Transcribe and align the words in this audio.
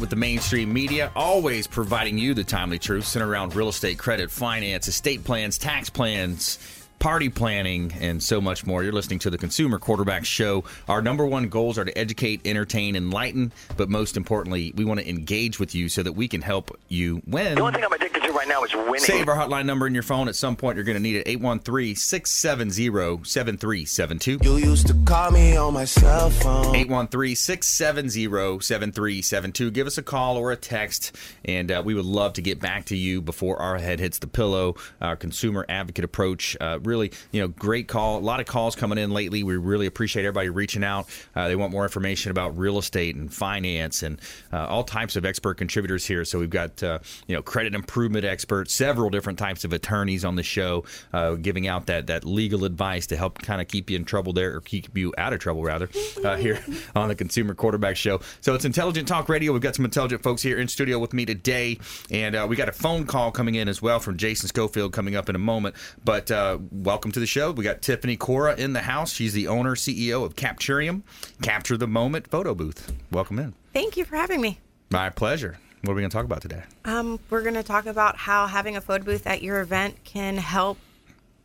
with 0.00 0.10
the 0.10 0.16
mainstream 0.16 0.72
media, 0.72 1.12
always 1.14 1.66
providing 1.66 2.18
you 2.18 2.34
the 2.34 2.42
timely 2.42 2.78
truth 2.78 3.04
centered 3.04 3.28
around 3.28 3.54
real 3.54 3.68
estate, 3.68 3.98
credit, 3.98 4.30
finance, 4.30 4.88
estate 4.88 5.22
plans, 5.22 5.58
tax 5.58 5.90
plans 5.90 6.58
party 7.00 7.30
planning, 7.30 7.92
and 7.98 8.22
so 8.22 8.40
much 8.40 8.66
more. 8.66 8.84
You're 8.84 8.92
listening 8.92 9.18
to 9.20 9.30
the 9.30 9.38
Consumer 9.38 9.78
Quarterback 9.78 10.26
Show. 10.26 10.64
Our 10.86 11.00
number 11.00 11.24
one 11.24 11.48
goals 11.48 11.78
are 11.78 11.84
to 11.84 11.98
educate, 11.98 12.42
entertain, 12.44 12.94
enlighten, 12.94 13.52
but 13.78 13.88
most 13.88 14.18
importantly, 14.18 14.72
we 14.76 14.84
want 14.84 15.00
to 15.00 15.08
engage 15.08 15.58
with 15.58 15.74
you 15.74 15.88
so 15.88 16.02
that 16.02 16.12
we 16.12 16.28
can 16.28 16.42
help 16.42 16.78
you 16.88 17.22
win. 17.26 17.54
The 17.54 17.62
only 17.62 17.72
thing 17.72 17.84
I'm 17.84 17.92
addicted 17.92 18.22
to 18.22 18.29
right 18.40 18.48
now 18.48 18.64
is 18.64 18.74
winning. 18.74 19.00
Save 19.00 19.28
our 19.28 19.36
hotline 19.36 19.66
number 19.66 19.86
in 19.86 19.92
your 19.92 20.02
phone. 20.02 20.26
At 20.26 20.34
some 20.34 20.56
point, 20.56 20.76
you're 20.76 20.84
going 20.84 20.96
to 20.96 21.02
need 21.02 21.16
it 21.16 21.28
813 21.28 21.94
670 21.94 23.24
7372. 23.24 24.38
You 24.42 24.56
used 24.56 24.86
to 24.86 24.94
call 25.04 25.30
me 25.30 25.56
on 25.56 25.74
my 25.74 25.84
cell 25.84 26.30
phone. 26.30 26.74
813 26.74 27.36
670 27.36 28.60
7372. 28.60 29.70
Give 29.70 29.86
us 29.86 29.98
a 29.98 30.02
call 30.02 30.38
or 30.38 30.52
a 30.52 30.56
text, 30.56 31.16
and 31.44 31.70
uh, 31.70 31.82
we 31.84 31.92
would 31.94 32.06
love 32.06 32.32
to 32.34 32.42
get 32.42 32.60
back 32.60 32.86
to 32.86 32.96
you 32.96 33.20
before 33.20 33.58
our 33.58 33.76
head 33.76 34.00
hits 34.00 34.18
the 34.18 34.26
pillow. 34.26 34.76
Our 35.02 35.16
consumer 35.16 35.66
advocate 35.68 36.04
approach. 36.04 36.56
Uh, 36.60 36.78
really, 36.82 37.12
you 37.32 37.42
know, 37.42 37.48
great 37.48 37.88
call. 37.88 38.18
A 38.18 38.20
lot 38.20 38.40
of 38.40 38.46
calls 38.46 38.74
coming 38.74 38.96
in 38.96 39.10
lately. 39.10 39.42
We 39.42 39.56
really 39.58 39.86
appreciate 39.86 40.24
everybody 40.24 40.48
reaching 40.48 40.84
out. 40.84 41.10
Uh, 41.36 41.48
they 41.48 41.56
want 41.56 41.72
more 41.72 41.82
information 41.82 42.30
about 42.30 42.56
real 42.56 42.78
estate 42.78 43.16
and 43.16 43.32
finance 43.32 44.02
and 44.02 44.18
uh, 44.50 44.66
all 44.66 44.84
types 44.84 45.16
of 45.16 45.26
expert 45.26 45.58
contributors 45.58 46.06
here. 46.06 46.24
So 46.24 46.38
we've 46.38 46.48
got, 46.48 46.82
uh, 46.82 47.00
you 47.26 47.36
know, 47.36 47.42
credit 47.42 47.74
improvement 47.74 48.24
experts, 48.30 48.72
several 48.72 49.10
different 49.10 49.38
types 49.38 49.64
of 49.64 49.72
attorneys 49.72 50.24
on 50.24 50.36
the 50.36 50.42
show, 50.42 50.84
uh, 51.12 51.34
giving 51.34 51.66
out 51.66 51.86
that, 51.86 52.06
that 52.06 52.24
legal 52.24 52.64
advice 52.64 53.06
to 53.08 53.16
help 53.16 53.38
kind 53.42 53.60
of 53.60 53.68
keep 53.68 53.90
you 53.90 53.96
in 53.96 54.04
trouble 54.04 54.32
there 54.32 54.54
or 54.56 54.60
keep 54.60 54.96
you 54.96 55.12
out 55.18 55.32
of 55.32 55.40
trouble, 55.40 55.62
rather, 55.62 55.88
uh, 56.24 56.36
here 56.38 56.64
on 56.94 57.08
the 57.08 57.14
Consumer 57.14 57.54
Quarterback 57.54 57.96
Show. 57.96 58.20
So 58.40 58.54
it's 58.54 58.64
Intelligent 58.64 59.06
Talk 59.06 59.28
Radio. 59.28 59.52
We've 59.52 59.60
got 59.60 59.74
some 59.74 59.84
intelligent 59.84 60.22
folks 60.22 60.42
here 60.42 60.58
in 60.58 60.68
studio 60.68 60.98
with 60.98 61.12
me 61.12 61.26
today. 61.26 61.78
And 62.10 62.34
uh, 62.34 62.46
we 62.48 62.56
got 62.56 62.68
a 62.68 62.72
phone 62.72 63.06
call 63.06 63.30
coming 63.30 63.56
in 63.56 63.68
as 63.68 63.82
well 63.82 64.00
from 64.00 64.16
Jason 64.16 64.48
Schofield 64.48 64.92
coming 64.92 65.16
up 65.16 65.28
in 65.28 65.34
a 65.34 65.38
moment. 65.40 65.74
But 66.04 66.30
welcome 66.70 67.12
to 67.12 67.20
the 67.20 67.26
show. 67.26 67.50
We 67.52 67.64
got 67.64 67.82
Tiffany 67.82 68.16
Cora 68.16 68.54
in 68.56 68.72
the 68.72 68.80
house. 68.80 69.12
She's 69.12 69.32
the 69.32 69.48
owner, 69.48 69.74
CEO 69.74 70.24
of 70.24 70.36
Capturiam, 70.36 71.02
Capture 71.42 71.76
the 71.76 71.86
Moment 71.86 72.28
photo 72.28 72.54
booth. 72.54 72.92
Welcome 73.10 73.38
in. 73.38 73.54
Thank 73.72 73.96
you 73.96 74.04
for 74.04 74.16
having 74.16 74.40
me. 74.40 74.60
My 74.90 75.10
pleasure. 75.10 75.58
What 75.82 75.92
are 75.92 75.94
we 75.94 76.02
going 76.02 76.10
to 76.10 76.14
talk 76.14 76.26
about 76.26 76.42
today? 76.42 76.62
Um, 76.84 77.18
we're 77.30 77.42
going 77.42 77.54
to 77.54 77.62
talk 77.62 77.86
about 77.86 78.16
how 78.16 78.46
having 78.46 78.76
a 78.76 78.82
photo 78.82 79.02
booth 79.02 79.26
at 79.26 79.42
your 79.42 79.60
event 79.60 79.96
can 80.04 80.36
help 80.36 80.78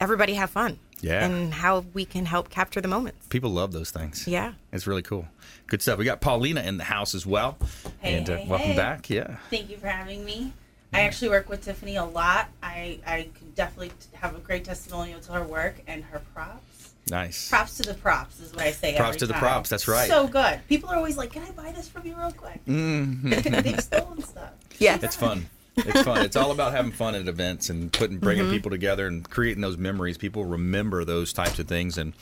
everybody 0.02 0.33
have 0.33 0.50
fun. 0.50 0.78
Yeah. 1.02 1.25
And 1.25 1.53
how 1.53 1.86
we 1.94 2.03
can 2.03 2.25
help 2.25 2.50
capture 2.50 2.81
the 2.81 2.88
moments. 2.88 3.28
People 3.28 3.52
love 3.52 3.72
those 3.72 3.91
things. 3.91 4.28
Yeah. 4.28 4.53
It's 4.73 4.88
really 4.88 5.03
cool. 5.03 5.28
Good 5.67 5.81
stuff. 5.81 6.00
We 6.00 6.06
got 6.06 6.19
Paulina 6.19 6.61
in 6.61 6.78
the 6.78 6.83
house 6.83 7.13
as 7.13 7.25
well. 7.25 7.58
Hey, 8.00 8.16
and 8.16 8.30
uh, 8.30 8.38
hey, 8.38 8.47
welcome 8.47 8.69
hey. 8.69 8.75
back. 8.75 9.09
Yeah. 9.09 9.38
Thank 9.50 9.69
you 9.69 9.78
for 9.78 9.88
having 9.88 10.25
me. 10.25 10.53
I 10.94 11.02
actually 11.02 11.30
work 11.30 11.50
with 11.50 11.63
Tiffany 11.63 11.97
a 11.97 12.06
lot. 12.06 12.47
I, 12.63 13.00
I 13.06 13.29
could 13.38 13.53
definitely 13.56 13.91
have 14.13 14.35
a 14.35 14.40
great 14.40 14.63
testimonial 14.63 15.19
to 15.22 15.34
her 15.34 15.44
work 15.44 15.81
and 15.88 16.03
her 16.06 16.22
props. 16.34 16.75
Nice. 17.09 17.49
Props 17.49 17.77
to 17.77 17.83
the 17.83 17.93
props 17.93 18.39
is 18.39 18.51
what 18.53 18.63
I 18.63 18.71
say. 18.71 18.95
Props 18.95 19.09
every 19.09 19.19
to 19.19 19.27
the 19.27 19.33
props, 19.35 19.69
that's 19.69 19.88
right. 19.88 20.09
So 20.09 20.27
good. 20.27 20.59
People 20.67 20.89
are 20.89 20.95
always 20.95 21.17
like, 21.17 21.31
"Can 21.31 21.43
I 21.43 21.51
buy 21.51 21.71
this 21.71 21.88
from 21.88 22.05
you 22.05 22.16
real 22.16 22.31
quick?" 22.31 22.66
Mm-hmm. 22.66 23.29
They've 23.61 23.79
stolen 23.79 24.23
stuff. 24.23 24.51
Yeah, 24.79 24.97
It's 25.01 25.16
fun. 25.16 25.47
It's 25.77 26.01
fun. 26.03 26.21
It's 26.25 26.35
all 26.35 26.51
about 26.51 26.71
having 26.71 26.91
fun 26.91 27.16
at 27.16 27.27
events 27.27 27.69
and 27.69 27.91
putting 27.91 28.17
bringing 28.17 28.49
people 28.49 28.71
together 28.71 29.07
and 29.07 29.29
creating 29.29 29.61
those 29.61 29.77
memories. 29.77 30.17
People 30.17 30.45
remember 30.45 31.03
those 31.03 31.33
types 31.33 31.59
of 31.59 31.67
things, 31.67 31.97
and 31.97 32.13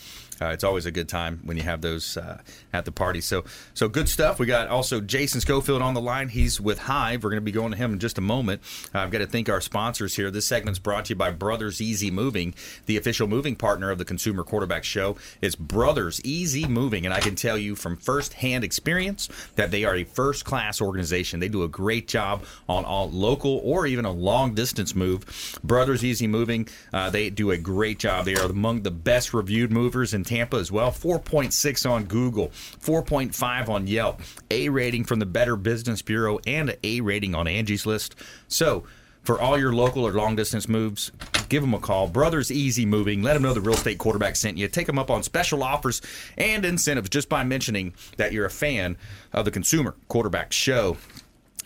uh, 0.42 0.48
it's 0.48 0.64
always 0.64 0.86
a 0.86 0.92
good 0.92 1.10
time 1.10 1.40
when 1.44 1.58
you 1.58 1.64
have 1.64 1.82
those 1.82 2.18
uh, 2.18 2.42
at 2.72 2.86
the 2.86 2.92
party. 2.92 3.22
So, 3.22 3.44
so 3.74 3.88
good 3.88 4.10
stuff. 4.10 4.40
We 4.40 4.46
got 4.46 4.68
also 4.68 5.02
Jason 5.02 5.42
Schofield 5.42 5.82
on 5.82 5.94
the 5.94 6.02
line. 6.02 6.30
He's 6.30 6.60
with 6.60 6.80
Hive. 6.80 7.24
We're 7.24 7.30
going 7.30 7.42
to 7.42 7.46
be 7.46 7.52
going 7.52 7.72
to 7.72 7.78
him 7.78 7.94
in 7.94 8.00
just 8.00 8.18
a 8.18 8.22
moment. 8.22 8.62
Uh, 8.94 9.00
I've 9.00 9.12
got 9.12 9.20
to 9.20 9.28
thank 9.28 9.50
our 9.50 9.62
sponsors 9.62 10.16
here. 10.16 10.32
This 10.32 10.46
segment's 10.46 10.80
brought 10.80 11.06
to 11.06 11.10
you 11.10 11.16
by 11.16 11.32
Brothers 11.32 11.82
Easy 11.82 12.12
Moving, 12.12 12.54
the 12.86 12.98
official 12.98 13.28
moving 13.28 13.56
partner 13.56 13.92
of 13.92 13.98
the 13.98 14.06
Consumer 14.06 14.44
Quarterback 14.44 14.84
Show. 14.84 15.18
It's 15.42 15.56
Brothers 15.56 16.22
Easy 16.24 16.68
Moving, 16.68 17.06
and 17.06 17.14
I 17.14 17.20
can 17.20 17.36
tell 17.36 17.58
you 17.58 17.76
from 17.76 17.98
firsthand 17.98 18.64
experience 18.64 19.30
that 19.56 19.72
they 19.72 19.84
are 19.84 19.96
a 19.96 20.04
first 20.04 20.46
class 20.46 20.82
organization. 20.82 21.40
They 21.40 21.50
do 21.50 21.64
a 21.64 21.68
great 21.68 22.08
job 22.08 22.44
on 22.68 22.86
all 22.86 23.10
local 23.10 23.62
or 23.64 23.86
even 23.86 24.06
a 24.06 24.12
long 24.12 24.54
distance 24.54 24.96
move. 24.96 25.60
Brothers 25.64 26.04
Easy 26.04 26.28
Moving, 26.28 26.68
uh, 26.92 27.10
they 27.10 27.30
do 27.30 27.52
a 27.52 27.58
great 27.58 28.00
job. 28.00 28.26
They 28.26 28.36
are 28.36 28.46
among 28.46 28.84
the 28.84 28.92
best 28.92 29.34
reviewed 29.34 29.72
movers 29.72 30.14
in 30.14 30.23
Tampa 30.24 30.58
as 30.58 30.72
well. 30.72 30.92
4.6 30.92 31.90
on 31.90 32.06
Google, 32.06 32.50
4.5 32.50 33.70
on 33.70 33.88
Yelp, 33.88 34.22
A 34.52 34.70
rating 34.70 35.04
from 35.04 35.20
the 35.20 35.26
Better 35.26 35.56
Business 35.56 36.02
Bureau, 36.02 36.40
and 36.46 36.70
an 36.70 36.76
A 36.84 37.02
rating 37.02 37.36
on 37.36 37.48
Angie's 37.48 37.86
List. 37.86 38.16
So, 38.48 38.84
for 39.24 39.40
all 39.40 39.58
your 39.58 39.74
local 39.74 40.06
or 40.06 40.12
long 40.12 40.36
distance 40.36 40.68
moves, 40.68 41.12
give 41.48 41.62
them 41.62 41.74
a 41.74 41.80
call. 41.80 42.08
Brothers 42.08 42.52
Easy 42.52 42.86
Moving. 42.86 43.24
Let 43.24 43.34
them 43.36 43.44
know 43.44 43.54
the 43.54 43.62
real 43.62 43.76
estate 43.76 43.98
quarterback 43.98 44.36
sent 44.36 44.58
you. 44.58 44.68
Take 44.68 44.88
them 44.88 45.00
up 45.00 45.10
on 45.10 45.24
special 45.24 45.64
offers 45.64 46.02
and 46.38 46.66
incentives 46.66 47.10
just 47.10 47.30
by 47.30 47.44
mentioning 47.46 47.94
that 48.18 48.34
you're 48.34 48.46
a 48.46 48.50
fan 48.50 48.98
of 49.32 49.46
the 49.46 49.52
Consumer 49.52 49.96
Quarterback 50.10 50.52
Show. 50.52 50.98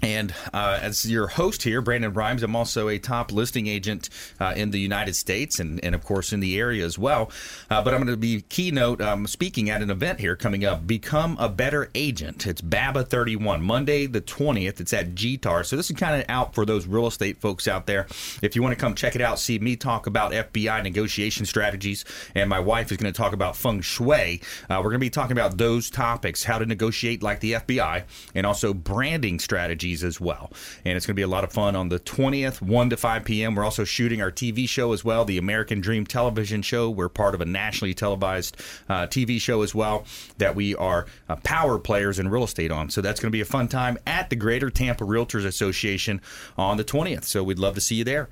And 0.01 0.33
uh, 0.53 0.79
as 0.81 1.09
your 1.09 1.27
host 1.27 1.63
here, 1.63 1.81
Brandon 1.81 2.13
Rhymes, 2.13 2.43
I'm 2.43 2.55
also 2.55 2.87
a 2.87 2.99
top 2.99 3.31
listing 3.31 3.67
agent 3.67 4.09
uh, 4.39 4.53
in 4.55 4.71
the 4.71 4.79
United 4.79 5.15
States 5.15 5.59
and, 5.59 5.83
and, 5.83 5.95
of 5.95 6.03
course, 6.03 6.31
in 6.31 6.39
the 6.39 6.59
area 6.59 6.85
as 6.85 6.99
well. 6.99 7.31
Uh, 7.69 7.81
but 7.81 7.93
I'm 7.93 8.01
going 8.01 8.13
to 8.13 8.17
be 8.17 8.41
keynote 8.41 9.01
um, 9.01 9.25
speaking 9.25 9.69
at 9.69 9.81
an 9.81 9.89
event 9.89 10.19
here 10.19 10.35
coming 10.35 10.63
up 10.63 10.85
Become 10.85 11.35
a 11.39 11.49
Better 11.49 11.89
Agent. 11.95 12.45
It's 12.45 12.61
BABA 12.61 13.05
31, 13.05 13.61
Monday 13.61 14.05
the 14.05 14.21
20th. 14.21 14.79
It's 14.79 14.93
at 14.93 15.15
GTAR. 15.15 15.65
So 15.65 15.75
this 15.75 15.89
is 15.89 15.97
kind 15.97 16.21
of 16.21 16.29
out 16.29 16.53
for 16.53 16.65
those 16.65 16.85
real 16.85 17.07
estate 17.07 17.37
folks 17.37 17.67
out 17.67 17.87
there. 17.87 18.07
If 18.41 18.55
you 18.55 18.61
want 18.61 18.73
to 18.73 18.79
come 18.79 18.93
check 18.93 19.15
it 19.15 19.21
out, 19.21 19.39
see 19.39 19.57
me 19.57 19.75
talk 19.75 20.05
about 20.05 20.31
FBI 20.31 20.83
negotiation 20.83 21.45
strategies, 21.45 22.05
and 22.35 22.49
my 22.49 22.59
wife 22.59 22.91
is 22.91 22.97
going 22.97 23.11
to 23.11 23.17
talk 23.17 23.33
about 23.33 23.55
feng 23.55 23.81
shui. 23.81 24.41
Uh, 24.69 24.77
we're 24.77 24.89
going 24.89 24.93
to 24.93 24.99
be 24.99 25.09
talking 25.09 25.31
about 25.31 25.57
those 25.57 25.89
topics 25.89 26.43
how 26.43 26.59
to 26.59 26.65
negotiate 26.65 27.23
like 27.23 27.39
the 27.39 27.53
FBI 27.53 28.03
and 28.35 28.45
also 28.45 28.73
branding 28.73 29.39
strategies 29.39 29.86
as 29.95 30.19
well. 30.19 30.51
And 30.85 30.95
it's 30.95 31.05
going 31.05 31.13
to 31.13 31.19
be 31.19 31.23
a 31.23 31.27
lot 31.27 31.43
of 31.43 31.51
fun 31.51 31.75
on 31.75 31.89
the 31.89 31.99
20th, 31.99 32.61
1 32.61 32.89
to 32.89 32.97
5 32.97 33.23
p.m. 33.23 33.55
We're 33.55 33.63
also 33.63 33.83
shooting 33.83 34.21
our 34.21 34.31
TV 34.31 34.67
show 34.67 34.93
as 34.93 35.03
well, 35.03 35.25
the 35.25 35.37
American 35.37 35.81
Dream 35.81 36.05
television 36.05 36.61
show. 36.61 36.89
We're 36.89 37.09
part 37.09 37.35
of 37.35 37.41
a 37.41 37.45
nationally 37.45 37.93
televised 37.93 38.57
uh, 38.89 39.07
TV 39.07 39.39
show 39.39 39.61
as 39.61 39.73
well 39.73 40.05
that 40.37 40.55
we 40.55 40.75
are 40.75 41.05
uh, 41.29 41.37
power 41.37 41.79
players 41.79 42.19
in 42.19 42.29
real 42.29 42.43
estate 42.43 42.71
on. 42.71 42.89
So 42.89 43.01
that's 43.01 43.19
going 43.19 43.31
to 43.31 43.35
be 43.35 43.41
a 43.41 43.45
fun 43.45 43.67
time 43.67 43.97
at 44.05 44.29
the 44.29 44.35
Greater 44.35 44.69
Tampa 44.69 45.03
Realtors 45.03 45.45
Association 45.45 46.21
on 46.57 46.77
the 46.77 46.83
20th. 46.83 47.23
So 47.23 47.43
we'd 47.43 47.59
love 47.59 47.75
to 47.75 47.81
see 47.81 47.95
you 47.95 48.03
there. 48.03 48.29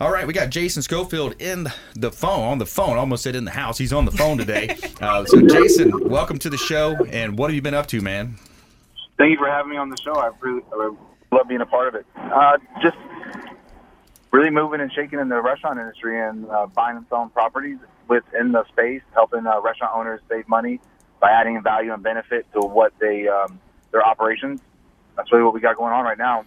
All 0.00 0.10
right, 0.10 0.26
we 0.26 0.32
got 0.32 0.50
Jason 0.50 0.82
Schofield 0.82 1.36
in 1.40 1.68
the 1.94 2.10
phone, 2.10 2.42
on 2.42 2.58
the 2.58 2.66
phone, 2.66 2.98
almost 2.98 3.22
said 3.22 3.36
in 3.36 3.44
the 3.44 3.52
house. 3.52 3.78
He's 3.78 3.92
on 3.92 4.04
the 4.04 4.10
phone 4.10 4.38
today. 4.38 4.76
Uh, 5.00 5.24
so, 5.24 5.40
Jason, 5.46 6.08
welcome 6.08 6.38
to 6.38 6.48
the 6.48 6.56
show. 6.56 6.96
And 7.10 7.36
what 7.36 7.50
have 7.50 7.54
you 7.54 7.60
been 7.60 7.74
up 7.74 7.86
to, 7.88 8.00
man? 8.00 8.36
Thank 9.16 9.30
you 9.30 9.38
for 9.38 9.48
having 9.48 9.70
me 9.70 9.76
on 9.76 9.90
the 9.90 9.96
show. 10.04 10.14
I 10.14 10.30
really 10.40 10.62
I 10.72 10.90
love 11.32 11.48
being 11.48 11.60
a 11.60 11.66
part 11.66 11.88
of 11.88 11.94
it. 11.94 12.06
Uh, 12.16 12.58
just 12.82 12.96
really 14.32 14.50
moving 14.50 14.80
and 14.80 14.92
shaking 14.92 15.20
in 15.20 15.28
the 15.28 15.40
restaurant 15.40 15.78
industry 15.78 16.20
and 16.20 16.48
uh, 16.50 16.66
buying 16.66 16.96
and 16.96 17.06
selling 17.08 17.30
properties 17.30 17.78
within 18.08 18.52
the 18.52 18.64
space, 18.68 19.02
helping 19.14 19.46
uh, 19.46 19.60
restaurant 19.60 19.92
owners 19.94 20.20
save 20.28 20.48
money 20.48 20.80
by 21.20 21.30
adding 21.30 21.62
value 21.62 21.92
and 21.92 22.02
benefit 22.02 22.46
to 22.52 22.60
what 22.60 22.92
they 22.98 23.28
um, 23.28 23.60
their 23.92 24.04
operations. 24.04 24.60
That's 25.16 25.30
really 25.30 25.44
what 25.44 25.54
we 25.54 25.60
got 25.60 25.76
going 25.76 25.92
on 25.92 26.04
right 26.04 26.18
now. 26.18 26.44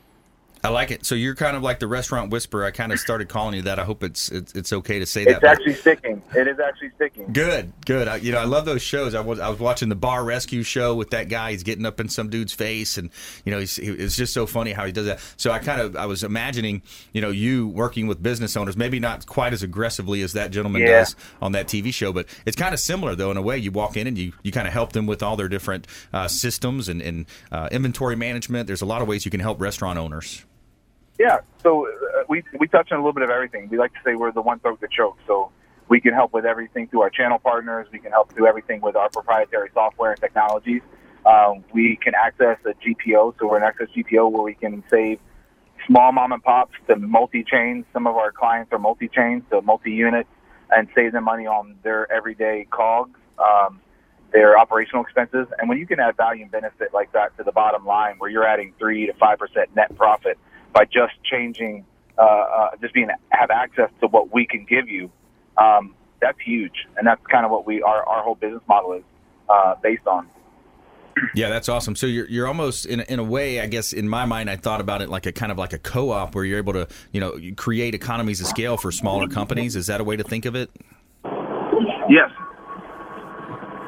I 0.64 0.70
like 0.70 0.92
it. 0.92 1.06
So 1.06 1.16
you're 1.16 1.36
kind 1.36 1.56
of 1.56 1.64
like 1.64 1.80
the 1.80 1.88
restaurant 1.88 2.32
whisperer. 2.32 2.66
I 2.66 2.72
kind 2.72 2.92
of 2.92 3.00
started 3.00 3.30
calling 3.30 3.56
you 3.56 3.62
that. 3.64 3.80
I 3.80 3.84
hope 3.84 4.04
it's 4.04 4.30
it's, 4.30 4.54
it's 4.54 4.74
okay 4.74 5.00
to 5.00 5.06
say 5.06 5.24
It's 5.24 5.34
that. 5.34 5.38
It's 5.44 5.46
actually 5.46 5.74
sticking. 5.76 6.22
It 6.36 6.48
is 6.48 6.60
actually 6.60 6.90
sticking. 6.96 7.32
Good, 7.32 7.72
good. 7.86 8.08
I, 8.08 8.16
you 8.18 8.32
know, 8.32 8.40
I 8.40 8.46
love 8.46 8.66
those 8.66 8.82
shows. 8.82 9.14
I 9.16 9.22
was 9.22 9.40
I 9.40 9.50
was 9.50 9.60
watching 9.60 9.90
the 9.90 9.96
bar 9.96 10.24
rescue 10.24 10.64
show 10.64 10.96
with 10.96 11.12
that 11.12 11.30
guy. 11.30 11.52
He's 11.52 11.64
getting 11.64 11.86
up 11.86 12.00
in 12.00 12.10
some 12.10 12.30
dude's 12.30 12.54
face, 12.54 12.98
and 12.98 13.10
you 13.46 13.52
know, 13.52 13.60
he's, 13.60 13.76
he, 13.76 13.88
it's 13.88 14.16
just 14.18 14.34
so 14.34 14.46
funny 14.48 14.72
how 14.72 14.86
he 14.86 14.92
does 14.92 15.06
that. 15.06 15.20
So 15.38 15.52
I 15.52 15.60
kind 15.60 15.80
of 15.80 15.96
I 15.96 16.06
was 16.08 16.24
imagining, 16.24 16.82
you 17.14 17.22
know, 17.22 17.30
you 17.30 17.68
working 17.68 18.08
with 18.08 18.22
business 18.24 18.58
owners, 18.58 18.76
maybe 18.76 19.00
not 19.00 19.28
quite 19.28 19.54
as 19.54 19.64
aggressively 19.64 20.22
as 20.22 20.34
that 20.34 20.52
gentleman 20.52 20.82
Yeah. 20.82 21.00
does 21.00 21.16
on 21.42 21.52
that 21.54 21.68
TV 21.68 21.94
show, 21.94 22.12
but 22.12 22.26
it's 22.46 22.58
kind 22.58 22.74
of 22.74 22.80
similar 22.80 23.16
though 23.16 23.32
in 23.32 23.38
a 23.38 23.42
way. 23.42 23.58
You 23.58 23.72
walk 23.72 23.96
in 23.96 24.08
and 24.08 24.18
you 24.18 24.34
you 24.44 24.52
kind 24.52 24.68
of 24.68 24.74
help 24.74 24.94
them 24.94 25.06
with 25.06 25.22
all 25.22 25.36
their 25.36 25.50
different 25.50 25.88
uh, 26.14 26.28
systems 26.28 26.90
and, 26.90 27.02
and 27.02 27.26
uh, 27.52 27.70
inventory 27.72 28.16
management. 28.16 28.68
There's 28.68 28.82
a 28.82 28.86
lot 28.86 29.02
of 29.02 29.08
ways 29.08 29.24
you 29.24 29.32
can 29.32 29.40
help 29.40 29.62
restaurant 29.62 29.98
owners. 30.00 30.44
Yeah, 31.20 31.40
so 31.64 31.88
uh, 31.88 32.24
we 32.30 32.44
we 32.60 32.68
touch 32.68 32.92
on 32.92 33.00
a 33.00 33.02
little 33.02 33.14
bit 33.14 33.24
of 33.24 33.30
everything. 33.30 33.70
We 33.70 33.78
like 33.78 33.94
to 33.94 34.00
say 34.06 34.16
we're 34.16 34.32
the 34.32 34.42
one 34.42 34.60
throat 34.60 34.82
that 34.82 34.92
chokes. 34.92 35.22
So 35.26 35.52
we 35.90 36.00
can 36.00 36.14
help 36.14 36.34
with 36.34 36.46
everything 36.46 36.88
through 36.88 37.02
our 37.02 37.10
channel 37.10 37.40
partners. 37.40 37.88
We 37.92 38.00
can 38.00 38.12
help 38.12 38.36
do 38.36 38.46
everything 38.46 38.82
with 38.82 38.96
our 38.96 39.10
proprietary 39.10 39.70
software 39.74 40.12
and 40.12 40.20
technologies. 40.20 40.82
Um, 41.26 41.64
we 41.74 41.98
can 42.02 42.14
access 42.16 42.58
a 42.66 42.74
GPO, 42.74 43.36
so 43.40 43.48
we're 43.48 43.58
an 43.58 43.64
access 43.64 43.88
GPO 43.96 44.32
where 44.32 44.44
we 44.44 44.54
can 44.54 44.84
save 44.90 45.20
small 45.88 46.12
mom 46.12 46.32
and 46.32 46.44
pops 46.44 46.76
to 46.88 46.96
multi 46.96 47.44
chains. 47.44 47.86
Some 47.94 48.06
of 48.06 48.16
our 48.16 48.32
clients 48.32 48.72
are 48.72 48.80
multi 48.80 49.08
chains, 49.08 49.44
so 49.50 49.62
multi 49.62 49.92
units, 49.92 50.30
and 50.70 50.88
save 50.94 51.14
them 51.14 51.24
money 51.24 51.48
on 51.48 51.76
their 51.84 52.12
everyday 52.12 52.68
cogs, 52.70 53.20
um, 53.40 53.82
their 54.32 54.58
operational 54.58 55.04
expenses. 55.04 55.48
And 55.58 55.68
when 55.68 55.80
you 55.80 55.88
can 55.88 56.00
add 56.00 56.16
value 56.16 56.44
and 56.44 56.52
benefit 56.52 56.94
like 56.94 57.12
that 57.14 57.36
to 57.38 57.44
the 57.44 57.52
bottom 57.52 57.86
line, 57.86 58.16
where 58.20 58.30
you're 58.30 58.48
adding 58.48 58.74
three 58.78 59.08
to 59.08 59.14
five 59.14 59.40
percent 59.40 59.76
net 59.76 59.96
profit 59.98 60.38
by 60.74 60.86
just 60.86 61.14
changing, 61.24 61.86
uh, 62.18 62.22
uh, 62.22 62.70
just 62.82 62.94
being 62.94 63.10
have 63.30 63.52
access 63.52 63.90
to 64.02 64.08
what 64.08 64.34
we 64.34 64.46
can 64.46 64.66
give 64.66 64.88
you, 64.88 65.12
um, 65.58 65.96
that's 66.22 66.40
huge, 66.44 66.88
and 66.98 67.06
that's 67.06 67.26
kind 67.28 67.46
of 67.46 67.52
what 67.52 67.66
we 67.66 67.82
our 67.82 68.04
our 68.08 68.24
whole 68.24 68.36
business 68.36 68.64
model 68.68 68.94
is 68.94 69.04
uh, 69.50 69.76
based 69.82 70.08
on. 70.08 70.28
Yeah, 71.34 71.50
that's 71.50 71.68
awesome. 71.68 71.96
So 71.96 72.06
you're 72.06 72.30
you're 72.30 72.48
almost 72.48 72.86
in 72.86 73.00
a, 73.00 73.04
in 73.04 73.20
a 73.20 73.24
way, 73.24 73.60
I 73.60 73.68
guess, 73.68 73.92
in 73.92 74.08
my 74.08 74.26
mind, 74.26 74.50
I 74.50 74.56
thought 74.56 74.82
about 74.82 75.02
it 75.02 75.10
like 75.10 75.26
a 75.26 75.32
kind 75.32 75.52
of 75.52 75.58
like 75.58 75.74
a 75.74 75.80
co-op 75.80 76.36
where 76.36 76.46
you're 76.46 76.60
able 76.60 76.74
to, 76.74 76.88
you 77.12 77.20
know, 77.20 77.40
create 77.56 77.96
economies 77.96 78.40
of 78.40 78.48
scale 78.48 78.78
for 78.78 78.92
smaller 78.92 79.28
companies. 79.28 79.76
Is 79.76 79.88
that 79.88 80.00
a 80.00 80.04
way 80.04 80.16
to 80.16 80.24
think 80.24 80.46
of 80.46 80.56
it? 80.56 80.70
Yes. 82.10 82.30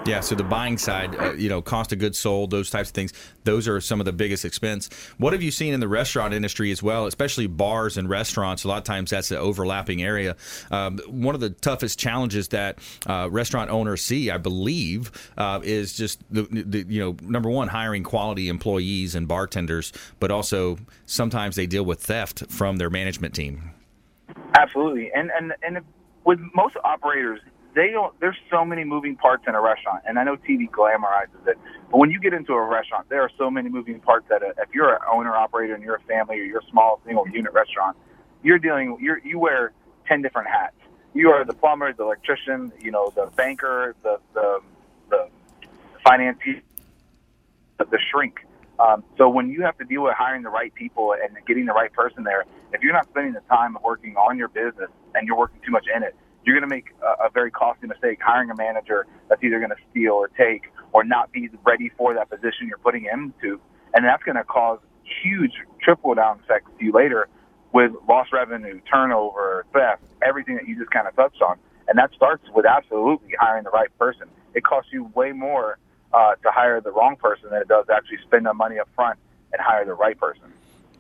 Yeah. 0.10 0.22
So 0.22 0.34
the 0.34 0.44
buying 0.44 0.80
side, 0.80 1.16
uh, 1.16 1.34
you 1.34 1.50
know, 1.50 1.62
cost 1.62 1.94
of 1.94 2.00
goods 2.00 2.18
sold, 2.18 2.50
those 2.50 2.72
types 2.72 2.90
of 2.90 2.96
things, 2.96 3.14
those 3.44 3.68
are 3.68 3.80
some 3.80 4.00
of 4.00 4.06
the 4.06 4.12
biggest 4.12 4.44
expense. 4.44 4.90
What 5.20 5.34
have 5.34 5.44
you 5.44 5.52
seen 5.52 5.72
in 5.72 5.82
the 5.82 5.88
restaurant 5.88 6.34
industry 6.34 6.72
as 6.72 6.82
well, 6.82 7.06
especially 7.06 7.46
bars 7.46 7.96
and 7.96 8.10
restaurants? 8.10 8.64
A 8.64 8.70
lot 8.70 8.80
of 8.80 8.86
times 8.86 9.12
that's 9.12 9.30
the 9.30 9.38
overlapping 9.38 10.02
area. 10.02 10.36
Um, 10.72 10.98
one 11.08 11.36
of 11.36 11.42
the 11.42 11.52
toughest 11.52 12.00
challenges 12.00 12.48
that 12.48 12.80
uh, 13.06 13.30
restaurant 13.30 13.70
owners 13.70 14.02
see, 14.04 14.32
I 14.32 14.40
believe, 14.40 15.12
uh, 15.38 15.60
is 15.64 15.94
just 15.94 16.24
the, 16.32 16.42
the 16.50 16.86
you 16.92 17.00
know 17.00 17.16
number 17.22 17.52
one 17.52 17.68
hiring 17.68 18.04
quality 18.04 18.50
employees 18.50 19.14
and 19.14 19.28
bartenders, 19.28 19.94
but 20.20 20.32
also 20.32 20.80
sometimes 21.06 21.56
they 21.56 21.68
deal 21.68 21.84
with 21.84 22.02
theft 22.02 22.50
from 22.50 22.78
their 22.78 22.90
management 22.90 23.36
team. 23.36 23.74
Absolutely, 24.56 25.12
and 25.14 25.30
and 25.40 25.54
and 25.62 25.86
with 26.26 26.40
most 26.56 26.78
operators, 26.84 27.42
they 27.75 27.92
don't. 27.92 28.18
There's 28.19 28.38
so 28.50 28.66
many 28.66 28.83
moving 28.83 29.16
parts 29.16 29.44
in 29.48 29.56
a 29.56 29.62
restaurant, 29.62 30.04
and 30.07 30.18
I 30.18 30.24
know 30.24 30.36
TV 30.36 30.69
glamorizes 30.69 31.48
it, 31.48 31.57
but 31.92 31.98
when 31.98 32.12
you 32.12 32.19
get 32.19 32.33
into 32.33 32.54
a 32.54 32.66
restaurant, 32.66 33.10
there 33.10 33.21
are 33.21 33.31
so 33.38 33.50
many 33.50 33.69
moving 33.69 34.00
parts 34.00 34.27
that 34.30 34.42
uh, 34.42 34.54
if 34.57 34.69
you're 34.74 34.94
an 34.94 35.01
owner 35.12 35.36
operator 35.36 35.75
and 35.75 35.83
you're 35.83 35.95
a 35.95 36.01
family 36.01 36.39
or 36.39 36.44
you're 36.44 36.60
a 36.60 36.69
small 36.69 37.01
single 37.06 37.27
unit 37.30 37.54
restaurant, 37.54 37.98
you're 38.44 38.60
dealing. 38.60 38.98
You're 39.00 39.19
you 39.19 39.39
wear 39.39 39.74
ten 40.07 40.21
different 40.21 40.50
hats. 40.50 40.75
You 41.13 41.30
are 41.31 41.44
the 41.45 41.54
plumber, 41.54 41.94
the 41.94 42.04
electrician, 42.04 42.71
you 42.80 42.92
know, 42.92 43.12
the 43.16 43.27
banker, 43.36 43.95
the 44.04 44.19
the 44.33 44.60
the 45.10 45.27
financier, 46.04 46.62
the 47.77 48.00
shrink. 48.12 48.45
Um, 48.80 49.04
so 49.18 49.27
when 49.27 49.50
you 49.50 49.62
have 49.63 49.77
to 49.80 49.83
deal 49.83 50.04
with 50.04 50.13
hiring 50.13 50.42
the 50.42 50.50
right 50.50 50.74
people 50.74 51.13
and 51.13 51.38
getting 51.45 51.66
the 51.66 51.74
right 51.74 51.92
person 51.92 52.24
there, 52.24 52.45
if 52.74 52.81
you're 52.81 52.94
not 52.94 53.10
spending 53.10 53.33
the 53.33 53.42
time 53.42 53.77
working 53.83 54.16
on 54.16 54.38
your 54.38 54.48
business 54.48 54.89
and 55.16 55.27
you're 55.27 55.38
working 55.38 55.60
too 55.66 55.71
much 55.71 55.86
in 55.94 56.01
it, 56.01 56.16
you're 56.46 56.56
going 56.56 56.68
to 56.68 56.74
make 56.74 56.88
a, 57.02 57.26
a 57.26 57.30
very 57.30 57.52
costly 57.52 57.88
mistake 57.88 58.20
hiring 58.22 58.50
a 58.50 58.56
manager 58.56 59.06
that's 59.28 59.44
either 59.44 59.60
going 59.60 59.72
to 59.72 59.84
steal 59.92 60.14
or 60.14 60.28
take 60.30 60.72
or 60.94 61.04
not 61.04 61.32
be 61.32 61.50
ready 61.66 61.92
for 61.98 62.14
that 62.14 62.30
position 62.30 62.68
you're 62.68 62.78
putting 62.80 63.04
him 63.04 63.34
to, 63.42 63.60
and 63.94 64.06
that's 64.06 64.24
going 64.24 64.38
to 64.38 64.44
cause 64.44 64.80
huge 65.24 65.54
triple 65.82 66.14
down 66.14 66.40
effects 66.44 66.70
to 66.78 66.86
you 66.86 66.92
later 66.92 67.28
with 67.72 67.92
lost 68.08 68.34
revenue, 68.34 68.80
turnover, 68.92 69.66
theft, 69.74 70.02
everything 70.26 70.56
that 70.56 70.68
you 70.68 70.78
just 70.78 70.92
kind 70.92 71.08
of 71.08 71.16
touched 71.16 71.42
on. 71.42 71.58
And 71.88 71.98
that 71.98 72.12
starts 72.16 72.44
with 72.54 72.66
absolutely 72.66 73.34
hiring 73.40 73.64
the 73.64 73.70
right 73.70 73.96
person. 73.98 74.28
It 74.54 74.64
costs 74.64 74.92
you 74.92 75.12
way 75.16 75.32
more 75.32 75.78
uh, 76.14 76.36
to 76.36 76.52
hire 76.52 76.82
the 76.82 76.92
wrong 76.92 77.16
person 77.16 77.50
than 77.52 77.62
it 77.62 77.68
does 77.68 77.86
actually 77.92 78.18
spend 78.26 78.46
the 78.46 78.54
money 78.54 78.80
up 78.80 78.90
front 78.96 79.20
and 79.54 79.62
hire 79.62 79.86
the 79.86 79.94
right 79.94 80.18
person. 80.18 80.54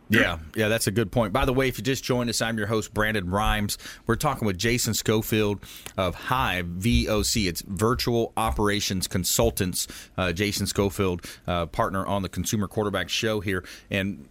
Yeah, 0.09 0.39
yeah, 0.55 0.69
that's 0.69 0.87
a 0.87 0.91
good 0.91 1.11
point. 1.11 1.33
By 1.33 1.45
the 1.45 1.53
way, 1.53 1.67
if 1.67 1.77
you 1.77 1.83
just 1.83 2.03
joined 2.03 2.31
us, 2.31 2.41
I'm 2.41 2.57
your 2.57 2.65
host, 2.65 2.93
Brandon 2.93 3.29
Rhymes. 3.29 3.77
We're 4.07 4.15
talking 4.15 4.47
with 4.47 4.57
Jason 4.57 4.95
Schofield 4.95 5.63
of 5.97 6.15
Hive 6.15 6.65
VOC. 6.65 7.47
It's 7.47 7.61
Virtual 7.61 8.33
Operations 8.35 9.07
Consultants. 9.07 9.87
Uh, 10.17 10.33
Jason 10.33 10.65
Schofield, 10.65 11.25
uh, 11.45 11.67
partner 11.67 12.05
on 12.05 12.23
the 12.23 12.29
Consumer 12.29 12.67
Quarterback 12.67 13.07
Show 13.07 13.39
here. 13.39 13.63
And 13.91 14.27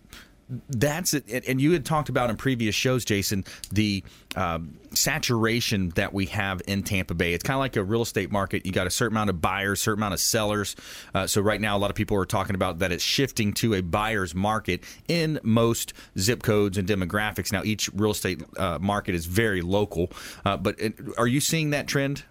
that's 0.69 1.15
it. 1.15 1.47
And- 1.47 1.61
you 1.61 1.73
had 1.73 1.85
talked 1.85 2.09
about 2.09 2.31
in 2.31 2.37
previous 2.37 2.75
shows, 2.75 3.05
Jason, 3.05 3.45
the 3.73 4.05
um, 4.37 4.79
saturation 4.93 5.91
that 5.91 6.15
we 6.15 6.27
have 6.27 6.63
in 6.67 6.83
Tampa 6.83 7.15
Bay. 7.15 7.35
It's 7.35 7.43
kind 7.43 7.57
of 7.57 7.61
like 7.61 7.77
a 7.77 7.83
real 7.83 8.03
estate 8.03 8.31
market. 8.31 8.65
You 8.65 8.73
got 8.73 8.87
a 8.87 8.91
certain 8.91 9.17
amount 9.17 9.31
of 9.31 9.41
buyers, 9.41 9.83
certain 9.83 10.01
amount 10.01 10.15
of 10.15 10.21
sellers. 10.21 10.77
Uh, 11.15 11.27
so 11.27 11.41
right 11.41 11.61
now, 11.61 11.77
a 11.77 11.79
lot 11.79 11.91
of 11.91 11.97
people 11.97 12.17
are 12.17 12.25
talking 12.25 12.55
about 12.55 12.79
that 12.79 12.93
it's 12.93 13.03
shifting 13.03 13.53
to 13.55 13.75
a 13.75 13.83
buyer's 13.83 14.35
market 14.35 14.85
in 15.09 15.41
most 15.43 15.93
zip 16.19 16.43
codes 16.43 16.79
and 16.79 16.89
demographics. 16.89 17.53
Now, 17.53 17.63
each 17.65 17.91
real 17.93 18.13
estate 18.13 18.43
uh, 18.57 18.79
market 18.81 19.15
is 19.15 19.27
very 19.27 19.63
local. 19.63 20.11
Uh, 20.45 20.57
but 20.57 20.81
it, 20.81 20.95
are 21.19 21.27
you 21.27 21.41
seeing 21.41 21.71
that 21.71 21.87
trend? 21.87 22.25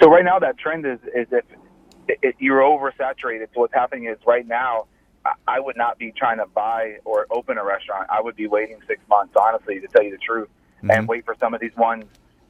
So 0.00 0.08
right 0.08 0.24
now, 0.24 0.38
that 0.38 0.58
trend 0.58 0.86
is 0.86 0.98
is 1.14 1.28
if 1.30 1.44
it, 2.08 2.34
you're 2.38 2.60
oversaturated. 2.60 3.46
So 3.54 3.60
what's 3.60 3.74
happening 3.74 4.06
is 4.06 4.18
right 4.26 4.46
now, 4.46 4.86
I, 5.46 5.60
would 5.60 5.76
not 5.76 5.98
be 5.98 6.12
trying 6.12 6.38
to 6.38 6.46
buy 6.46 6.98
or 7.04 7.26
open 7.30 7.58
a 7.58 7.64
restaurant. 7.64 8.08
I 8.10 8.20
would 8.20 8.36
be 8.36 8.46
waiting 8.46 8.78
six 8.86 9.00
months, 9.08 9.34
honestly, 9.36 9.80
to 9.80 9.86
tell 9.86 10.02
you 10.02 10.10
the 10.10 10.18
truth, 10.18 10.48
and 10.88 11.06
wait 11.06 11.24
for 11.24 11.36
some 11.38 11.54
of 11.54 11.60
these 11.60 11.76
ones. 11.76 12.04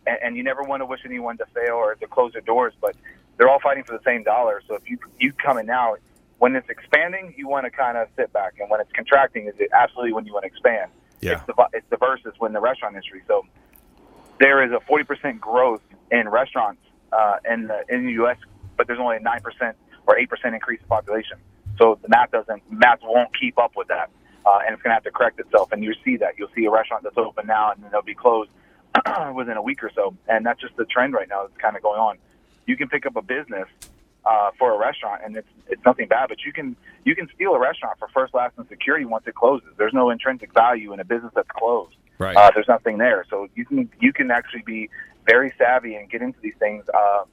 And, 0.07 0.19
and 0.23 0.37
you 0.37 0.43
never 0.43 0.63
want 0.63 0.81
to 0.81 0.87
wish 0.87 1.01
anyone 1.05 1.37
to 1.39 1.47
fail 1.55 1.75
or 1.75 1.95
to 1.95 2.07
close 2.07 2.33
their 2.33 2.43
doors, 2.43 2.73
but 2.81 2.97
they're 3.37 3.49
all 3.49 3.61
fighting 3.61 3.85
for 3.85 3.93
the 3.93 4.03
same 4.05 4.23
dollar. 4.23 4.63
So 4.67 4.75
if 4.75 4.89
you 4.89 4.99
you 5.19 5.33
come 5.33 5.59
in 5.59 5.67
now, 5.67 5.97
when 6.39 6.57
it's 6.57 6.69
expanding, 6.69 7.35
you 7.37 7.47
want 7.47 7.67
to 7.67 7.71
kind 7.71 7.97
of 7.97 8.09
sit 8.17 8.33
back, 8.33 8.55
and 8.59 8.71
when 8.71 8.81
it's 8.81 8.93
contracting, 8.93 9.47
is 9.47 9.55
it 9.59 9.71
absolutely 9.73 10.13
when 10.13 10.27
you 10.27 10.33
want 10.33 10.45
to 10.45 10.49
expand. 10.49 10.91
Yeah. 11.21 11.33
It's 11.33 11.47
the 11.47 11.55
it's 11.73 11.87
the 11.91 11.97
versus 11.99 12.35
when 12.39 12.53
the 12.53 12.61
restaurant 12.61 12.95
industry. 12.95 13.23
So 13.29 13.47
there 14.41 14.65
is 14.65 14.73
a 14.73 14.81
40% 14.91 15.39
growth 15.39 15.83
in 16.11 16.29
restaurants 16.29 16.83
uh, 17.13 17.37
in 17.49 17.69
the 17.69 17.85
in 17.89 18.07
the 18.07 18.13
U.S., 18.13 18.39
but 18.77 18.87
there's 18.87 18.99
only 18.99 19.17
a 19.17 19.21
nine 19.21 19.41
percent 19.41 19.77
or 20.07 20.19
eight 20.19 20.29
percent 20.29 20.55
increase 20.55 20.81
in 20.81 20.89
population. 20.89 21.39
So 21.79 21.99
the 22.03 22.09
math 22.09 22.31
doesn't 22.31 22.63
math 22.71 23.01
won't 23.03 23.31
keep 23.39 23.59
up 23.59 23.73
with 23.77 23.89
that, 23.89 24.11
uh, 24.47 24.61
and 24.65 24.75
it's 24.75 24.83
going 24.83 24.91
to 24.91 24.95
have 24.95 25.05
to 25.05 25.11
correct 25.11 25.41
itself. 25.41 25.73
And 25.73 25.83
you 25.83 25.95
see 26.05 26.17
that 26.19 26.35
you'll 26.39 26.51
see 26.55 26.65
a 26.65 26.71
restaurant 26.71 27.05
that's 27.05 27.19
open 27.19 27.47
now, 27.47 27.73
and 27.73 27.83
then 27.83 27.91
they'll 27.91 28.03
be 28.03 28.15
closed 28.15 28.51
within 29.35 29.57
a 29.57 29.63
week 29.63 29.83
or 29.83 29.91
so. 29.95 30.15
And 30.29 30.45
that's 30.45 30.61
just 30.61 30.77
the 30.77 30.85
trend 30.85 31.15
right 31.15 31.29
now 31.29 31.43
that's 31.43 31.57
kind 31.61 31.77
of 31.77 31.83
going 31.83 32.01
on. 32.01 32.19
You 32.67 32.77
can 32.77 32.89
pick 32.89 33.07
up 33.07 33.17
a 33.17 33.23
business 33.23 33.69
uh, 34.25 34.51
for 34.59 34.75
a 34.75 34.79
restaurant, 34.79 35.23
and 35.25 35.37
it's 35.37 35.49
it's 35.69 35.85
nothing 35.85 36.09
bad, 36.09 36.29
but 36.29 36.45
you 36.45 36.53
can 36.53 36.77
you 37.05 37.15
can 37.17 37.29
steal 37.35 37.55
a 37.55 37.59
restaurant 37.59 37.99
for 37.99 38.09
first, 38.09 38.35
last, 38.35 38.55
and 38.59 38.69
security 38.69 39.05
once 39.05 39.27
it 39.27 39.35
closes. 39.35 39.69
There's 39.77 39.95
no 39.95 40.11
intrinsic 40.11 40.53
value 40.53 40.93
in 40.93 41.01
a 41.01 41.05
business 41.05 41.33
that's 41.35 41.51
closed. 41.51 41.97
Right. 42.19 42.37
Uh, 42.37 42.51
there's 42.55 42.69
nothing 42.69 42.99
there, 42.99 43.25
so 43.31 43.49
you 43.55 43.65
can 43.65 43.89
you 44.01 44.13
can 44.13 44.31
actually 44.31 44.63
be 44.63 44.91
very 45.27 45.53
savvy 45.57 45.95
and 45.95 46.11
get 46.11 46.21
into 46.23 46.39
these 46.41 46.55
things 46.59 46.85
uh, 46.93 47.25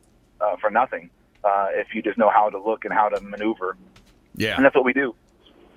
uh, 0.41 0.55
for 0.57 0.69
nothing 0.69 1.09
uh, 1.43 1.67
if 1.71 1.93
you 1.93 2.01
just 2.01 2.17
know 2.17 2.29
how 2.29 2.49
to 2.49 2.61
look 2.61 2.85
and 2.85 2.93
how 2.93 3.09
to 3.09 3.21
maneuver, 3.21 3.77
Yeah. 4.39 4.55
and 4.55 4.65
that's 4.65 4.75
what 4.75 4.85
we 4.85 4.93
do. 4.93 5.13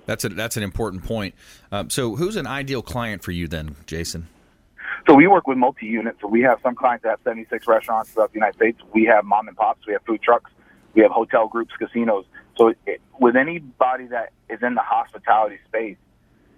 That's 0.05 0.25
a, 0.25 0.29
that's 0.29 0.57
an 0.57 0.63
important 0.63 1.03
point. 1.03 1.35
Um, 1.71 1.89
so, 1.89 2.15
who's 2.15 2.35
an 2.35 2.47
ideal 2.47 2.81
client 2.81 3.23
for 3.23 3.31
you 3.31 3.47
then, 3.47 3.75
Jason? 3.85 4.27
So 5.07 5.13
we 5.13 5.27
work 5.27 5.47
with 5.47 5.57
multi-units. 5.57 6.19
So 6.21 6.27
we 6.27 6.41
have 6.41 6.59
some 6.63 6.75
clients 6.75 7.03
that 7.03 7.09
have 7.09 7.19
76 7.23 7.67
restaurants 7.67 8.11
throughout 8.11 8.31
the 8.31 8.35
United 8.35 8.55
States. 8.55 8.79
We 8.93 9.03
have 9.05 9.25
mom 9.25 9.47
and 9.49 9.57
pops. 9.57 9.85
We 9.85 9.93
have 9.93 10.01
food 10.03 10.21
trucks. 10.21 10.49
We 10.93 11.01
have 11.01 11.11
hotel 11.11 11.47
groups, 11.47 11.73
casinos. 11.77 12.25
So 12.57 12.73
it, 12.85 13.01
with 13.19 13.35
anybody 13.35 14.07
that 14.07 14.31
is 14.49 14.59
in 14.61 14.75
the 14.75 14.81
hospitality 14.81 15.57
space, 15.67 15.97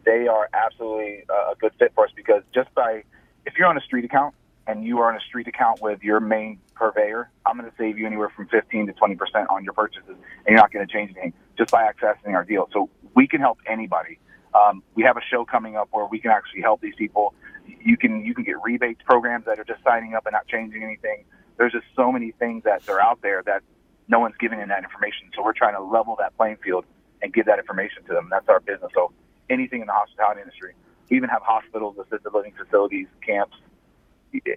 they 0.05 0.27
are 0.27 0.47
absolutely 0.53 1.23
uh, 1.27 1.53
a 1.53 1.55
good 1.59 1.71
fit 1.79 1.91
for 1.95 2.05
us 2.05 2.11
because 2.15 2.43
just 2.53 2.73
by 2.75 3.03
if 3.47 3.53
you're 3.57 3.67
on 3.67 3.77
a 3.77 3.81
street 3.81 4.05
account 4.05 4.35
and 4.67 4.83
you 4.83 4.99
are 4.99 5.09
on 5.09 5.17
a 5.17 5.21
street 5.21 5.47
account 5.47 5.81
with 5.81 6.03
your 6.03 6.19
main 6.19 6.59
purveyor, 6.75 7.29
I'm 7.45 7.57
going 7.57 7.69
to 7.69 7.77
save 7.77 7.97
you 7.97 8.05
anywhere 8.05 8.29
from 8.35 8.47
15 8.47 8.87
to 8.87 8.93
20 8.93 9.15
percent 9.15 9.49
on 9.49 9.63
your 9.63 9.73
purchases, 9.73 10.09
and 10.09 10.47
you're 10.47 10.57
not 10.57 10.71
going 10.71 10.85
to 10.85 10.91
change 10.91 11.11
anything 11.11 11.33
just 11.57 11.71
by 11.71 11.83
accessing 11.83 12.33
our 12.33 12.43
deal. 12.43 12.69
So 12.73 12.89
we 13.15 13.27
can 13.27 13.41
help 13.41 13.59
anybody. 13.67 14.19
Um, 14.53 14.83
we 14.95 15.03
have 15.03 15.17
a 15.17 15.21
show 15.29 15.45
coming 15.45 15.75
up 15.75 15.89
where 15.91 16.05
we 16.05 16.19
can 16.19 16.31
actually 16.31 16.61
help 16.61 16.81
these 16.81 16.95
people. 16.97 17.33
You 17.65 17.97
can 17.97 18.25
you 18.25 18.33
can 18.33 18.43
get 18.43 18.61
rebates 18.63 19.01
programs 19.05 19.45
that 19.45 19.59
are 19.59 19.63
just 19.63 19.83
signing 19.83 20.15
up 20.15 20.25
and 20.25 20.33
not 20.33 20.47
changing 20.47 20.83
anything. 20.83 21.25
There's 21.57 21.71
just 21.71 21.85
so 21.95 22.11
many 22.11 22.31
things 22.31 22.63
that 22.63 22.87
are 22.89 23.01
out 23.01 23.21
there 23.21 23.41
that 23.45 23.63
no 24.07 24.19
one's 24.19 24.35
giving 24.39 24.59
them 24.59 24.69
that 24.69 24.83
information. 24.83 25.29
So 25.35 25.43
we're 25.43 25.53
trying 25.53 25.75
to 25.75 25.81
level 25.81 26.15
that 26.19 26.35
playing 26.37 26.57
field 26.63 26.85
and 27.21 27.33
give 27.33 27.45
that 27.45 27.59
information 27.59 28.03
to 28.03 28.13
them. 28.13 28.27
That's 28.29 28.47
our 28.49 28.59
business. 28.59 28.91
So 28.93 29.11
anything 29.49 29.81
in 29.81 29.87
the 29.87 29.93
hospitality 29.93 30.41
industry. 30.41 30.73
We 31.09 31.17
even 31.17 31.29
have 31.29 31.43
hospitals, 31.43 31.97
assisted 31.97 32.33
living 32.33 32.53
facilities, 32.57 33.07
camps, 33.25 33.55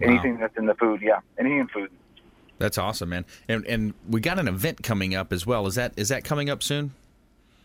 anything 0.01 0.37
that's 0.37 0.57
in 0.57 0.65
the 0.65 0.75
food. 0.75 1.01
Yeah, 1.01 1.19
anything 1.37 1.59
in 1.59 1.67
food. 1.67 1.91
That's 2.57 2.77
awesome, 2.77 3.09
man. 3.09 3.25
And 3.47 3.65
and 3.65 3.93
we 4.07 4.21
got 4.21 4.39
an 4.39 4.47
event 4.47 4.83
coming 4.83 5.15
up 5.15 5.31
as 5.31 5.45
well. 5.45 5.67
Is 5.67 5.75
that 5.75 5.93
is 5.95 6.09
that 6.09 6.23
coming 6.23 6.49
up 6.49 6.61
soon? 6.61 6.93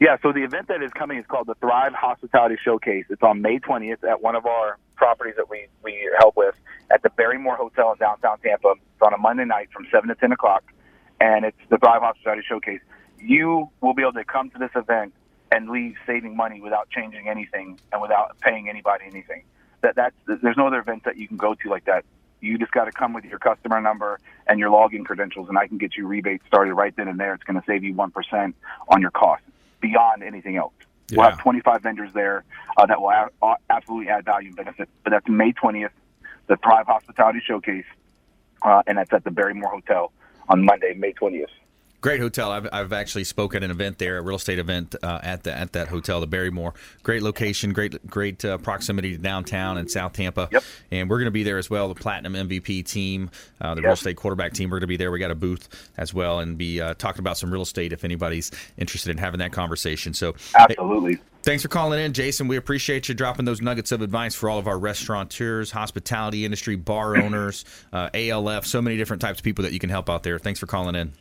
Yeah, 0.01 0.17
so 0.23 0.33
the 0.33 0.43
event 0.43 0.69
that 0.69 0.83
is 0.83 0.91
coming 0.93 1.19
is 1.19 1.27
called 1.27 1.47
the 1.47 1.55
Thrive 1.55 1.93
Hospitality 1.95 2.57
Showcase. 2.63 3.07
It's 3.11 3.23
on 3.23 3.41
May 3.41 3.59
20th 3.59 4.03
at 4.03 4.21
one 4.21 4.35
of 4.35 4.45
our 4.45 4.77
properties 4.97 5.35
that 5.37 5.49
we, 5.49 5.69
we 5.85 6.11
help 6.19 6.37
with 6.37 6.57
at 6.91 7.03
the 7.03 7.11
Barrymore 7.11 7.57
Hotel 7.57 7.93
in 7.93 7.99
downtown 7.99 8.39
Tampa. 8.41 8.73
It's 8.73 9.03
on 9.03 9.15
a 9.15 9.19
Monday 9.19 9.45
night 9.45 9.69
from 9.73 9.87
7 9.93 10.09
to 10.09 10.15
10 10.17 10.33
o'clock, 10.33 10.65
and 11.21 11.45
it's 11.45 11.57
the 11.69 11.79
Thrive 11.79 12.03
Hospitality 12.03 12.43
Showcase. 12.47 12.81
You 13.21 13.71
will 13.81 13.95
be 13.95 14.03
able 14.03 14.15
to 14.15 14.25
come 14.25 14.51
to 14.51 14.59
this 14.59 14.73
event 14.75 15.15
and 15.53 15.71
leave 15.71 15.95
saving 16.07 16.37
money 16.37 16.61
without 16.61 16.91
changing 16.91 17.29
anything 17.29 17.79
and 17.93 18.03
without 18.03 18.39
paying 18.41 18.69
anybody 18.69 19.05
anything. 19.07 19.45
That 19.85 19.97
that's 19.97 20.17
there's 20.27 20.57
no 20.57 20.67
other 20.67 20.79
event 20.79 21.05
that 21.05 21.19
you 21.19 21.29
can 21.29 21.37
go 21.37 21.55
to 21.55 21.69
like 21.69 21.85
that. 21.85 22.05
You 22.41 22.59
just 22.59 22.73
got 22.73 22.87
to 22.87 22.93
come 22.93 23.13
with 23.13 23.25
your 23.25 23.39
customer 23.39 23.81
number 23.81 24.19
and 24.47 24.59
your 24.59 24.71
login 24.71 25.05
credentials, 25.05 25.49
and 25.49 25.59
I 25.59 25.67
can 25.67 25.79
get 25.79 25.97
you 25.97 26.07
rebates 26.07 26.45
started 26.47 26.75
right 26.75 26.95
then 26.97 27.07
and 27.09 27.21
there. 27.21 27.35
It's 27.35 27.45
going 27.45 27.61
to 27.61 27.67
save 27.67 27.85
you 27.85 27.93
one 27.93 28.11
percent 28.11 28.57
on 28.89 29.03
your 29.03 29.11
cost 29.11 29.43
beyond 29.81 30.23
anything 30.23 30.57
else. 30.57 30.73
Yeah. 31.11 31.19
We'll 31.19 31.31
have 31.31 31.39
25 31.39 31.83
vendors 31.83 32.11
there 32.15 32.45
uh, 32.79 32.87
that 32.87 32.99
will 32.99 33.13
absolutely 33.69 34.09
add 34.09 34.25
value 34.25 34.49
and 34.49 34.57
benefit. 34.57 34.89
But 35.03 35.11
that's 35.11 35.29
May 35.29 35.53
20th, 35.53 35.91
the 36.47 36.57
Thrive 36.57 36.87
Hospitality 36.87 37.43
Showcase, 37.47 37.85
uh, 38.63 38.83
and 38.87 38.97
that's 38.97 39.13
at 39.13 39.23
the 39.23 39.31
Barrymore 39.31 39.71
Hotel 39.71 40.13
on 40.49 40.65
Monday, 40.65 40.95
May 40.95 41.13
20th. 41.13 41.49
Great 42.05 42.21
hotel. 42.21 42.53
I've, 42.53 42.69
I've 42.71 42.93
actually 42.93 43.25
spoke 43.25 43.55
at 43.55 43.65
an 43.65 43.71
event 43.71 43.97
there, 43.97 44.19
a 44.19 44.21
real 44.21 44.37
estate 44.37 44.59
event 44.59 44.95
uh, 45.03 45.21
at 45.23 45.43
the 45.43 45.57
at 45.57 45.73
that 45.73 45.89
hotel, 45.89 46.21
the 46.21 46.27
Barrymore. 46.27 46.75
Great 47.03 47.23
location, 47.23 47.73
great 47.73 48.07
great 48.07 48.45
uh, 48.45 48.59
proximity 48.59 49.13
to 49.13 49.17
downtown 49.17 49.79
and 49.79 49.91
South 49.91 50.13
Tampa. 50.13 50.51
Yep. 50.53 50.65
And 50.91 51.09
we're 51.09 51.17
going 51.17 51.29
to 51.29 51.31
be 51.31 51.45
there 51.45 51.57
as 51.57 51.71
well. 51.71 51.89
The 51.89 51.95
Platinum 51.95 52.35
MVP 52.35 52.85
team, 52.85 53.31
uh, 53.59 53.75
the 53.75 53.81
Yep. 53.81 53.85
real 53.85 53.93
estate 53.95 54.17
quarterback 54.19 54.53
team. 54.53 54.69
We're 54.69 54.81
going 54.81 54.83
to 54.83 54.87
be 54.89 54.99
there. 54.99 55.11
We 55.11 55.19
got 55.19 55.31
a 55.31 55.35
booth 55.35 55.67
as 55.97 56.13
well, 56.13 56.41
and 56.41 56.59
be 56.59 56.79
uh, 56.79 56.93
talking 56.93 57.21
about 57.21 57.39
some 57.39 57.51
real 57.51 57.63
estate 57.63 57.95
if 57.95 58.05
anybody's 58.05 58.51
interested 58.77 59.11
in 59.11 59.17
having 59.17 59.39
that 59.39 59.53
conversation. 59.53 60.13
So 60.13 60.35
Absolutely. 60.55 61.21
Thanks 61.43 61.63
for 61.63 61.71
calling 61.71 62.01
in, 62.01 62.13
Jason. 62.13 62.49
We 62.49 62.59
appreciate 62.59 63.09
you 63.09 63.15
dropping 63.15 63.47
those 63.47 63.63
nuggets 63.63 63.93
of 63.93 64.03
advice 64.03 64.35
for 64.35 64.51
all 64.51 64.59
of 64.59 64.67
our 64.69 64.79
restaurateurs, 64.79 65.71
hospitality 65.71 66.45
industry, 66.45 66.77
bar 66.77 67.17
owners, 67.17 67.65
uh, 67.95 68.11
ALF, 68.13 68.67
so 68.67 68.83
many 68.83 68.99
different 68.99 69.23
types 69.23 69.39
of 69.41 69.43
people 69.43 69.63
that 69.63 69.73
you 69.73 69.79
can 69.79 69.89
help 69.89 70.11
out 70.11 70.23
there. 70.23 70.39
Thanks 70.39 70.61
for 70.61 70.67
calling 70.67 70.95
in. 70.97 71.15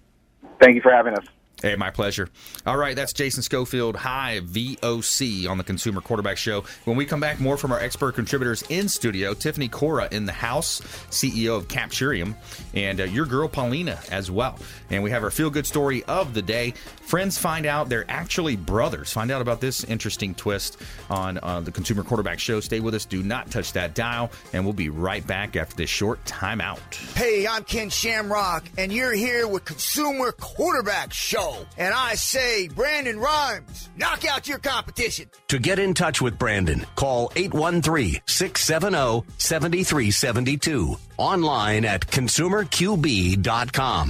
Thank 0.63 0.75
you 0.75 0.81
for 0.81 0.91
having 0.91 1.13
us. 1.15 1.25
Hey, 1.63 1.77
my 1.77 1.91
pleasure. 1.91 2.27
All 2.65 2.75
right, 2.75 2.93
that's 2.93 3.13
Jason 3.13 3.41
Schofield, 3.41 3.95
Hive 3.95 4.43
VOC 4.43 5.47
on 5.47 5.57
the 5.57 5.63
Consumer 5.63 6.01
Quarterback 6.01 6.35
Show. 6.37 6.65
When 6.83 6.97
we 6.97 7.05
come 7.05 7.21
back, 7.21 7.39
more 7.39 7.55
from 7.55 7.71
our 7.71 7.79
expert 7.79 8.15
contributors 8.15 8.65
in 8.67 8.89
studio. 8.89 9.33
Tiffany 9.33 9.69
Cora 9.69 10.09
in 10.11 10.25
the 10.25 10.33
house, 10.33 10.81
CEO 11.09 11.55
of 11.55 11.69
Capturiam, 11.69 12.35
and 12.73 12.99
uh, 12.99 13.05
your 13.05 13.25
girl 13.25 13.47
Paulina 13.47 13.97
as 14.11 14.29
well. 14.29 14.59
And 14.89 15.03
we 15.03 15.11
have 15.11 15.23
our 15.23 15.31
feel 15.31 15.49
good 15.49 15.65
story 15.65 16.03
of 16.03 16.33
the 16.33 16.41
day. 16.41 16.73
Friends 17.01 17.37
find 17.37 17.65
out 17.65 17.87
they're 17.87 18.11
actually 18.11 18.57
brothers. 18.57 19.13
Find 19.13 19.31
out 19.31 19.41
about 19.41 19.61
this 19.61 19.85
interesting 19.85 20.35
twist 20.35 20.81
on 21.09 21.39
uh, 21.41 21.61
the 21.61 21.71
Consumer 21.71 22.03
Quarterback 22.03 22.39
Show. 22.39 22.59
Stay 22.59 22.81
with 22.81 22.93
us. 22.93 23.05
Do 23.05 23.23
not 23.23 23.51
touch 23.51 23.71
that 23.71 23.95
dial, 23.95 24.31
and 24.51 24.65
we'll 24.65 24.73
be 24.73 24.89
right 24.89 25.25
back 25.25 25.55
after 25.55 25.77
this 25.77 25.89
short 25.89 26.21
timeout. 26.25 26.79
Hey, 27.15 27.47
I'm 27.47 27.63
Ken 27.63 27.89
Shamrock, 27.89 28.65
and 28.77 28.91
you're 28.91 29.13
here 29.13 29.47
with 29.47 29.63
Consumer 29.63 30.33
Quarterback 30.33 31.13
Show. 31.13 31.52
And 31.77 31.93
I 31.93 32.15
say, 32.15 32.69
Brandon 32.69 33.19
Rhymes, 33.19 33.89
knock 33.97 34.23
out 34.25 34.47
your 34.47 34.59
competition. 34.59 35.29
To 35.49 35.59
get 35.59 35.79
in 35.79 35.93
touch 35.93 36.21
with 36.21 36.39
Brandon, 36.39 36.85
call 36.95 37.31
813 37.35 38.21
670 38.25 39.25
7372. 39.37 40.95
Online 41.17 41.83
at 41.85 42.07
consumerqb.com. 42.07 44.09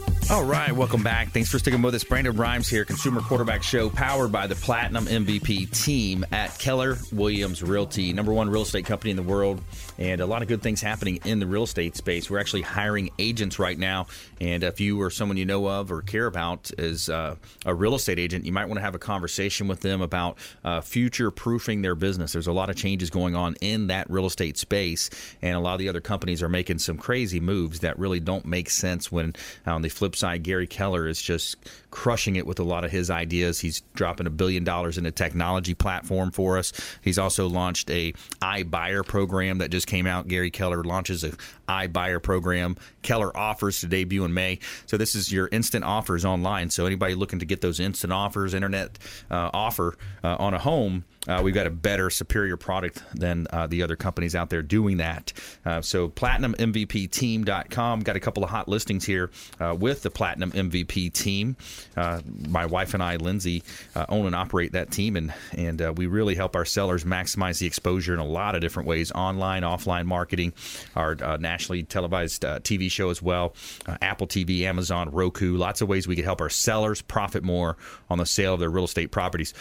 All 0.29 0.45
right, 0.45 0.71
welcome 0.71 1.03
back. 1.03 1.31
Thanks 1.31 1.49
for 1.49 1.59
sticking 1.59 1.81
with 1.81 1.93
us. 1.93 2.05
Brandon 2.05 2.33
Rhymes 2.33 2.69
here, 2.69 2.85
Consumer 2.85 3.19
Quarterback 3.19 3.63
Show, 3.63 3.89
powered 3.89 4.31
by 4.31 4.47
the 4.47 4.55
Platinum 4.55 5.05
MVP 5.05 5.69
team 5.83 6.25
at 6.31 6.57
Keller 6.57 6.97
Williams 7.11 7.61
Realty, 7.61 8.13
number 8.13 8.31
one 8.31 8.49
real 8.49 8.61
estate 8.61 8.85
company 8.85 9.11
in 9.11 9.17
the 9.17 9.23
world, 9.23 9.61
and 9.97 10.21
a 10.21 10.25
lot 10.25 10.41
of 10.41 10.47
good 10.47 10.61
things 10.61 10.79
happening 10.79 11.19
in 11.25 11.39
the 11.39 11.45
real 11.45 11.63
estate 11.63 11.97
space. 11.97 12.29
We're 12.29 12.39
actually 12.39 12.61
hiring 12.61 13.09
agents 13.19 13.59
right 13.59 13.77
now, 13.77 14.07
and 14.39 14.63
if 14.63 14.79
you 14.79 15.01
or 15.01 15.09
someone 15.09 15.35
you 15.35 15.45
know 15.45 15.67
of 15.67 15.91
or 15.91 16.01
care 16.01 16.27
about 16.27 16.71
is 16.77 17.09
uh, 17.09 17.35
a 17.65 17.75
real 17.75 17.95
estate 17.95 18.17
agent, 18.17 18.45
you 18.45 18.53
might 18.53 18.65
want 18.65 18.77
to 18.77 18.83
have 18.83 18.95
a 18.95 18.99
conversation 18.99 19.67
with 19.67 19.81
them 19.81 20.01
about 20.01 20.37
uh, 20.63 20.79
future 20.79 21.29
proofing 21.29 21.81
their 21.81 21.95
business. 21.95 22.31
There's 22.31 22.47
a 22.47 22.53
lot 22.53 22.69
of 22.69 22.77
changes 22.77 23.09
going 23.09 23.35
on 23.35 23.55
in 23.59 23.87
that 23.87 24.09
real 24.09 24.27
estate 24.27 24.57
space, 24.57 25.09
and 25.41 25.57
a 25.57 25.59
lot 25.59 25.73
of 25.73 25.79
the 25.79 25.89
other 25.89 26.01
companies 26.01 26.41
are 26.41 26.49
making 26.49 26.79
some 26.79 26.97
crazy 26.97 27.41
moves 27.41 27.81
that 27.81 27.99
really 27.99 28.21
don't 28.21 28.45
make 28.45 28.69
sense 28.69 29.11
when 29.11 29.33
uh, 29.67 29.73
on 29.73 29.81
the 29.81 29.89
flip 30.11 30.19
side, 30.19 30.43
Gary 30.43 30.67
Keller 30.67 31.07
is 31.07 31.21
just 31.21 31.55
crushing 31.89 32.35
it 32.35 32.45
with 32.45 32.59
a 32.59 32.63
lot 32.63 32.83
of 32.83 32.91
his 32.91 33.09
ideas. 33.09 33.59
He's 33.59 33.81
dropping 33.93 34.27
a 34.27 34.29
billion 34.29 34.63
dollars 34.63 34.97
in 34.97 35.05
a 35.05 35.11
technology 35.11 35.73
platform 35.73 36.31
for 36.31 36.57
us. 36.57 36.73
He's 37.01 37.17
also 37.17 37.47
launched 37.47 37.89
a 37.89 38.13
iBuyer 38.41 39.05
program 39.05 39.59
that 39.59 39.71
just 39.71 39.87
came 39.87 40.07
out. 40.07 40.27
Gary 40.27 40.51
Keller 40.51 40.83
launches 40.83 41.23
a 41.23 41.31
iBuyer 41.69 42.21
program. 42.21 42.75
Keller 43.01 43.35
offers 43.35 43.79
to 43.81 43.87
debut 43.87 44.25
in 44.25 44.33
May. 44.33 44.59
So 44.85 44.97
this 44.97 45.15
is 45.15 45.31
your 45.31 45.47
instant 45.51 45.85
offers 45.85 46.25
online. 46.25 46.69
So 46.69 46.85
anybody 46.85 47.15
looking 47.15 47.39
to 47.39 47.45
get 47.45 47.61
those 47.61 47.79
instant 47.79 48.11
offers, 48.11 48.53
internet 48.53 48.99
uh, 49.29 49.49
offer 49.53 49.97
uh, 50.23 50.35
on 50.39 50.53
a 50.53 50.59
home 50.59 51.05
uh, 51.27 51.41
we've 51.43 51.53
got 51.53 51.67
a 51.67 51.71
better, 51.71 52.09
superior 52.09 52.57
product 52.57 53.03
than 53.13 53.45
uh, 53.51 53.67
the 53.67 53.83
other 53.83 53.95
companies 53.95 54.35
out 54.35 54.49
there 54.49 54.63
doing 54.63 54.97
that. 54.97 55.31
Uh, 55.63 55.81
so, 55.81 56.09
platinummvpteam.com. 56.09 57.99
Got 57.99 58.15
a 58.15 58.19
couple 58.19 58.43
of 58.43 58.49
hot 58.49 58.67
listings 58.67 59.05
here 59.05 59.29
uh, 59.59 59.75
with 59.79 60.01
the 60.01 60.09
Platinum 60.09 60.51
MVP 60.51 61.13
team. 61.13 61.55
Uh, 61.95 62.21
my 62.47 62.65
wife 62.65 62.95
and 62.95 63.03
I, 63.03 63.17
Lindsay, 63.17 63.63
uh, 63.95 64.05
own 64.09 64.25
and 64.25 64.35
operate 64.35 64.71
that 64.71 64.89
team, 64.91 65.15
and 65.15 65.31
and 65.51 65.97
we 65.97 66.07
really 66.07 66.33
help 66.35 66.55
our 66.55 66.65
sellers 66.65 67.03
maximize 67.03 67.59
the 67.59 67.67
exposure 67.67 68.13
in 68.13 68.19
a 68.19 68.25
lot 68.25 68.55
of 68.55 68.61
different 68.61 68.87
ways: 68.87 69.11
online, 69.11 69.61
offline 69.61 70.05
marketing, 70.05 70.53
our 70.95 71.15
nationally 71.37 71.83
televised 71.83 72.41
TV 72.41 72.89
show 72.89 73.11
as 73.11 73.21
well, 73.21 73.53
Apple 74.01 74.27
TV, 74.27 74.61
Amazon, 74.61 75.11
Roku. 75.11 75.55
Lots 75.55 75.81
of 75.81 75.87
ways 75.87 76.07
we 76.07 76.15
can 76.15 76.25
help 76.25 76.41
our 76.41 76.49
sellers 76.49 77.01
profit 77.01 77.43
more 77.43 77.77
on 78.09 78.17
the 78.17 78.25
sale 78.25 78.55
of 78.55 78.59
their 78.59 78.69
real 78.69 78.85
estate 78.85 79.11
properties. 79.11 79.53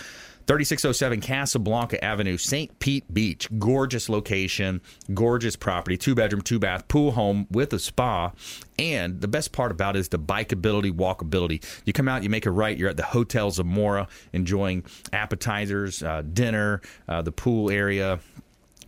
3607 0.50 1.20
Casablanca 1.20 2.04
Avenue, 2.04 2.36
St. 2.36 2.76
Pete 2.80 3.04
Beach. 3.14 3.48
Gorgeous 3.60 4.08
location, 4.08 4.80
gorgeous 5.14 5.54
property, 5.54 5.96
two 5.96 6.16
bedroom, 6.16 6.42
two 6.42 6.58
bath, 6.58 6.88
pool 6.88 7.12
home 7.12 7.46
with 7.52 7.72
a 7.72 7.78
spa. 7.78 8.32
And 8.76 9.20
the 9.20 9.28
best 9.28 9.52
part 9.52 9.70
about 9.70 9.94
it 9.94 10.00
is 10.00 10.08
the 10.08 10.18
bikeability, 10.18 10.90
walkability. 10.90 11.62
You 11.84 11.92
come 11.92 12.08
out, 12.08 12.24
you 12.24 12.30
make 12.30 12.46
a 12.46 12.50
right, 12.50 12.76
you're 12.76 12.88
at 12.88 12.96
the 12.96 13.04
Hotel 13.04 13.52
Zamora 13.52 14.08
enjoying 14.32 14.84
appetizers, 15.12 16.02
uh, 16.02 16.22
dinner, 16.22 16.80
uh, 17.06 17.22
the 17.22 17.30
pool 17.30 17.70
area. 17.70 18.18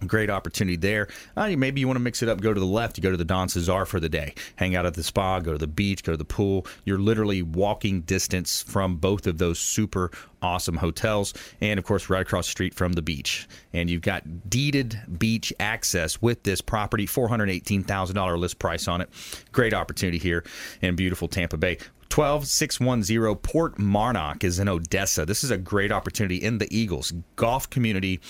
Great 0.06 0.30
opportunity 0.30 0.76
there. 0.76 1.08
Uh, 1.36 1.50
maybe 1.56 1.80
you 1.80 1.86
want 1.86 1.96
to 1.96 2.02
mix 2.02 2.22
it 2.22 2.28
up, 2.28 2.40
go 2.40 2.52
to 2.52 2.60
the 2.60 2.66
left, 2.66 2.96
you 2.96 3.02
go 3.02 3.10
to 3.10 3.16
the 3.16 3.24
Don 3.24 3.48
Cesar 3.48 3.84
for 3.84 4.00
the 4.00 4.08
day, 4.08 4.34
hang 4.56 4.74
out 4.74 4.86
at 4.86 4.94
the 4.94 5.02
spa, 5.02 5.40
go 5.40 5.52
to 5.52 5.58
the 5.58 5.66
beach, 5.66 6.02
go 6.02 6.12
to 6.12 6.18
the 6.18 6.24
pool. 6.24 6.66
You're 6.84 6.98
literally 6.98 7.42
walking 7.42 8.02
distance 8.02 8.62
from 8.62 8.96
both 8.96 9.26
of 9.26 9.38
those 9.38 9.58
super 9.58 10.10
awesome 10.42 10.76
hotels, 10.76 11.34
and 11.60 11.78
of 11.78 11.84
course, 11.84 12.10
right 12.10 12.22
across 12.22 12.46
the 12.46 12.50
street 12.50 12.74
from 12.74 12.94
the 12.94 13.02
beach. 13.02 13.48
And 13.72 13.88
you've 13.88 14.02
got 14.02 14.50
deeded 14.50 15.00
beach 15.18 15.52
access 15.60 16.20
with 16.20 16.42
this 16.42 16.60
property, 16.60 17.06
$418,000 17.06 18.38
list 18.38 18.58
price 18.58 18.88
on 18.88 19.00
it. 19.00 19.08
Great 19.52 19.74
opportunity 19.74 20.18
here 20.18 20.44
in 20.80 20.96
beautiful 20.96 21.28
Tampa 21.28 21.56
Bay. 21.56 21.78
12610 22.12 23.36
Port 23.36 23.78
Marnock 23.78 24.44
is 24.44 24.58
in 24.58 24.68
Odessa. 24.68 25.24
This 25.24 25.42
is 25.42 25.50
a 25.50 25.56
great 25.56 25.90
opportunity 25.90 26.36
in 26.36 26.58
the 26.58 26.68
Eagles 26.70 27.14
golf 27.36 27.70
community. 27.70 28.20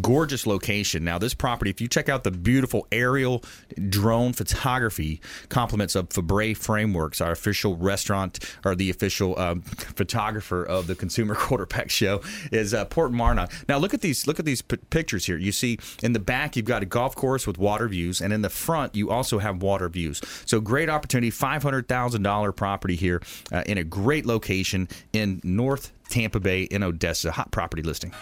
Gorgeous 0.00 0.46
location. 0.46 1.02
Now, 1.02 1.18
this 1.18 1.34
property, 1.34 1.68
if 1.68 1.80
you 1.80 1.88
check 1.88 2.08
out 2.08 2.22
the 2.22 2.30
beautiful 2.30 2.86
aerial 2.92 3.42
drone 3.88 4.32
photography 4.32 5.20
compliments 5.48 5.96
of 5.96 6.12
Fabre 6.12 6.54
Frameworks, 6.54 7.20
our 7.20 7.32
official 7.32 7.76
restaurant 7.76 8.38
or 8.64 8.76
the 8.76 8.90
official 8.90 9.36
um, 9.36 9.62
photographer 9.96 10.62
of 10.62 10.86
the 10.86 10.94
Consumer 10.94 11.34
Quarterback 11.38 11.90
Show, 11.90 12.20
is 12.52 12.72
uh, 12.72 12.84
Port 12.84 13.10
Marnock. 13.10 13.50
Now, 13.68 13.78
look 13.78 13.92
at 13.92 14.02
these. 14.02 14.28
Look 14.28 14.38
at 14.38 14.44
these 14.44 14.62
p- 14.62 14.76
pictures 14.90 15.26
here. 15.26 15.36
You 15.36 15.50
see 15.50 15.80
in 16.00 16.12
the 16.12 16.20
back, 16.20 16.54
you've 16.54 16.64
got 16.64 16.84
a 16.84 16.86
golf 16.86 17.16
course 17.16 17.44
with 17.44 17.58
water 17.58 17.88
views, 17.88 18.20
and 18.20 18.32
in 18.32 18.42
the 18.42 18.50
front, 18.50 18.94
you 18.94 19.10
also 19.10 19.40
have 19.40 19.62
water 19.62 19.88
views. 19.88 20.20
So, 20.46 20.60
great 20.60 20.88
opportunity. 20.88 21.30
Five 21.30 21.64
hundred 21.64 21.88
thousand 21.88 22.22
dollar 22.22 22.52
property 22.52 22.94
here 22.94 23.20
uh, 23.52 23.62
in 23.66 23.78
a 23.78 23.84
great 23.84 24.26
location 24.26 24.88
in 25.12 25.40
North 25.44 25.92
Tampa 26.08 26.40
Bay 26.40 26.64
in 26.64 26.82
Odessa. 26.82 27.32
Hot 27.32 27.50
property 27.50 27.82
listing. 27.82 28.12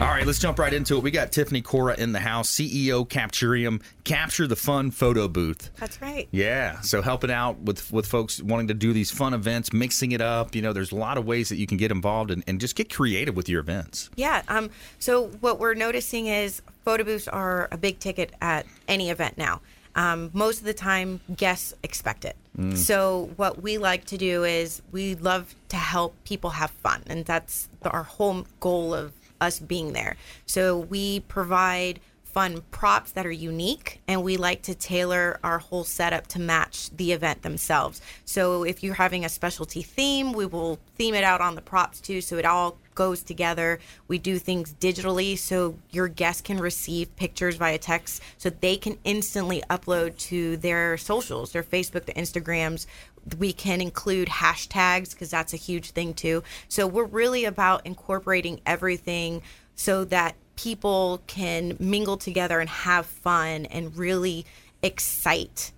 All 0.00 0.08
right, 0.08 0.26
let's 0.26 0.40
jump 0.40 0.58
right 0.58 0.74
into 0.74 0.96
it. 0.96 1.02
We 1.02 1.10
got 1.10 1.30
Tiffany 1.30 1.62
Cora 1.62 1.94
in 1.96 2.12
the 2.12 2.18
house, 2.18 2.50
CEO 2.50 3.08
Capturiam, 3.08 3.80
Capture 4.02 4.46
the 4.46 4.56
Fun 4.56 4.90
photo 4.90 5.28
booth. 5.28 5.70
That's 5.78 6.02
right. 6.02 6.28
Yeah, 6.32 6.80
so 6.80 7.00
helping 7.00 7.30
out 7.30 7.60
with 7.60 7.92
with 7.92 8.06
folks 8.06 8.42
wanting 8.42 8.68
to 8.68 8.74
do 8.74 8.92
these 8.92 9.10
fun 9.10 9.34
events, 9.34 9.72
mixing 9.72 10.12
it 10.12 10.20
up. 10.20 10.54
You 10.54 10.62
know, 10.62 10.72
there's 10.72 10.90
a 10.90 10.96
lot 10.96 11.16
of 11.16 11.24
ways 11.24 11.48
that 11.48 11.56
you 11.56 11.66
can 11.66 11.78
get 11.78 11.92
involved 11.92 12.30
and, 12.32 12.42
and 12.46 12.60
just 12.60 12.74
get 12.74 12.92
creative 12.92 13.36
with 13.36 13.48
your 13.48 13.60
events. 13.60 14.10
Yeah. 14.16 14.42
Um, 14.48 14.70
so 14.98 15.28
what 15.40 15.60
we're 15.60 15.74
noticing 15.74 16.26
is 16.26 16.60
photo 16.84 17.04
booths 17.04 17.28
are 17.28 17.68
a 17.70 17.78
big 17.78 17.98
ticket 18.00 18.32
at 18.42 18.66
any 18.88 19.10
event 19.10 19.38
now. 19.38 19.60
Um, 19.96 20.30
most 20.32 20.58
of 20.58 20.64
the 20.64 20.74
time, 20.74 21.20
guests 21.36 21.74
expect 21.82 22.24
it. 22.24 22.36
Mm. 22.58 22.76
So 22.76 23.30
what 23.36 23.62
we 23.62 23.78
like 23.78 24.04
to 24.06 24.18
do 24.18 24.44
is 24.44 24.82
we 24.92 25.14
love 25.14 25.54
to 25.68 25.76
help 25.76 26.14
people 26.24 26.50
have 26.50 26.70
fun, 26.70 27.02
and 27.06 27.24
that's 27.24 27.68
the, 27.80 27.90
our 27.90 28.02
whole 28.02 28.46
goal 28.60 28.94
of 28.94 29.12
us 29.40 29.58
being 29.60 29.92
there. 29.92 30.16
So 30.46 30.78
we 30.78 31.20
provide 31.20 32.00
fun 32.34 32.62
props 32.72 33.12
that 33.12 33.24
are 33.24 33.30
unique 33.30 34.00
and 34.08 34.24
we 34.24 34.36
like 34.36 34.60
to 34.60 34.74
tailor 34.74 35.38
our 35.44 35.60
whole 35.60 35.84
setup 35.84 36.26
to 36.26 36.40
match 36.40 36.90
the 36.90 37.12
event 37.12 37.42
themselves. 37.42 38.00
So 38.24 38.64
if 38.64 38.82
you're 38.82 38.94
having 38.94 39.24
a 39.24 39.28
specialty 39.28 39.82
theme, 39.82 40.32
we 40.32 40.44
will 40.44 40.80
theme 40.96 41.14
it 41.14 41.22
out 41.22 41.40
on 41.40 41.54
the 41.54 41.62
props 41.62 42.00
too 42.00 42.20
so 42.20 42.36
it 42.36 42.44
all 42.44 42.76
goes 42.94 43.22
together. 43.22 43.78
We 44.08 44.18
do 44.18 44.38
things 44.38 44.74
digitally 44.80 45.36
so 45.36 45.76
your 45.90 46.08
guests 46.08 46.42
can 46.42 46.58
receive 46.58 47.14
pictures 47.16 47.56
via 47.56 47.78
text 47.78 48.22
so 48.38 48.50
they 48.50 48.76
can 48.76 48.98
instantly 49.04 49.62
upload 49.70 50.16
to 50.18 50.56
their 50.56 50.96
socials, 50.96 51.52
their 51.52 51.62
Facebook, 51.62 52.04
their 52.06 52.14
Instagrams. 52.14 52.86
We 53.38 53.52
can 53.52 53.80
include 53.80 54.28
hashtags 54.28 55.10
because 55.10 55.30
that's 55.30 55.54
a 55.54 55.58
huge 55.58 55.90
thing 55.90 56.14
too. 56.14 56.42
So 56.68 56.86
we're 56.86 57.04
really 57.04 57.44
about 57.44 57.86
incorporating 57.86 58.60
everything 58.66 59.42
so 59.74 60.04
that 60.06 60.36
people 60.56 61.22
can 61.26 61.76
mingle 61.80 62.16
together 62.16 62.60
and 62.60 62.68
have 62.68 63.06
fun 63.06 63.66
and 63.66 63.96
really 63.96 64.46
excite 64.82 65.72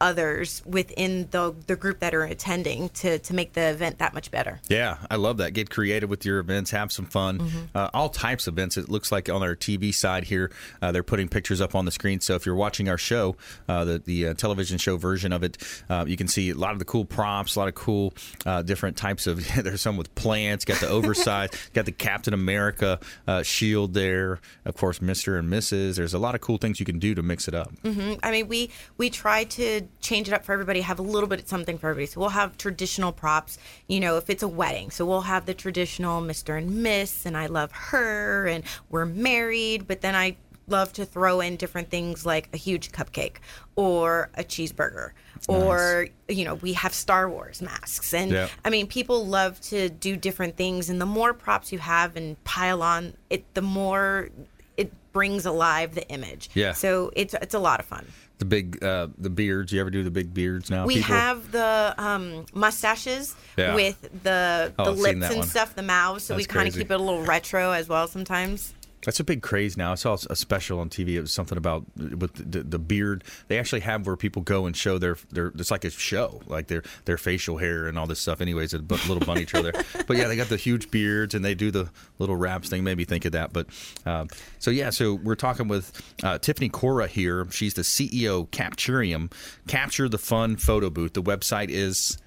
others 0.00 0.62
within 0.66 1.28
the 1.30 1.54
the 1.66 1.76
group 1.76 2.00
that 2.00 2.14
are 2.14 2.24
attending 2.24 2.88
to 2.90 3.18
to 3.18 3.34
make 3.34 3.52
the 3.52 3.70
event 3.70 3.98
that 3.98 4.14
much 4.14 4.30
better. 4.30 4.60
Yeah, 4.68 4.98
I 5.10 5.16
love 5.16 5.38
that. 5.38 5.52
Get 5.52 5.70
creative 5.70 6.08
with 6.08 6.24
your 6.24 6.38
events, 6.38 6.70
have 6.70 6.92
some 6.92 7.06
fun. 7.06 7.38
Mm-hmm. 7.38 7.58
Uh, 7.74 7.90
all 7.94 8.08
types 8.08 8.46
of 8.46 8.54
events. 8.54 8.76
It 8.76 8.88
looks 8.88 9.10
like 9.10 9.28
on 9.28 9.42
our 9.42 9.54
TV 9.56 9.94
side 9.94 10.24
here, 10.24 10.50
uh, 10.80 10.92
they're 10.92 11.02
putting 11.02 11.28
pictures 11.28 11.60
up 11.60 11.74
on 11.74 11.84
the 11.84 11.90
screen. 11.90 12.20
So 12.20 12.34
if 12.34 12.46
you're 12.46 12.54
watching 12.54 12.88
our 12.88 12.98
show, 12.98 13.36
uh, 13.68 13.84
the 13.84 13.98
the 13.98 14.28
uh, 14.28 14.34
television 14.34 14.78
show 14.78 14.96
version 14.96 15.32
of 15.32 15.42
it, 15.42 15.58
uh, 15.90 16.04
you 16.06 16.16
can 16.16 16.28
see 16.28 16.50
a 16.50 16.54
lot 16.54 16.72
of 16.72 16.78
the 16.78 16.84
cool 16.84 17.04
props, 17.04 17.56
a 17.56 17.58
lot 17.58 17.68
of 17.68 17.74
cool 17.74 18.14
uh, 18.46 18.62
different 18.62 18.96
types 18.96 19.26
of. 19.26 19.46
there's 19.62 19.80
some 19.80 19.96
with 19.96 20.14
plants. 20.14 20.64
Got 20.64 20.80
the 20.80 20.88
oversized. 20.98 21.54
got 21.74 21.84
the 21.86 21.92
Captain 21.92 22.34
America 22.34 23.00
shield 23.42 23.94
there. 23.94 24.40
Of 24.64 24.76
course, 24.76 25.00
Mister 25.00 25.36
and 25.38 25.48
Mrs. 25.52 25.96
There's 25.96 26.14
a 26.14 26.18
lot 26.18 26.34
of 26.34 26.40
cool 26.40 26.58
things 26.58 26.80
you 26.80 26.86
can 26.86 26.98
do 26.98 27.14
to 27.14 27.22
mix 27.22 27.48
it 27.48 27.54
up. 27.54 27.72
hmm 27.82 28.14
I 28.22 28.30
mean, 28.30 28.48
we 28.48 28.70
we 28.96 29.10
try 29.10 29.44
to 29.44 29.87
change 30.00 30.28
it 30.28 30.34
up 30.34 30.44
for 30.44 30.52
everybody. 30.52 30.80
Have 30.80 30.98
a 30.98 31.02
little 31.02 31.28
bit 31.28 31.40
of 31.40 31.48
something 31.48 31.78
for 31.78 31.90
everybody. 31.90 32.06
So 32.06 32.20
we'll 32.20 32.30
have 32.30 32.56
traditional 32.58 33.12
props. 33.12 33.58
You 33.88 34.00
know, 34.00 34.16
if 34.16 34.28
it's 34.30 34.42
a 34.42 34.48
wedding, 34.48 34.90
so 34.90 35.04
we'll 35.06 35.22
have 35.22 35.46
the 35.46 35.54
traditional 35.54 36.20
Mister 36.20 36.56
and 36.56 36.82
Miss, 36.82 37.26
and 37.26 37.36
I 37.36 37.46
love 37.46 37.72
her, 37.72 38.46
and 38.46 38.64
we're 38.90 39.06
married. 39.06 39.86
But 39.86 40.00
then 40.00 40.14
I 40.14 40.36
love 40.66 40.92
to 40.92 41.04
throw 41.06 41.40
in 41.40 41.56
different 41.56 41.88
things 41.88 42.26
like 42.26 42.48
a 42.52 42.58
huge 42.58 42.92
cupcake 42.92 43.36
or 43.74 44.28
a 44.34 44.44
cheeseburger 44.44 45.12
or 45.48 46.08
you 46.28 46.44
know 46.44 46.56
we 46.56 46.74
have 46.74 46.92
star 46.92 47.30
wars 47.30 47.62
masks 47.62 48.12
and 48.12 48.30
Yep. 48.32 48.50
i 48.66 48.68
mean 48.70 48.86
people 48.86 49.26
love 49.26 49.58
to 49.62 49.88
do 49.88 50.14
different 50.14 50.56
things 50.58 50.90
and 50.90 51.00
the 51.00 51.06
more 51.06 51.32
props 51.32 51.72
you 51.72 51.78
have 51.78 52.16
and 52.16 52.42
pile 52.44 52.82
on 52.82 53.14
it 53.30 53.44
the 53.54 53.62
more 53.62 54.28
it 54.76 54.92
brings 55.14 55.46
alive 55.46 55.94
the 55.94 56.06
image 56.10 56.50
Yeah. 56.52 56.72
so 56.74 57.12
it's 57.16 57.32
it's 57.32 57.54
a 57.54 57.58
lot 57.58 57.80
of 57.80 57.86
fun 57.86 58.04
The 58.38 58.44
big 58.44 58.82
uh, 58.84 59.08
the 59.18 59.30
beards. 59.30 59.72
You 59.72 59.80
ever 59.80 59.90
do 59.90 60.04
the 60.04 60.10
big 60.12 60.32
beards 60.32 60.70
now? 60.70 60.86
we 60.86 60.96
people? 60.96 61.14
have 61.14 61.50
the 61.50 61.94
um, 61.98 62.46
mustaches 62.54 63.34
Yeah. 63.56 63.74
with 63.74 64.00
the 64.22 64.72
Oh, 64.78 64.84
the 64.84 64.90
I've 64.92 64.98
lips 64.98 65.26
and 65.26 65.38
one. 65.38 65.46
stuff 65.46 65.74
the 65.74 65.82
mouths 65.82 66.22
so 66.24 66.36
we 66.36 66.44
kind 66.44 66.68
of 66.68 66.74
keep 66.74 66.90
it 66.90 66.94
a 66.94 66.98
little 66.98 67.24
retro 67.24 67.72
as 67.72 67.88
well 67.88 68.06
sometimes 68.06 68.72
That's 69.08 69.20
a 69.20 69.24
big 69.24 69.40
craze 69.40 69.74
now. 69.74 69.92
I 69.92 69.94
saw 69.94 70.18
a 70.28 70.36
special 70.36 70.80
on 70.80 70.90
TV. 70.90 71.14
It 71.14 71.22
was 71.22 71.32
something 71.32 71.56
about 71.56 71.86
with 71.96 72.34
the, 72.34 72.62
the 72.62 72.78
beard. 72.78 73.24
They 73.46 73.58
actually 73.58 73.80
have 73.80 74.06
where 74.06 74.18
people 74.18 74.42
go 74.42 74.66
and 74.66 74.76
show 74.76 74.98
their 74.98 75.16
their. 75.30 75.46
It's 75.46 75.70
like 75.70 75.86
a 75.86 75.90
show, 75.90 76.42
like 76.46 76.66
their 76.66 76.82
their 77.06 77.16
facial 77.16 77.56
hair 77.56 77.86
and 77.86 77.98
all 77.98 78.06
this 78.06 78.20
stuff. 78.20 78.42
Anyways, 78.42 78.74
a 78.74 78.80
little 78.80 79.20
bunny 79.20 79.46
trail 79.46 79.62
there. 79.62 79.72
But 80.06 80.18
yeah, 80.18 80.28
they 80.28 80.36
got 80.36 80.50
the 80.50 80.58
huge 80.58 80.90
beards 80.90 81.34
and 81.34 81.42
they 81.42 81.54
do 81.54 81.70
the 81.70 81.88
little 82.18 82.36
raps 82.36 82.68
thing. 82.68 82.84
Made 82.84 82.98
me 82.98 83.06
think 83.06 83.24
of 83.24 83.32
that. 83.32 83.50
But 83.50 83.68
um, 84.04 84.28
so 84.58 84.70
yeah, 84.70 84.90
so 84.90 85.14
we're 85.14 85.36
talking 85.36 85.68
with 85.68 85.90
uh, 86.22 86.36
Tiffany 86.36 86.68
Cora 86.68 87.06
here. 87.06 87.46
She's 87.50 87.72
the 87.72 87.82
CEO 87.82 88.46
Capturiam. 88.50 89.32
Capture 89.66 90.10
the 90.10 90.18
Fun 90.18 90.56
Photo 90.56 90.90
Booth. 90.90 91.14
The 91.14 91.22
website 91.22 91.70
is. 91.70 92.18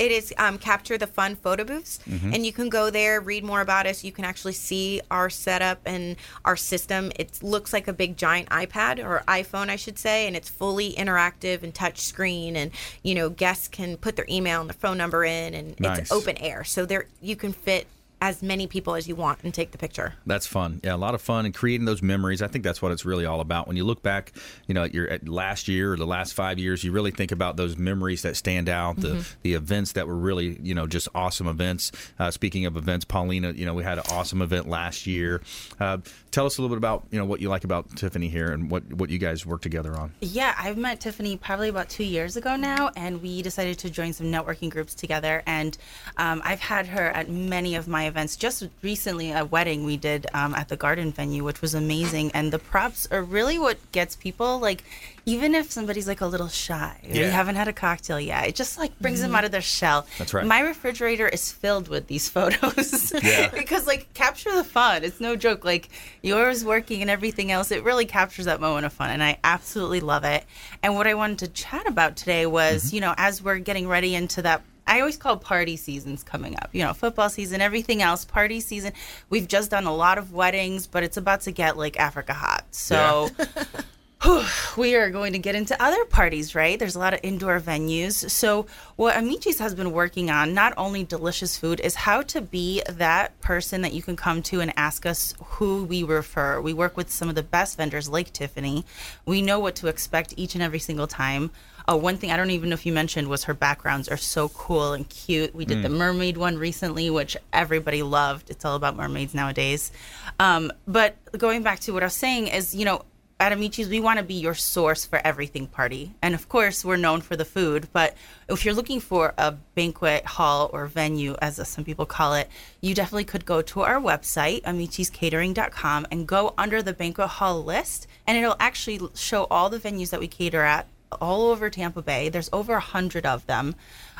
It 0.00 0.10
is 0.10 0.32
um, 0.38 0.56
capture 0.56 0.96
the 0.96 1.06
fun 1.06 1.36
photo 1.36 1.62
booths, 1.62 1.98
Mhm. 2.08 2.34
and 2.34 2.46
you 2.46 2.52
can 2.54 2.70
go 2.70 2.88
there, 2.88 3.20
read 3.20 3.44
more 3.44 3.60
about 3.60 3.86
us. 3.86 4.02
You 4.02 4.12
can 4.12 4.24
actually 4.24 4.54
see 4.54 5.02
our 5.10 5.28
setup 5.28 5.80
and 5.84 6.16
our 6.46 6.56
system. 6.56 7.12
It 7.16 7.38
looks 7.42 7.74
like 7.74 7.86
a 7.86 7.92
big 7.92 8.16
giant 8.16 8.48
iPad 8.48 9.04
or 9.04 9.22
iPhone, 9.28 9.68
I 9.68 9.76
should 9.76 9.98
say, 9.98 10.26
and 10.26 10.34
it's 10.34 10.48
fully 10.48 10.94
interactive 10.94 11.62
and 11.62 11.74
touch 11.74 11.98
screen. 12.00 12.56
And 12.56 12.70
you 13.02 13.14
know, 13.14 13.28
guests 13.28 13.68
can 13.68 13.98
put 13.98 14.16
their 14.16 14.26
email 14.30 14.62
and 14.62 14.70
their 14.70 14.74
phone 14.78 14.96
number 14.96 15.22
in, 15.22 15.52
and 15.52 15.78
Nice. 15.78 15.98
it's 15.98 16.12
open 16.12 16.38
air, 16.38 16.64
so 16.64 16.86
there 16.86 17.04
you 17.20 17.36
can 17.36 17.52
fit 17.52 17.86
as 18.20 18.42
many 18.42 18.66
people 18.66 18.94
as 18.94 19.08
you 19.08 19.14
want 19.14 19.38
and 19.42 19.54
take 19.54 19.70
the 19.70 19.78
picture. 19.78 20.14
That's 20.26 20.46
fun. 20.46 20.80
Yeah, 20.84 20.94
a 20.94 20.96
lot 20.96 21.14
of 21.14 21.22
fun 21.22 21.46
and 21.46 21.54
creating 21.54 21.86
those 21.86 22.02
memories. 22.02 22.42
I 22.42 22.48
think 22.48 22.64
that's 22.64 22.82
what 22.82 22.92
it's 22.92 23.04
really 23.04 23.24
all 23.24 23.40
about. 23.40 23.66
When 23.66 23.76
you 23.76 23.84
look 23.84 24.02
back, 24.02 24.32
you 24.66 24.74
know, 24.74 24.84
at 24.84 24.92
your 24.94 25.08
at 25.08 25.26
last 25.28 25.68
year 25.68 25.92
or 25.94 25.96
the 25.96 26.06
last 26.06 26.34
five 26.34 26.58
years, 26.58 26.84
you 26.84 26.92
really 26.92 27.10
think 27.10 27.32
about 27.32 27.56
those 27.56 27.76
memories 27.78 28.22
that 28.22 28.36
stand 28.36 28.68
out, 28.68 28.96
the 28.96 29.08
Mhm. 29.08 29.34
the 29.42 29.54
events 29.54 29.92
that 29.92 30.06
were 30.06 30.16
really, 30.16 30.58
you 30.62 30.74
know, 30.74 30.86
just 30.86 31.08
awesome 31.14 31.46
events. 31.46 31.92
Uh, 32.18 32.30
speaking 32.30 32.66
of 32.66 32.76
events, 32.76 33.04
Paulina, 33.04 33.52
you 33.52 33.64
know, 33.64 33.74
we 33.74 33.82
had 33.84 33.98
an 33.98 34.04
awesome 34.10 34.42
event 34.42 34.68
last 34.68 35.06
year. 35.06 35.40
Uh, 35.78 35.98
tell 36.30 36.44
us 36.46 36.58
a 36.58 36.60
little 36.62 36.74
bit 36.74 36.78
about 36.78 37.04
you 37.10 37.18
know 37.18 37.24
what 37.24 37.40
you 37.40 37.48
like 37.48 37.64
about 37.64 37.96
Tiffany 37.96 38.28
here 38.28 38.52
and 38.52 38.70
what 38.70 38.84
what 38.92 39.08
you 39.10 39.18
guys 39.18 39.46
work 39.46 39.62
together 39.62 39.96
on. 39.96 40.12
Yeah, 40.20 40.54
I've 40.58 40.76
met 40.76 41.00
Tiffany 41.00 41.36
probably 41.36 41.68
about 41.70 41.88
two 41.88 42.04
years 42.04 42.36
ago 42.36 42.56
now, 42.56 42.90
and 42.96 43.22
we 43.22 43.40
decided 43.42 43.78
to 43.78 43.88
join 43.90 44.12
some 44.12 44.26
networking 44.26 44.68
groups 44.70 44.94
together. 44.94 45.42
And 45.46 45.78
um, 46.18 46.42
I've 46.44 46.60
had 46.60 46.86
her 46.88 47.06
at 47.10 47.30
many 47.30 47.74
of 47.76 47.88
my 47.88 48.09
events. 48.10 48.36
Just 48.36 48.68
recently, 48.82 49.30
a 49.32 49.44
wedding 49.44 49.84
we 49.84 49.96
did 49.96 50.26
um, 50.34 50.54
at 50.54 50.68
the 50.68 50.76
garden 50.76 51.12
venue, 51.12 51.42
which 51.44 51.62
was 51.62 51.74
amazing. 51.74 52.30
And 52.34 52.52
the 52.52 52.58
props 52.58 53.08
are 53.10 53.22
really 53.22 53.58
what 53.58 53.78
gets 53.92 54.16
people 54.16 54.58
like, 54.58 54.84
even 55.26 55.54
if 55.54 55.70
somebody's 55.70 56.08
like 56.08 56.20
a 56.20 56.26
little 56.26 56.48
shy, 56.48 56.96
or 57.08 57.12
they 57.12 57.30
haven't 57.30 57.54
had 57.56 57.68
a 57.68 57.72
cocktail 57.72 58.18
yet, 58.18 58.48
it 58.48 58.54
just 58.56 58.78
like 58.78 58.98
brings 58.98 59.20
them 59.22 59.30
Mhm. 59.32 59.36
out 59.38 59.44
of 59.44 59.50
their 59.52 59.60
shell. 59.60 60.06
That's 60.18 60.34
right. 60.34 60.44
My 60.44 60.60
refrigerator 60.60 61.28
is 61.28 61.52
filled 61.52 61.88
with 61.88 62.06
these 62.08 62.28
photos 62.28 63.12
Yeah. 63.22 63.48
because 63.48 63.86
like 63.86 64.12
capture 64.14 64.54
the 64.54 64.64
fun. 64.64 65.04
It's 65.04 65.20
no 65.20 65.36
joke. 65.36 65.64
Like 65.64 65.88
yours 66.22 66.64
working 66.64 67.00
and 67.02 67.10
everything 67.10 67.50
else, 67.52 67.70
it 67.70 67.84
really 67.84 68.06
captures 68.06 68.46
that 68.46 68.60
moment 68.60 68.86
of 68.86 68.92
fun, 68.92 69.10
and 69.10 69.22
I 69.22 69.38
absolutely 69.44 70.00
love 70.00 70.24
it. 70.24 70.44
And 70.82 70.94
what 70.96 71.06
I 71.06 71.14
wanted 71.14 71.38
to 71.40 71.48
chat 71.48 71.86
about 71.86 72.16
today 72.16 72.46
was, 72.46 72.92
you 72.92 73.00
know, 73.00 73.14
as 73.16 73.42
we're 73.42 73.58
getting 73.58 73.86
ready 73.88 74.14
into 74.14 74.42
that. 74.42 74.62
I 74.86 75.00
always 75.00 75.16
call 75.16 75.36
party 75.36 75.76
seasons 75.76 76.22
coming 76.22 76.56
up. 76.56 76.70
You 76.72 76.84
know, 76.84 76.92
football 76.92 77.30
season, 77.30 77.60
everything 77.60 78.02
else, 78.02 78.24
party 78.24 78.60
season. 78.60 78.92
We've 79.28 79.46
just 79.48 79.70
done 79.70 79.84
a 79.84 79.94
lot 79.94 80.18
of 80.18 80.32
weddings, 80.32 80.86
but 80.86 81.02
it's 81.02 81.16
about 81.16 81.42
to 81.42 81.52
get 81.52 81.76
like 81.76 81.98
Africa 81.98 82.34
hot. 82.34 82.64
So 82.70 83.28
Whew, 84.22 84.44
we 84.76 84.96
are 84.96 85.08
going 85.08 85.32
to 85.32 85.38
get 85.38 85.54
into 85.54 85.82
other 85.82 86.04
parties, 86.04 86.54
right? 86.54 86.78
There's 86.78 86.94
a 86.94 86.98
lot 86.98 87.14
of 87.14 87.20
indoor 87.22 87.58
venues. 87.58 88.30
So, 88.30 88.66
what 88.96 89.16
Amici's 89.16 89.58
has 89.60 89.74
been 89.74 89.92
working 89.92 90.30
on, 90.30 90.52
not 90.52 90.74
only 90.76 91.04
delicious 91.04 91.56
food, 91.56 91.80
is 91.80 91.94
how 91.94 92.20
to 92.22 92.42
be 92.42 92.82
that 92.86 93.40
person 93.40 93.80
that 93.80 93.94
you 93.94 94.02
can 94.02 94.16
come 94.16 94.42
to 94.42 94.60
and 94.60 94.74
ask 94.76 95.06
us 95.06 95.32
who 95.42 95.84
we 95.84 96.02
refer. 96.02 96.60
We 96.60 96.74
work 96.74 96.98
with 96.98 97.10
some 97.10 97.30
of 97.30 97.34
the 97.34 97.42
best 97.42 97.78
vendors 97.78 98.10
like 98.10 98.30
Tiffany. 98.30 98.84
We 99.24 99.40
know 99.40 99.58
what 99.58 99.76
to 99.76 99.86
expect 99.86 100.34
each 100.36 100.54
and 100.54 100.62
every 100.62 100.80
single 100.80 101.06
time. 101.06 101.50
Oh, 101.88 101.96
one 101.96 102.18
thing 102.18 102.30
I 102.30 102.36
don't 102.36 102.50
even 102.50 102.68
know 102.68 102.74
if 102.74 102.84
you 102.84 102.92
mentioned 102.92 103.26
was 103.28 103.44
her 103.44 103.54
backgrounds 103.54 104.06
are 104.08 104.18
so 104.18 104.50
cool 104.50 104.92
and 104.92 105.08
cute. 105.08 105.54
We 105.54 105.64
did 105.64 105.78
Mm. 105.78 105.82
the 105.82 105.88
mermaid 105.88 106.36
one 106.36 106.58
recently, 106.58 107.08
which 107.08 107.38
everybody 107.54 108.02
loved. 108.02 108.50
It's 108.50 108.66
all 108.66 108.76
about 108.76 108.96
mermaids 108.96 109.34
nowadays. 109.34 109.90
Um, 110.38 110.70
but 110.86 111.16
going 111.36 111.62
back 111.62 111.80
to 111.80 111.92
what 111.94 112.02
I 112.02 112.06
was 112.06 112.14
saying 112.14 112.48
is, 112.48 112.74
you 112.74 112.84
know, 112.84 113.02
at 113.40 113.52
Amici's, 113.52 113.88
we 113.88 114.00
want 114.00 114.18
to 114.18 114.24
be 114.24 114.34
your 114.34 114.54
source 114.54 115.06
for 115.06 115.20
everything 115.24 115.66
party. 115.66 116.12
And 116.20 116.34
of 116.34 116.48
course, 116.50 116.84
we're 116.84 116.96
known 116.96 117.22
for 117.22 117.36
the 117.36 117.44
food. 117.46 117.88
But 117.90 118.14
if 118.48 118.64
you're 118.64 118.74
looking 118.74 119.00
for 119.00 119.32
a 119.38 119.52
banquet 119.74 120.26
hall 120.26 120.68
or 120.74 120.86
venue, 120.86 121.34
as 121.40 121.66
some 121.66 121.82
people 121.82 122.04
call 122.04 122.34
it, 122.34 122.50
you 122.82 122.94
definitely 122.94 123.24
could 123.24 123.46
go 123.46 123.62
to 123.62 123.80
our 123.80 123.98
website, 123.98 124.62
amiciscatering.com, 124.62 126.06
and 126.10 126.28
go 126.28 126.52
under 126.58 126.82
the 126.82 126.92
banquet 126.92 127.28
hall 127.28 127.64
list. 127.64 128.06
And 128.26 128.36
it'll 128.36 128.56
actually 128.60 129.00
show 129.14 129.46
all 129.50 129.70
the 129.70 129.78
venues 129.78 130.10
that 130.10 130.20
we 130.20 130.28
cater 130.28 130.60
at 130.60 130.86
all 131.18 131.50
over 131.50 131.70
Tampa 131.70 132.02
Bay. 132.02 132.28
There's 132.28 132.50
over 132.52 132.74
a 132.74 132.80
hundred 132.80 133.24
of 133.24 133.46
them. 133.46 133.74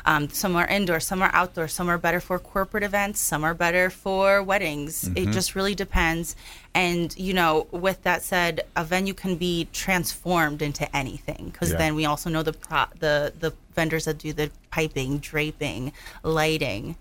Um, 0.05 0.29
some 0.29 0.55
are 0.55 0.67
indoor, 0.67 0.99
some 0.99 1.21
are 1.21 1.29
outdoor, 1.33 1.67
some 1.67 1.89
are 1.89 1.97
better 1.97 2.19
for 2.19 2.39
corporate 2.39 2.83
events, 2.83 3.19
some 3.19 3.43
are 3.43 3.53
better 3.53 3.89
for 3.89 4.41
weddings. 4.43 5.07
It 5.09 5.27
Mhm. 5.27 5.33
just 5.33 5.55
really 5.55 5.75
depends. 5.75 6.35
And 6.73 7.15
you 7.17 7.33
know, 7.33 7.67
with 7.71 8.03
that 8.03 8.23
said, 8.23 8.61
a 8.75 8.83
venue 8.83 9.13
can 9.13 9.35
be 9.35 9.67
transformed 9.73 10.61
into 10.61 10.93
anything 10.95 11.49
because 11.51 11.71
Yeah. 11.71 11.77
then 11.77 11.95
we 11.95 12.05
also 12.05 12.29
know 12.29 12.43
the 12.43 12.53
pro- 12.53 12.85
the 12.99 13.33
the 13.39 13.53
vendors 13.75 14.05
that 14.05 14.17
do 14.17 14.33
the 14.33 14.51
piping, 14.71 15.19
draping, 15.19 15.91
lighting. 16.23 16.95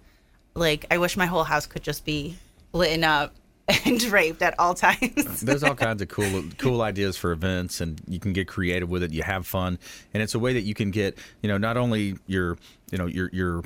Like 0.55 0.87
I 0.91 0.99
wish 0.99 1.17
my 1.17 1.27
whole 1.27 1.45
house 1.45 1.67
could 1.67 1.83
just 1.83 2.05
be 2.05 2.37
lit 2.73 3.03
up 3.03 3.35
and 3.85 3.99
draped 4.09 4.43
at 4.43 4.59
all 4.59 4.75
times. 4.75 5.41
There's 5.41 5.63
all 5.63 5.75
kinds 5.75 6.03
of 6.03 6.09
cool 6.09 6.45
cool 6.59 6.83
ideas 6.83 7.17
for 7.17 7.33
events, 7.33 7.81
and 7.81 8.01
you 8.07 8.21
can 8.21 8.33
get 8.33 8.49
creative 8.49 8.89
with 8.89 9.03
it. 9.03 9.13
You 9.13 9.23
have 9.23 9.47
fun, 9.47 9.79
and 10.13 10.23
it's 10.23 10.35
a 10.35 10.39
way 10.39 10.53
that 10.55 10.63
you 10.63 10.75
can 10.75 10.91
get 10.91 11.19
you 11.43 11.49
know 11.49 11.59
not 11.59 11.77
only 11.77 12.17
your 12.27 12.57
you 12.91 12.99
know 12.99 13.07
your 13.07 13.31
your 13.33 13.63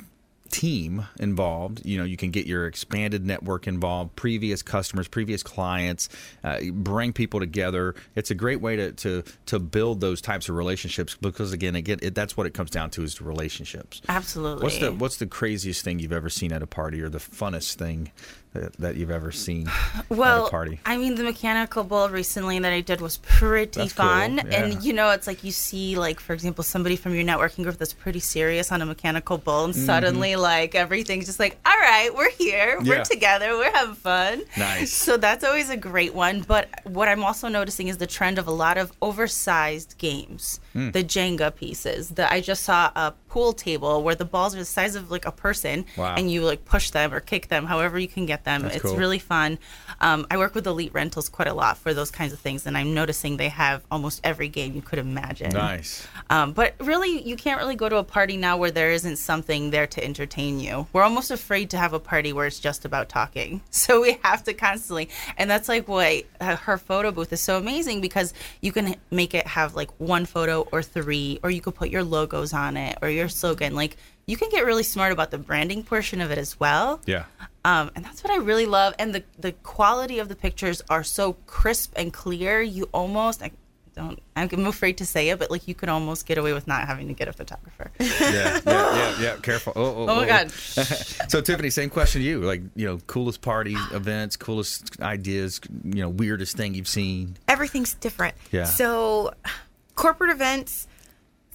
team 0.49 1.05
involved 1.19 1.85
you 1.85 1.97
know 1.97 2.03
you 2.03 2.15
can 2.15 2.29
get 2.31 2.45
your 2.45 2.67
expanded 2.67 3.25
network 3.25 3.67
involved 3.67 4.15
previous 4.15 4.61
customers 4.61 5.07
previous 5.07 5.41
clients 5.41 6.07
uh, 6.43 6.59
bring 6.71 7.11
people 7.11 7.39
together 7.39 7.95
it's 8.15 8.29
a 8.31 8.35
great 8.35 8.61
way 8.61 8.75
to, 8.75 8.91
to 8.93 9.23
to 9.45 9.59
build 9.59 10.01
those 10.01 10.21
types 10.21 10.47
of 10.47 10.55
relationships 10.55 11.17
because 11.19 11.51
again 11.51 11.75
again 11.75 11.97
it, 12.01 12.13
that's 12.13 12.37
what 12.37 12.45
it 12.45 12.53
comes 12.53 12.69
down 12.69 12.89
to 12.89 13.03
is 13.03 13.15
the 13.15 13.23
relationships 13.23 14.01
Absolutely. 14.07 14.63
what's 14.63 14.77
the 14.77 14.93
what's 14.93 15.17
the 15.17 15.27
craziest 15.27 15.83
thing 15.83 15.99
you've 15.99 16.13
ever 16.13 16.29
seen 16.29 16.53
at 16.53 16.61
a 16.61 16.67
party 16.67 17.01
or 17.01 17.09
the 17.09 17.17
funnest 17.17 17.73
thing 17.73 18.11
that, 18.55 18.73
that 18.77 18.95
you've 18.95 19.11
ever 19.11 19.31
seen 19.31 19.67
at 19.95 20.09
well, 20.09 20.47
a 20.47 20.49
party 20.49 20.79
I 20.85 20.97
mean, 20.97 21.15
the 21.15 21.23
mechanical 21.23 21.83
bull 21.83 22.09
recently 22.09 22.57
that 22.59 22.73
I 22.73 22.81
did 22.81 23.01
was 23.01 23.17
pretty 23.17 23.79
That's 23.81 23.93
cool, 23.93 24.05
fun. 24.05 24.37
yeah. 24.37 24.63
And, 24.63 24.83
you 24.83 24.93
know, 24.93 25.11
it's 25.11 25.27
like 25.27 25.43
you 25.43 25.51
see, 25.51 25.95
like, 25.97 26.19
for 26.19 26.33
example, 26.33 26.63
somebody 26.63 26.95
from 26.95 27.13
your 27.13 27.23
networking 27.23 27.63
group 27.63 27.77
that's 27.77 27.93
pretty 27.93 28.19
serious 28.19 28.71
on 28.71 28.81
a 28.81 28.85
mechanical 28.85 29.37
bull, 29.37 29.65
and 29.65 29.73
Mhm. 29.73 29.85
suddenly, 29.85 30.35
like, 30.35 30.73
everything's 30.75 31.25
just 31.27 31.39
like, 31.39 31.57
all 31.65 31.77
right, 31.77 32.09
we're 32.15 32.31
here, 32.31 32.79
Yeah. 32.81 32.89
we're 32.97 33.03
together, 33.03 33.55
we're 33.57 33.71
having 33.71 33.95
fun. 33.95 34.43
Nice. 34.57 34.93
So 34.93 35.17
that's 35.17 35.43
always 35.43 35.69
a 35.69 35.77
great 35.77 36.13
one. 36.15 36.41
But 36.41 36.69
what 36.85 37.07
I'm 37.07 37.23
also 37.23 37.47
noticing 37.47 37.87
is 37.89 37.97
the 37.97 38.07
trend 38.07 38.37
of 38.39 38.47
a 38.47 38.51
lot 38.51 38.77
of 38.77 38.91
oversized 39.01 39.97
games, 39.97 40.59
Hmm. 40.73 40.91
the 40.91 41.03
Jenga 41.03 41.53
pieces. 41.55 42.09
The, 42.09 42.31
I 42.31 42.41
just 42.41 42.63
saw 42.63 42.91
a 42.95 43.13
pool 43.35 43.51
table 43.51 44.01
where 44.01 44.15
the 44.15 44.23
balls 44.23 44.55
are 44.55 44.59
the 44.59 44.63
size 44.79 44.95
of 44.95 45.11
like 45.11 45.25
a 45.25 45.31
person, 45.31 45.83
Wow. 45.97 46.15
and 46.17 46.31
you 46.31 46.41
like 46.41 46.63
push 46.63 46.91
them 46.91 47.13
or 47.13 47.19
kick 47.19 47.49
them, 47.49 47.65
however 47.65 47.99
you 47.99 48.07
can 48.07 48.25
get 48.25 48.45
them. 48.45 48.61
That's 48.61 48.75
it's 48.77 48.85
cool. 48.85 48.95
really 48.95 49.19
fun. 49.19 49.59
Um, 49.99 50.25
I 50.31 50.37
work 50.37 50.55
with 50.55 50.65
Elite 50.65 50.93
Rentals 50.93 51.27
quite 51.27 51.49
a 51.49 51.53
lot 51.53 51.77
for 51.77 51.93
those 51.93 52.11
kinds 52.11 52.31
of 52.31 52.39
things, 52.39 52.65
and 52.65 52.77
I'm 52.77 52.93
noticing 52.93 53.35
they 53.35 53.49
have 53.49 53.83
almost 53.91 54.21
every 54.23 54.47
game 54.47 54.73
you 54.73 54.81
could 54.81 54.99
imagine. 54.99 55.51
Nice. 55.51 56.07
Um, 56.29 56.53
but 56.53 56.75
really, 56.79 57.21
you 57.27 57.35
can't 57.35 57.59
really 57.59 57.75
go 57.75 57.89
to 57.89 57.97
a 57.97 58.03
party 58.05 58.37
now 58.37 58.55
where 58.55 58.71
there 58.71 58.91
isn't 58.91 59.17
something 59.17 59.71
there 59.71 59.87
to 59.87 60.01
entertain 60.01 60.61
you. 60.61 60.87
We're 60.93 61.03
almost 61.03 61.29
afraid 61.29 61.69
to 61.71 61.77
have 61.77 61.91
a 61.91 61.99
party 61.99 62.31
where 62.31 62.45
it's 62.47 62.61
just 62.61 62.85
about 62.85 63.09
talking. 63.09 63.61
So 63.85 64.01
we 64.01 64.17
have 64.23 64.43
to 64.45 64.53
constantly, 64.53 65.09
and 65.37 65.47
that's 65.49 65.67
like 65.69 65.87
why 65.87 66.23
uh, 66.41 66.55
her 66.55 66.77
photo 66.77 67.11
booth 67.11 67.31
is 67.33 67.41
so 67.41 67.57
amazing 67.57 68.01
because 68.01 68.33
you 68.61 68.71
can 68.71 68.95
make 69.11 69.33
it 69.35 69.45
have 69.45 69.75
like 69.75 69.91
one 69.99 70.25
photo 70.25 70.67
or 70.71 70.81
three, 70.81 71.39
or 71.43 71.51
you 71.51 71.61
could 71.61 71.75
put 71.75 71.89
your 71.89 72.03
logos 72.03 72.51
on 72.53 72.77
it 72.77 72.97
or 73.03 73.09
your 73.09 73.24
slogan. 73.29 73.75
Like 73.75 73.97
you 74.25 74.37
can 74.37 74.49
get 74.49 74.65
really 74.65 74.83
smart 74.83 75.11
about 75.11 75.31
the 75.31 75.37
branding 75.37 75.83
portion 75.83 76.21
of 76.21 76.31
it 76.31 76.37
as 76.37 76.59
well. 76.59 76.99
yeah 77.05 77.25
Um, 77.63 77.91
and 77.95 78.03
that's 78.05 78.23
what 78.23 78.31
I 78.31 78.37
really 78.37 78.65
love. 78.65 78.93
And 78.99 79.13
the 79.13 79.23
the 79.39 79.51
quality 79.63 80.19
of 80.19 80.29
the 80.29 80.35
pictures 80.35 80.81
are 80.89 81.03
so 81.03 81.33
crisp 81.45 81.93
and 81.95 82.11
clear. 82.13 82.61
You 82.61 82.89
almost 82.93 83.41
I 83.43 83.51
don't. 83.95 84.19
I'm 84.35 84.65
afraid 84.67 84.97
to 84.97 85.05
say 85.05 85.29
it, 85.29 85.39
but 85.39 85.49
like 85.49 85.67
you 85.67 85.73
could 85.73 85.87
almost 85.89 86.25
get 86.25 86.37
away 86.37 86.51
with 86.53 86.67
not 86.67 86.85
having 86.85 87.07
to 87.07 87.13
get 87.13 87.27
a 87.29 87.33
photographer. 87.33 87.91
yeah, 87.99 88.09
yeah, 88.19 88.61
yeah, 88.65 89.21
yeah. 89.21 89.35
Careful. 89.41 89.73
Oh, 89.75 89.85
oh, 89.85 90.05
Oh 90.09 90.15
my 90.17 90.27
God. 90.27 90.51
so, 91.29 91.39
Tiffany, 91.41 91.69
same 91.69 91.89
question 91.89 92.21
to 92.21 92.27
you. 92.27 92.41
Like, 92.41 92.61
you 92.75 92.85
know, 92.85 92.97
coolest 93.07 93.41
party 93.41 93.73
events, 93.93 94.35
coolest 94.35 94.99
ideas, 95.01 95.61
you 95.85 96.01
know, 96.01 96.09
weirdest 96.09 96.57
thing 96.57 96.73
you've 96.73 96.89
seen. 96.89 97.37
Everything's 97.47 97.93
different. 97.93 98.35
Yeah. 98.51 98.65
So, 98.65 99.33
corporate 99.95 100.31
events 100.31 100.87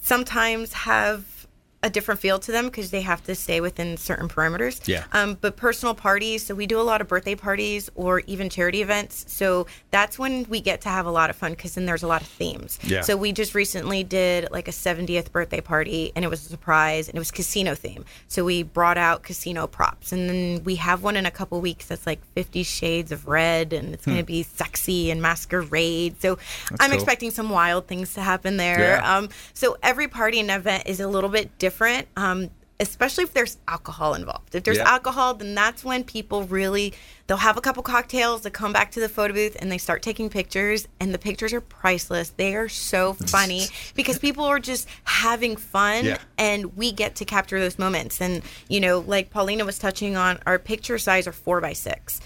sometimes 0.00 0.72
have 0.72 1.39
a 1.82 1.88
different 1.88 2.20
feel 2.20 2.38
to 2.38 2.52
them 2.52 2.66
because 2.66 2.90
they 2.90 3.00
have 3.00 3.24
to 3.24 3.34
stay 3.34 3.58
within 3.58 3.96
certain 3.96 4.28
parameters. 4.28 4.86
Yeah. 4.86 5.04
Um, 5.12 5.38
but 5.40 5.56
personal 5.56 5.94
parties, 5.94 6.44
so 6.44 6.54
we 6.54 6.66
do 6.66 6.78
a 6.78 6.82
lot 6.82 7.00
of 7.00 7.08
birthday 7.08 7.34
parties 7.34 7.88
or 7.94 8.20
even 8.26 8.50
charity 8.50 8.82
events. 8.82 9.24
So 9.28 9.66
that's 9.90 10.18
when 10.18 10.44
we 10.50 10.60
get 10.60 10.82
to 10.82 10.90
have 10.90 11.06
a 11.06 11.10
lot 11.10 11.30
of 11.30 11.36
fun 11.36 11.52
because 11.52 11.76
then 11.76 11.86
there's 11.86 12.02
a 12.02 12.06
lot 12.06 12.20
of 12.20 12.26
themes. 12.28 12.78
Yeah. 12.82 13.00
So 13.00 13.16
we 13.16 13.32
just 13.32 13.54
recently 13.54 14.04
did 14.04 14.50
like 14.50 14.68
a 14.68 14.72
70th 14.72 15.32
birthday 15.32 15.62
party 15.62 16.12
and 16.14 16.22
it 16.22 16.28
was 16.28 16.44
a 16.44 16.50
surprise 16.50 17.08
and 17.08 17.16
it 17.16 17.18
was 17.18 17.30
casino 17.30 17.74
theme. 17.74 18.04
So 18.28 18.44
we 18.44 18.62
brought 18.62 18.98
out 18.98 19.22
casino 19.22 19.66
props 19.66 20.12
and 20.12 20.28
then 20.28 20.64
we 20.64 20.74
have 20.76 21.02
one 21.02 21.16
in 21.16 21.24
a 21.24 21.30
couple 21.30 21.58
weeks 21.62 21.86
that's 21.86 22.06
like 22.06 22.20
50 22.34 22.62
shades 22.62 23.10
of 23.10 23.26
red 23.26 23.72
and 23.72 23.94
it's 23.94 24.04
going 24.04 24.18
to 24.18 24.22
Hmm. 24.22 24.26
be 24.26 24.42
sexy 24.42 25.10
and 25.10 25.22
masquerade. 25.22 26.20
So 26.20 26.34
That's 26.68 26.82
I'm 26.82 26.90
cool. 26.90 26.96
expecting 26.96 27.30
some 27.30 27.48
wild 27.48 27.86
things 27.86 28.12
to 28.14 28.20
happen 28.20 28.58
there. 28.58 28.96
Yeah. 29.02 29.16
Um, 29.16 29.30
so 29.54 29.78
every 29.82 30.08
party 30.08 30.40
and 30.40 30.50
event 30.50 30.82
is 30.86 31.00
a 31.00 31.08
little 31.08 31.30
bit 31.30 31.44
different. 31.56 31.69
Um, 32.16 32.50
especially 32.78 33.24
if 33.24 33.34
there's 33.34 33.58
alcohol 33.68 34.14
involved. 34.14 34.54
If 34.54 34.64
there's 34.64 34.78
alcohol, 34.78 35.34
then 35.34 35.54
that's 35.54 35.84
when 35.84 36.02
people 36.02 36.44
really 36.44 36.94
they'll 37.26 37.36
have 37.36 37.58
a 37.58 37.60
couple 37.60 37.82
cocktails, 37.82 38.40
they 38.40 38.48
come 38.48 38.72
back 38.72 38.90
to 38.92 39.00
the 39.00 39.08
photo 39.08 39.34
booth 39.34 39.54
and 39.60 39.70
they 39.70 39.76
start 39.76 40.02
taking 40.02 40.30
pictures 40.30 40.88
and 40.98 41.12
the 41.12 41.18
pictures 41.18 41.52
are 41.52 41.60
priceless. 41.60 42.30
They 42.30 42.56
are 42.56 42.70
so 42.70 43.12
funny 43.26 43.66
because 43.94 44.18
people 44.18 44.44
are 44.46 44.58
just 44.58 44.88
having 45.04 45.56
fun 45.56 46.06
Yeah. 46.06 46.18
and 46.38 46.74
we 46.74 46.90
get 46.90 47.16
to 47.16 47.26
capture 47.26 47.60
those 47.60 47.78
moments. 47.78 48.18
And 48.18 48.40
you 48.68 48.80
know, 48.80 49.00
like 49.00 49.28
Paulina 49.28 49.66
was 49.66 49.78
touching 49.78 50.16
on, 50.16 50.38
our 50.46 50.58
picture 50.58 50.96
size 50.96 51.26
are 51.26 51.32
four 51.32 51.60
by 51.60 51.74
six. 51.74 52.18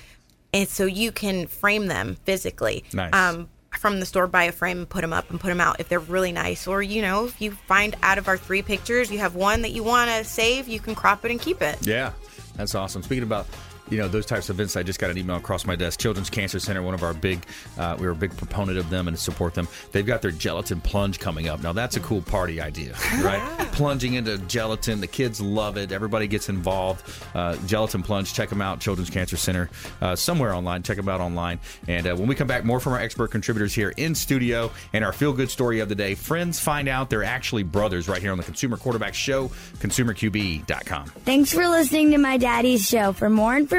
And 0.53 0.69
so 0.69 0.85
you 0.85 1.11
can 1.11 1.49
frame 1.49 1.89
them 1.89 2.17
physically. 2.25 2.85
Nice. 2.93 3.13
Um, 3.13 3.49
from 3.85 4.01
the 4.01 4.07
store, 4.07 4.27
buy 4.27 4.45
a 4.45 4.53
frame 4.53 4.79
and 4.79 4.89
put 4.89 5.03
them 5.03 5.13
up 5.13 5.29
and 5.29 5.39
put 5.39 5.49
them 5.49 5.61
out 5.61 5.79
if 5.79 5.91
they're 5.91 5.99
really 5.99 6.33
nice. 6.33 6.67
Or, 6.67 6.81
you 6.83 7.03
know, 7.03 7.27
if 7.27 7.39
you 7.39 7.51
find 7.51 7.95
out 8.03 8.17
of 8.17 8.29
our 8.29 8.39
three 8.39 8.63
pictures, 8.63 9.11
you 9.11 9.19
have 9.19 9.35
one 9.35 9.61
that 9.61 9.73
you 9.73 9.83
want 9.83 10.11
to 10.11 10.25
save, 10.25 10.69
you 10.69 10.81
can 10.81 10.95
crop 10.95 11.23
it 11.27 11.31
and 11.31 11.39
keep 11.39 11.61
it. 11.61 11.87
Yeah, 11.87 12.13
that's 12.57 12.75
awesome. 12.75 13.03
Speaking 13.03 13.25
about 13.25 13.47
you 13.91 13.99
know 13.99 14.09
those 14.09 14.27
types 14.27 14.49
of 14.49 14.57
events, 14.57 14.77
I 14.77 14.83
just 14.83 14.99
got 14.99 15.11
an 15.11 15.19
email 15.19 15.37
across 15.37 15.67
my 15.67 15.77
desk. 15.77 16.01
Children's 16.01 16.31
Cancer 16.31 16.59
Center, 16.59 16.83
one 16.83 16.95
of 16.95 17.03
our 17.03 17.15
big, 17.15 17.45
uh, 17.79 17.97
we 17.99 18.07
were 18.07 18.13
a 18.13 18.17
big 18.17 18.37
proponent 18.37 18.79
of 18.79 18.91
them 18.91 19.09
and 19.09 19.19
support 19.19 19.55
them. 19.55 19.69
They've 19.93 20.07
got 20.07 20.23
their 20.23 20.31
gelatin 20.31 20.81
plunge 20.81 21.21
coming 21.21 21.49
up. 21.49 21.63
Now 21.63 21.73
that's 21.73 21.97
a 21.97 22.01
cool 22.01 22.23
party 22.23 22.61
idea, 22.61 22.95
right? 23.21 23.43
Plunging 23.73 24.15
into 24.15 24.39
gelatin, 24.39 25.01
the 25.01 25.07
kids 25.07 25.41
love 25.41 25.77
it. 25.77 25.93
Everybody 25.93 26.27
gets 26.27 26.49
involved. 26.49 27.09
Uh, 27.35 27.57
gelatin 27.67 28.03
plunge, 28.03 28.33
check 28.33 28.49
them 28.49 28.63
out. 28.63 28.81
Children's 28.81 29.11
Cancer 29.11 29.37
Center, 29.37 29.69
uh, 30.01 30.17
somewhere 30.17 30.55
online. 30.55 30.83
Check 30.83 30.97
them 30.97 31.09
out 31.09 31.21
online. 31.21 31.61
And 31.87 32.07
uh, 32.07 32.17
when 32.17 32.27
we 32.27 32.35
come 32.35 32.49
back, 32.49 32.65
more 32.65 32.81
from 32.81 32.95
our 32.95 33.01
expert 33.01 33.29
contributors 33.31 33.75
here 33.75 33.93
in 33.97 34.15
studio 34.15 34.71
and 34.93 35.05
our 35.05 35.13
feel 35.13 35.33
good 35.33 35.51
story 35.51 35.81
of 35.81 35.89
the 35.89 35.95
day. 35.95 36.15
Friends 36.15 36.59
find 36.59 36.89
out 36.89 37.11
they're 37.11 37.25
actually 37.25 37.63
brothers 37.63 38.09
right 38.09 38.23
here 38.23 38.33
on 38.33 38.39
the 38.39 38.45
Consumer 38.45 38.77
Quarterback 38.77 39.15
Show, 39.15 39.49
ConsumerQB.com. 39.79 41.07
Thanks 41.25 41.53
for 41.53 41.69
listening 41.69 42.13
to 42.13 42.19
my 42.19 42.39
daddy's 42.39 42.89
show. 42.89 43.13
For 43.13 43.29
more 43.29 43.57
information, 43.57 43.74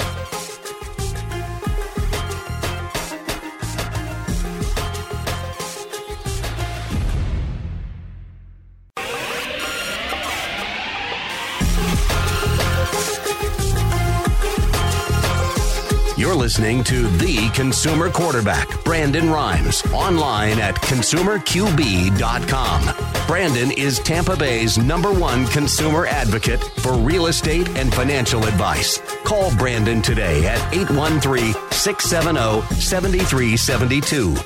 listening 16.47 16.85
to 16.85 17.09
The 17.19 17.51
Consumer 17.55 18.09
Quarterback, 18.09 18.85
Brandon 18.85 19.31
Rhymes, 19.31 19.85
online 19.87 20.61
at 20.61 20.77
consumerqb.com. 20.77 23.27
Brandon 23.27 23.73
is 23.73 23.99
Tampa 23.99 24.37
Bay's 24.37 24.79
number 24.79 25.13
one 25.13 25.45
consumer 25.47 26.07
advocate 26.07 26.63
for 26.79 26.93
real 26.93 27.27
estate 27.27 27.69
and 27.71 27.93
financial 27.93 28.45
advice. 28.45 28.99
Call 29.25 29.53
Brandon 29.57 30.01
today 30.01 30.47
at 30.47 30.61
813 30.73 31.53
670 31.73 32.63
7372. 32.77 34.37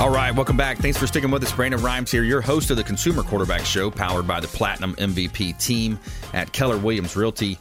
All 0.00 0.10
right, 0.10 0.32
welcome 0.32 0.56
back. 0.56 0.78
Thanks 0.78 0.96
for 0.96 1.08
sticking 1.08 1.32
with 1.32 1.42
us. 1.42 1.50
Brandon 1.50 1.82
Rhymes 1.82 2.12
here, 2.12 2.22
your 2.22 2.40
host 2.40 2.70
of 2.70 2.76
the 2.76 2.84
Consumer 2.84 3.24
Quarterback 3.24 3.64
Show, 3.64 3.90
powered 3.90 4.28
by 4.28 4.38
the 4.38 4.46
Platinum 4.46 4.94
MVP 4.94 5.58
team 5.58 5.98
at 6.32 6.52
Keller 6.52 6.78
Williams 6.78 7.16
Realty. 7.16 7.58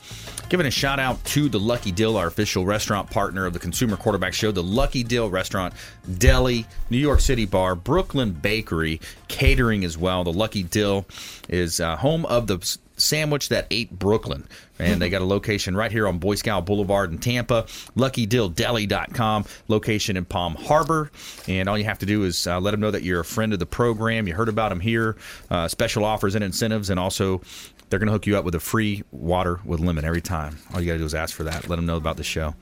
Giving 0.49 0.65
a 0.65 0.71
shout 0.71 0.97
out 0.97 1.21
to 1.25 1.49
the 1.49 1.59
Lucky 1.59 1.91
Dill, 1.91 2.15
our 2.15 2.27
official 2.27 2.65
restaurant 2.65 3.09
partner 3.11 3.45
of 3.45 3.51
the 3.51 3.59
Consumer 3.59 3.97
Quarterback 3.97 4.33
Show, 4.33 4.51
the 4.51 4.63
Lucky 4.63 5.03
Dill 5.03 5.29
Restaurant, 5.29 5.73
Deli, 6.17 6.65
New 6.89 6.97
York 6.97 7.19
City 7.19 7.45
Bar, 7.45 7.75
Brooklyn 7.75 8.31
Bakery, 8.31 9.01
catering 9.27 9.83
as 9.83 9.97
well. 9.97 10.23
The 10.23 10.31
Lucky 10.31 10.63
Dill 10.63 11.05
is 11.49 11.81
uh, 11.81 11.97
home 11.97 12.25
of 12.27 12.47
the 12.47 12.77
sandwich 12.95 13.49
that 13.49 13.67
ate 13.71 13.91
Brooklyn. 13.91 14.47
And 14.79 15.01
they 15.01 15.09
got 15.09 15.21
a 15.21 15.25
location 15.25 15.75
right 15.75 15.91
here 15.91 16.07
on 16.07 16.19
Boy 16.19 16.35
Scout 16.35 16.65
Boulevard 16.65 17.11
in 17.11 17.17
Tampa. 17.17 17.63
LuckyDillDeli.com, 17.95 19.45
location 19.67 20.17
in 20.17 20.25
Palm 20.25 20.55
Harbor. 20.55 21.11
And 21.47 21.67
all 21.67 21.77
you 21.77 21.85
have 21.85 21.99
to 21.99 22.05
do 22.05 22.23
is 22.23 22.45
uh, 22.45 22.59
let 22.59 22.71
them 22.71 22.79
know 22.79 22.91
that 22.91 23.03
you're 23.03 23.21
a 23.21 23.25
friend 23.25 23.53
of 23.53 23.59
the 23.59 23.65
program. 23.65 24.27
You 24.27 24.35
heard 24.35 24.49
about 24.49 24.69
them 24.69 24.79
here, 24.79 25.17
uh, 25.49 25.67
special 25.67 26.05
offers 26.05 26.35
and 26.35 26.43
incentives, 26.43 26.89
and 26.89 26.99
also 26.99 27.41
they're 27.89 27.99
going 27.99 28.07
to 28.07 28.13
hook 28.13 28.27
you 28.27 28.37
up 28.37 28.43
with 28.43 28.55
a 28.55 28.59
free 28.59 29.03
water 29.11 29.59
with 29.63 29.79
lemon 29.79 30.03
every 30.03 30.21
time. 30.21 30.57
All 30.73 30.81
you 30.81 30.87
got 30.87 30.93
to 30.93 30.99
do 30.99 31.05
is 31.05 31.15
ask 31.15 31.35
for 31.35 31.43
that. 31.43 31.69
Let 31.69 31.77
them 31.77 31.85
know 31.85 31.95
about 31.95 32.17
the 32.17 32.23
show. 32.23 32.53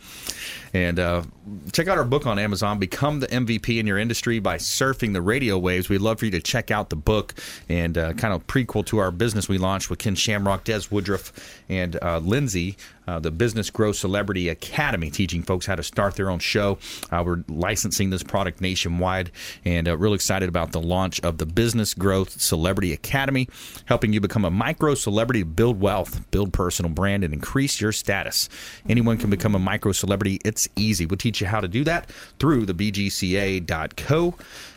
And 0.73 0.99
uh, 0.99 1.23
check 1.71 1.87
out 1.87 1.97
our 1.97 2.03
book 2.03 2.25
on 2.25 2.37
Amazon, 2.37 2.79
Become 2.79 3.21
the 3.21 3.27
MVP 3.27 3.79
in 3.79 3.87
Your 3.87 3.97
Industry 3.97 4.39
by 4.39 4.57
Surfing 4.57 5.13
the 5.13 5.21
Radio 5.21 5.57
Waves. 5.57 5.89
We'd 5.89 6.01
love 6.01 6.19
for 6.19 6.25
you 6.25 6.31
to 6.31 6.41
check 6.41 6.69
out 6.69 6.89
the 6.89 6.95
book 6.95 7.33
and 7.69 7.97
uh, 7.97 8.13
kind 8.13 8.33
of 8.33 8.45
prequel 8.45 8.85
to 8.87 8.97
our 8.97 9.09
business 9.11 9.47
we 9.47 9.57
launched 9.57 9.89
with 9.89 9.99
Ken 9.99 10.15
Shamrock, 10.15 10.63
Des 10.63 10.81
Woodruff, 10.91 11.31
and 11.69 11.97
uh, 12.01 12.19
Lindsay, 12.19 12.77
uh, 13.07 13.19
the 13.19 13.31
Business 13.31 13.69
Growth 13.69 13.95
Celebrity 13.95 14.49
Academy, 14.49 15.09
teaching 15.09 15.43
folks 15.43 15.65
how 15.65 15.75
to 15.75 15.83
start 15.83 16.15
their 16.15 16.29
own 16.29 16.39
show. 16.39 16.77
Uh, 17.11 17.23
we're 17.25 17.43
licensing 17.47 18.09
this 18.09 18.23
product 18.23 18.61
nationwide 18.61 19.31
and 19.63 19.87
uh, 19.87 19.97
really 19.97 20.15
excited 20.15 20.49
about 20.49 20.71
the 20.71 20.81
launch 20.81 21.19
of 21.21 21.37
the 21.37 21.45
Business 21.45 21.93
Growth 21.93 22.41
Celebrity 22.41 22.93
Academy, 22.93 23.47
helping 23.85 24.13
you 24.13 24.21
become 24.21 24.45
a 24.45 24.51
micro 24.51 24.95
celebrity, 24.95 25.43
build 25.43 25.79
wealth, 25.79 26.29
build 26.31 26.53
personal 26.53 26.91
brand, 26.91 27.23
and 27.23 27.33
increase 27.33 27.79
your 27.79 27.91
status. 27.91 28.49
Anyone 28.87 29.17
can 29.17 29.29
become 29.29 29.55
a 29.55 29.59
micro 29.59 29.91
celebrity. 29.91 30.39
It's 30.45 30.67
easy. 30.75 31.05
We'll 31.05 31.17
teach 31.17 31.41
you 31.41 31.47
how 31.47 31.61
to 31.61 31.67
do 31.67 31.83
that 31.85 32.09
through 32.39 32.65
the 32.65 32.73
BGCA.co. 32.73 34.35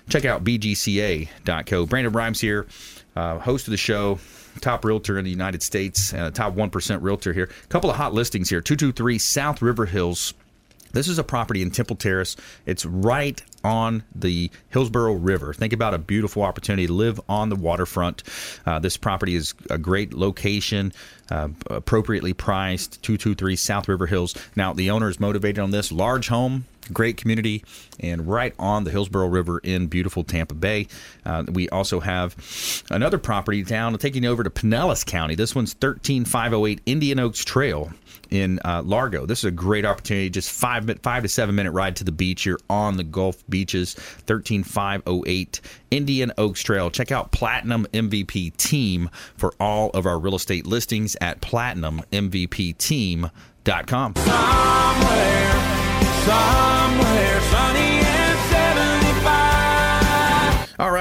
Check 0.09 0.25
out 0.25 0.45
BGCA.co. 0.45 1.87
Brandon 1.87 2.12
Rhymes 2.12 2.41
here, 2.41 2.67
uh, 3.14 3.38
host 3.38 3.67
of 3.67 3.73
the 3.73 3.77
show, 3.77 4.19
top 4.59 4.85
realtor 4.85 5.18
in 5.18 5.25
the 5.25 5.31
United 5.31 5.62
States, 5.62 6.12
uh, 6.12 6.31
top 6.31 6.55
1% 6.55 7.03
realtor 7.03 7.33
here. 7.33 7.51
A 7.64 7.66
couple 7.68 7.90
of 7.90 7.97
hot 7.97 8.14
listings 8.14 8.51
here 8.51 8.61
223 8.61 9.18
South 9.18 9.62
River 9.62 9.87
Hills. 9.87 10.35
This 10.92 11.09
is 11.09 11.18
a 11.18 11.24
property 11.24 11.62
in 11.62 11.70
Temple 11.70 11.96
Terrace. 11.96 12.37
It's 12.66 12.85
right 12.85 13.42
on 13.64 14.05
the 14.14 14.51
Hillsborough 14.70 15.14
River. 15.14 15.53
Think 15.53 15.72
about 15.72 15.94
a 15.94 15.98
beautiful 15.98 16.42
opportunity 16.42 16.87
to 16.87 16.92
live 16.92 17.20
on 17.29 17.48
the 17.48 17.57
waterfront. 17.57 18.22
Uh, 18.64 18.79
this 18.79 18.96
property 18.96 19.35
is 19.35 19.55
a 19.70 19.79
great 19.79 20.14
location, 20.14 20.92
uh, 21.31 21.48
appropriately 21.66 22.33
priced. 22.33 23.03
223 23.03 23.57
South 23.57 23.88
River 23.88 24.07
Hills. 24.07 24.35
Now, 24.57 24.72
the 24.72 24.90
owner 24.90 25.09
is 25.09 25.20
motivated 25.20 25.59
on 25.59 25.70
this 25.70 25.92
large 25.92 26.29
home, 26.29 26.66
great 26.92 27.16
community, 27.16 27.64
and 28.01 28.27
right 28.27 28.55
on 28.59 28.85
the 28.85 28.90
Hillsborough 28.90 29.29
River 29.29 29.59
in 29.59 29.88
beautiful 29.88 30.24
Tampa 30.24 30.55
Bay. 30.55 30.87
Uh, 31.24 31.44
we 31.48 31.68
also 31.68 32.01
have 32.01 32.85
another 32.90 33.18
property 33.18 33.62
down 33.62 33.96
taking 33.98 34.24
over 34.24 34.42
to 34.42 34.51
Pinellas 34.51 35.05
County. 35.05 35.35
This 35.35 35.55
one's 35.55 35.74
13508 35.74 36.81
Indian 36.87 37.18
Oaks 37.18 37.44
Trail 37.44 37.92
in 38.31 38.59
uh, 38.64 38.83
Largo. 38.85 39.27
This 39.27 39.41
is 39.41 39.45
a 39.45 39.51
great 39.51 39.85
opportunity. 39.85 40.31
Just 40.31 40.51
five 40.51 40.91
five 41.03 41.23
to 41.23 41.29
seven 41.29 41.55
minute 41.55 41.73
ride 41.73 41.97
to 41.97 42.05
the 42.05 42.12
beach. 42.12 42.47
You're 42.47 42.61
on 42.69 42.97
the 42.97 43.05
Gulf 43.05 43.45
beaches. 43.49 43.95
13508 43.95 45.61
Indian 45.91 46.33
Oaks 46.38 46.62
Trail. 46.62 46.91
Check 46.91 47.12
out 47.12 47.33
Platinum 47.33 47.87
MVP 47.93 48.57
Team 48.57 49.11
for 49.37 49.53
all 49.61 49.91
of 49.91 50.07
our 50.07 50.19
real 50.19 50.35
estate 50.35 50.67
listings 50.67 51.17
at 51.21 51.41
platinummvpteam.com. 51.41 54.14
Somewhere, 54.17 55.53
somewhere 56.25 57.41
sunny 57.43 57.78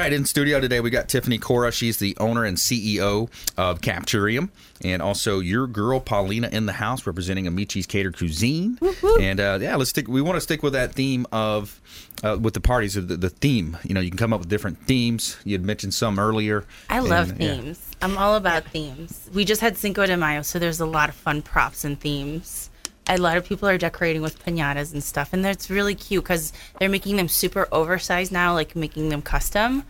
right, 0.08 0.14
in 0.14 0.24
studio 0.24 0.62
today 0.62 0.80
we 0.80 0.90
got 0.90 1.10
Tiffany 1.10 1.38
Cora. 1.38 1.70
She's 1.70 1.98
the 1.98 2.16
owner 2.18 2.46
and 2.46 2.56
CEO 2.56 3.30
of 3.58 3.82
Capturiam, 3.82 4.50
and 4.82 5.02
also 5.02 5.40
your 5.40 5.68
girl 5.68 6.00
Paulina 6.00 6.48
in 6.48 6.66
the 6.66 6.72
house 6.72 7.06
representing 7.06 7.46
Amici's 7.46 7.86
Cater 7.86 8.14
Cuisine. 8.14 8.80
And 9.20 9.42
uh, 9.42 9.60
yeah, 9.60 9.76
let's 9.76 9.90
stick. 9.90 10.08
We 10.08 10.22
want 10.22 10.38
to 10.38 10.42
stick 10.42 10.64
with 10.64 10.72
that 10.74 10.94
theme 10.94 11.26
of 11.34 11.82
uh, 12.24 12.38
with 12.40 12.54
the 12.54 12.62
parties. 12.62 12.94
The, 12.94 13.02
the 13.02 13.30
theme, 13.30 13.78
you 13.84 13.94
know, 13.94 14.00
you 14.00 14.10
can 14.10 14.18
come 14.18 14.32
up 14.32 14.40
with 14.40 14.48
different 14.48 14.80
themes. 14.86 15.36
You 15.44 15.56
had 15.56 15.66
mentioned 15.66 15.94
some 15.94 16.20
earlier. 16.20 16.64
I 16.90 17.00
love 17.00 17.32
And, 17.32 17.42
yeah. 17.42 17.56
themes. 17.56 17.92
I'm 18.02 18.18
all 18.18 18.36
about 18.36 18.64
themes. 18.66 19.30
We 19.34 19.44
just 19.44 19.60
had 19.60 19.76
Cinco 19.76 20.06
de 20.06 20.16
Mayo, 20.16 20.42
so 20.42 20.58
there's 20.58 20.80
a 20.80 20.86
lot 20.86 21.10
of 21.10 21.16
fun 21.16 21.42
props 21.42 21.84
and 21.84 22.00
themes. 22.00 22.70
A 23.10 23.18
lot 23.18 23.38
of 23.38 23.46
people 23.46 23.68
are 23.68 23.78
decorating 23.78 24.22
with 24.22 24.44
pinatas 24.46 24.94
and 24.94 25.04
stuff, 25.04 25.34
and 25.34 25.44
that's 25.44 25.70
really 25.70 25.96
cute 25.96 26.24
because 26.24 26.54
they're 26.80 26.90
making 26.90 27.18
them 27.18 27.28
super 27.28 27.68
oversized 27.74 28.32
now, 28.32 28.54
like 28.54 28.74
making 28.76 29.10
them 29.10 29.22
custom. 29.22 29.84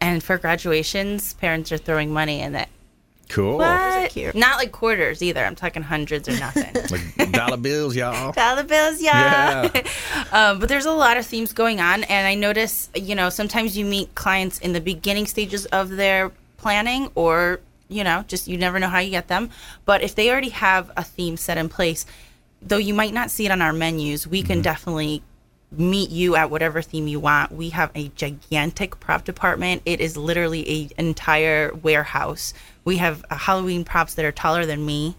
And 0.00 0.22
for 0.22 0.38
graduations, 0.38 1.34
parents 1.34 1.70
are 1.72 1.78
throwing 1.78 2.12
money 2.12 2.40
in 2.40 2.54
it. 2.54 2.68
Cool. 3.28 3.58
What? 3.58 4.34
Not 4.34 4.56
like 4.56 4.72
quarters 4.72 5.22
either. 5.22 5.44
I'm 5.44 5.54
talking 5.54 5.82
hundreds 5.84 6.28
or 6.28 6.32
nothing. 6.38 6.74
Like 6.90 7.30
dollar 7.32 7.56
bills, 7.58 7.94
y'all. 7.94 8.32
Dollar 8.32 8.64
bills, 8.64 9.00
yeah. 9.00 9.70
Yeah. 9.72 9.82
um, 10.32 10.58
but 10.58 10.68
there's 10.68 10.86
a 10.86 10.90
lot 10.92 11.16
of 11.16 11.24
themes 11.24 11.52
going 11.52 11.80
on, 11.80 12.02
and 12.04 12.26
I 12.26 12.34
notice, 12.34 12.88
you 12.96 13.14
know, 13.14 13.28
sometimes 13.30 13.78
you 13.78 13.84
meet 13.84 14.12
clients 14.16 14.58
in 14.58 14.72
the 14.72 14.80
beginning 14.80 15.26
stages 15.26 15.66
of 15.66 15.90
their 15.90 16.32
planning, 16.56 17.08
or 17.14 17.60
you 17.88 18.02
know, 18.02 18.24
just 18.26 18.48
you 18.48 18.56
never 18.58 18.80
know 18.80 18.88
how 18.88 18.98
you 18.98 19.10
get 19.10 19.28
them. 19.28 19.50
But 19.84 20.02
if 20.02 20.16
they 20.16 20.30
already 20.30 20.48
have 20.48 20.90
a 20.96 21.04
theme 21.04 21.36
set 21.36 21.56
in 21.58 21.68
place, 21.68 22.06
though 22.62 22.78
you 22.78 22.94
might 22.94 23.14
not 23.14 23.30
see 23.30 23.46
it 23.46 23.52
on 23.52 23.62
our 23.62 23.72
menus, 23.72 24.26
we 24.26 24.40
Mm-hmm. 24.40 24.46
can 24.48 24.62
definitely 24.62 25.22
meet 25.72 26.10
you 26.10 26.36
at 26.36 26.50
whatever 26.50 26.82
theme 26.82 27.06
you 27.06 27.20
want. 27.20 27.52
We 27.52 27.70
have 27.70 27.90
a 27.94 28.08
gigantic 28.08 28.98
prop 29.00 29.24
department. 29.24 29.82
It 29.84 30.00
is 30.00 30.16
literally 30.16 30.68
a 30.68 30.88
entire 30.98 31.72
warehouse. 31.74 32.54
We 32.84 32.96
have 32.96 33.24
uh, 33.30 33.36
Halloween 33.36 33.84
props 33.84 34.14
that 34.14 34.24
are 34.24 34.32
taller 34.32 34.66
than 34.66 34.84
me. 34.84 35.16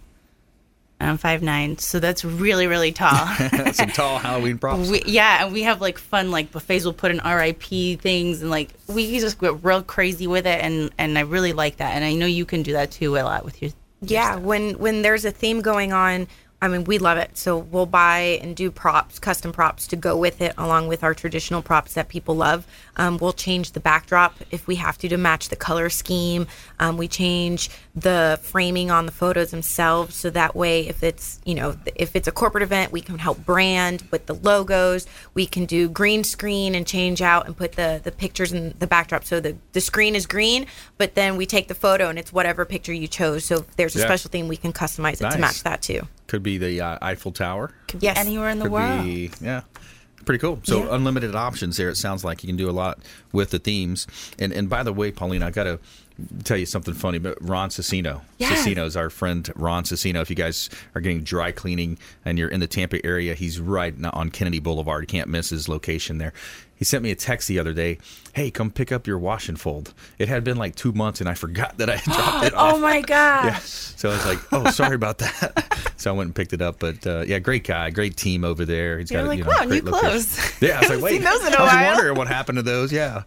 I'm 0.99 1.17
five 1.17 1.41
nine, 1.41 1.79
so 1.79 1.99
that's 1.99 2.23
really 2.23 2.67
really 2.67 2.91
tall. 2.91 3.25
Some 3.73 3.89
tall 3.89 4.19
Halloween 4.19 4.59
props. 4.59 4.87
We, 4.87 5.01
yeah, 5.07 5.43
and 5.43 5.53
we 5.53 5.63
have 5.63 5.81
like 5.81 5.97
fun 5.97 6.29
like 6.29 6.51
buffets. 6.51 6.83
We'll 6.83 6.93
put 6.93 7.09
in 7.09 7.17
RIP 7.17 7.99
things, 7.99 8.41
and 8.41 8.51
like 8.51 8.69
we 8.87 9.19
just 9.19 9.39
get 9.39 9.63
real 9.63 9.81
crazy 9.81 10.27
with 10.27 10.45
it, 10.45 10.61
and 10.61 10.91
and 10.99 11.17
I 11.17 11.21
really 11.21 11.53
like 11.53 11.77
that. 11.77 11.95
And 11.95 12.05
I 12.05 12.13
know 12.13 12.27
you 12.27 12.45
can 12.45 12.61
do 12.61 12.73
that 12.73 12.91
too 12.91 13.17
a 13.17 13.23
lot 13.23 13.43
with 13.45 13.61
your. 13.63 13.71
yeah 14.01 14.35
when 14.35 14.77
when 14.77 15.01
there's 15.01 15.25
a 15.25 15.31
theme 15.31 15.61
going 15.61 15.91
on 15.91 16.27
i 16.61 16.67
mean 16.67 16.83
we 16.83 16.97
love 16.99 17.17
it. 17.17 17.37
So 17.37 17.57
we'll 17.57 17.85
buy 17.85 18.39
and 18.41 18.55
do 18.55 18.69
props 18.71 19.19
custom 19.19 19.51
props 19.51 19.87
to 19.87 19.95
go 19.95 20.15
with 20.15 20.41
it 20.41 20.53
along 20.57 20.87
with 20.87 21.03
our 21.03 21.13
traditional 21.13 21.61
props 21.61 21.93
that 21.95 22.07
people 22.07 22.35
love. 22.35 22.65
Um, 22.97 23.17
we'll 23.17 23.33
change 23.33 23.71
the 23.71 23.79
backdrop 23.79 24.35
if 24.51 24.67
we 24.67 24.75
have 24.75 24.97
to 24.99 25.09
to 25.09 25.17
match 25.17 25.49
the 25.49 25.55
color 25.55 25.89
scheme. 25.89 26.47
Um, 26.79 26.97
we 26.97 27.07
change 27.07 27.69
the 27.95 28.39
framing 28.43 28.91
on 28.91 29.05
the 29.05 29.11
photos 29.11 29.51
themselves 29.51 30.15
so 30.15 30.29
that 30.29 30.55
way 30.55 30.87
if 30.87 31.03
it's 31.03 31.39
you 31.45 31.55
know 31.55 31.75
if 31.95 32.15
it's 32.15 32.27
a 32.27 32.31
corporate 32.31 32.63
event 32.63 32.91
we 32.91 33.01
can 33.01 33.17
help 33.17 33.43
brand 33.45 34.03
with 34.11 34.25
the 34.27 34.35
logos. 34.35 35.07
We 35.33 35.45
can 35.47 35.65
do 35.65 35.89
green 35.89 36.23
screen 36.23 36.75
and 36.75 36.85
change 36.85 37.21
out 37.21 37.47
and 37.47 37.57
put 37.57 37.73
the 37.73 38.01
the 38.03 38.11
pictures 38.11 38.51
in 38.53 38.75
the 38.79 38.87
backdrop 38.87 39.25
so 39.25 39.39
the 39.39 39.55
the 39.73 39.81
screen 39.81 40.15
is 40.15 40.25
green 40.27 40.67
but 40.97 41.15
then 41.15 41.37
we 41.37 41.45
take 41.45 41.67
the 41.67 41.75
photo 41.75 42.09
and 42.09 42.19
it's 42.19 42.31
whatever 42.31 42.65
picture 42.65 42.93
you 42.93 43.07
chose. 43.07 43.45
So 43.45 43.55
if 43.57 43.75
there's 43.77 43.95
a 43.95 43.99
Yeah. 43.99 44.05
special 44.05 44.29
theme 44.29 44.47
we 44.47 44.57
can 44.57 44.73
customize 44.73 45.15
it 45.15 45.21
Nice. 45.21 45.33
to 45.33 45.39
match 45.39 45.63
that 45.63 45.81
too 45.81 46.01
Could 46.31 46.43
be 46.43 46.57
the 46.57 46.79
uh, 46.79 46.97
Eiffel 47.01 47.33
Tower. 47.33 47.71
Could 47.89 47.99
be 47.99 48.05
Yes. 48.05 48.17
anywhere 48.17 48.49
in 48.51 48.59
the 48.59 48.63
Could 48.63 48.71
world. 48.71 49.03
be 49.03 49.31
yeah. 49.41 49.63
Pretty 50.23 50.39
cool. 50.39 50.61
So 50.63 50.85
Yeah. 50.85 50.95
unlimited 50.95 51.35
options 51.35 51.75
there. 51.75 51.89
It 51.89 51.97
sounds 51.97 52.23
like 52.23 52.41
you 52.41 52.47
can 52.47 52.55
do 52.55 52.69
a 52.69 52.71
lot 52.71 52.99
with 53.33 53.49
the 53.49 53.59
themes. 53.59 54.07
And 54.39 54.53
and 54.53 54.69
by 54.69 54.83
the 54.83 54.93
way, 54.93 55.11
Paulina, 55.11 55.47
I 55.47 55.51
got 55.51 55.65
to 55.65 55.77
tell 56.43 56.57
you 56.57 56.65
something 56.65 56.93
funny. 56.93 57.17
But 57.19 57.37
Ron 57.41 57.69
Cicino, 57.69 58.21
Yes. 58.37 58.95
Our 58.95 59.09
friend 59.09 59.49
Ron 59.55 59.83
Cicino. 59.83 60.21
If 60.21 60.29
you 60.29 60.35
guys 60.35 60.69
are 60.95 61.01
getting 61.01 61.23
dry 61.23 61.51
cleaning 61.51 61.97
and 62.25 62.37
you're 62.39 62.49
in 62.49 62.59
the 62.59 62.67
Tampa 62.67 63.03
area, 63.05 63.33
he's 63.33 63.59
right 63.59 63.93
on 64.13 64.29
Kennedy 64.31 64.59
Boulevard. 64.59 65.03
You 65.03 65.07
can't 65.07 65.29
miss 65.29 65.49
his 65.49 65.67
location 65.69 66.17
there. 66.17 66.33
He 66.75 66.85
sent 66.85 67.03
me 67.03 67.11
a 67.11 67.15
text 67.15 67.47
the 67.47 67.59
other 67.59 67.73
day. 67.73 67.99
Hey, 68.33 68.49
come 68.49 68.71
pick 68.71 68.91
up 68.91 69.05
your 69.05 69.19
wash 69.19 69.47
and 69.47 69.59
fold. 69.59 69.93
It 70.17 70.27
had 70.29 70.43
been 70.43 70.57
like 70.57 70.73
two 70.75 70.91
months, 70.93 71.19
and 71.19 71.29
I 71.29 71.35
forgot 71.35 71.77
that 71.77 71.91
I 71.91 71.97
had 71.97 72.11
dropped 72.11 72.45
it 72.47 72.53
off. 72.55 72.73
oh 72.73 72.79
my 72.79 73.01
gosh 73.07 73.45
Yeah. 73.45 73.57
So 73.59 74.09
I 74.09 74.13
was 74.13 74.25
like, 74.25 74.39
oh, 74.51 74.71
sorry 74.71 74.95
about 74.95 75.19
that. 75.19 75.93
so 75.97 76.11
I 76.11 76.17
went 76.17 76.29
and 76.29 76.35
picked 76.35 76.53
it 76.53 76.61
up. 76.63 76.79
But 76.79 77.05
uh, 77.05 77.23
yeah, 77.27 77.37
great 77.37 77.65
guy, 77.65 77.91
great 77.91 78.17
team 78.17 78.43
over 78.43 78.65
there. 78.65 78.97
He's 78.97 79.11
You're 79.11 79.21
got 79.21 79.27
like, 79.27 79.37
you 79.37 79.43
know, 79.43 79.51
wow, 79.51 79.65
great 79.67 79.83
new 79.83 79.91
clothes. 79.91 80.39
Yeah, 80.59 80.77
I 80.77 80.79
was 80.79 80.89
like, 80.89 81.01
wait, 81.03 81.11
seen 81.11 81.21
those 81.23 81.45
in 81.45 81.53
a 81.53 81.57
I 81.57 81.61
was 81.61 81.71
while. 81.71 81.93
wondering 81.93 82.17
what 82.17 82.27
happened 82.27 82.55
to 82.57 82.63
those. 82.63 82.91
Yeah, 82.91 83.23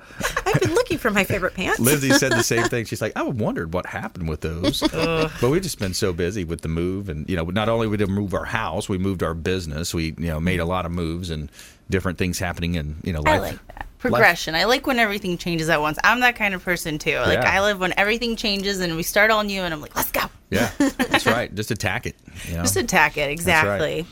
i've 0.46 0.60
been 0.60 0.74
looking 0.74 0.98
for 0.98 1.10
my 1.12 1.22
favorite 1.22 1.54
pants 1.54 1.78
Lizzie 1.78 2.10
said 2.10 2.32
the 2.32 2.42
same 2.42 2.64
thing. 2.64 2.73
She's 2.84 3.00
like, 3.00 3.12
I 3.16 3.22
wondered 3.22 3.72
what 3.72 3.86
happened 3.86 4.28
with 4.28 4.40
those. 4.40 4.80
but 4.90 5.50
we've 5.50 5.62
just 5.62 5.78
been 5.78 5.94
so 5.94 6.12
busy 6.12 6.42
with 6.44 6.62
the 6.62 6.68
move, 6.68 7.08
and 7.08 7.28
you 7.28 7.36
know, 7.36 7.44
not 7.44 7.68
only 7.68 7.86
we 7.86 7.96
didn't 7.96 8.14
move 8.14 8.34
our 8.34 8.44
house, 8.44 8.88
we 8.88 8.98
moved 8.98 9.22
our 9.22 9.34
business. 9.34 9.94
We 9.94 10.06
you 10.18 10.28
know 10.28 10.40
made 10.40 10.60
a 10.60 10.64
lot 10.64 10.86
of 10.86 10.92
moves 10.92 11.30
and 11.30 11.50
different 11.90 12.18
things 12.18 12.38
happening 12.38 12.74
in 12.74 12.96
you 13.04 13.12
know 13.12 13.22
I 13.26 13.38
life. 13.38 13.52
like 13.52 13.66
that 13.68 13.86
progression. 13.98 14.54
I 14.54 14.64
like 14.64 14.86
when 14.86 14.98
everything 14.98 15.38
changes 15.38 15.68
at 15.68 15.80
once. 15.80 15.98
I'm 16.02 16.20
that 16.20 16.36
kind 16.36 16.54
of 16.54 16.64
person 16.64 16.98
too. 16.98 17.18
Like 17.18 17.38
Yeah. 17.40 17.50
I 17.50 17.60
live 17.62 17.78
when 17.78 17.94
everything 17.96 18.36
changes 18.36 18.80
and 18.80 18.96
we 18.96 19.02
start 19.02 19.30
all 19.30 19.42
new, 19.44 19.62
and 19.62 19.72
I'm 19.72 19.80
like, 19.80 19.94
let's 19.94 20.10
go. 20.10 20.22
Yeah, 20.50 20.70
that's 20.78 21.26
right. 21.26 21.54
Just 21.54 21.70
attack 21.70 22.06
it. 22.06 22.16
You 22.48 22.56
know? 22.56 22.62
Just 22.62 22.76
attack 22.76 23.16
it 23.16 23.30
exactly. 23.30 24.06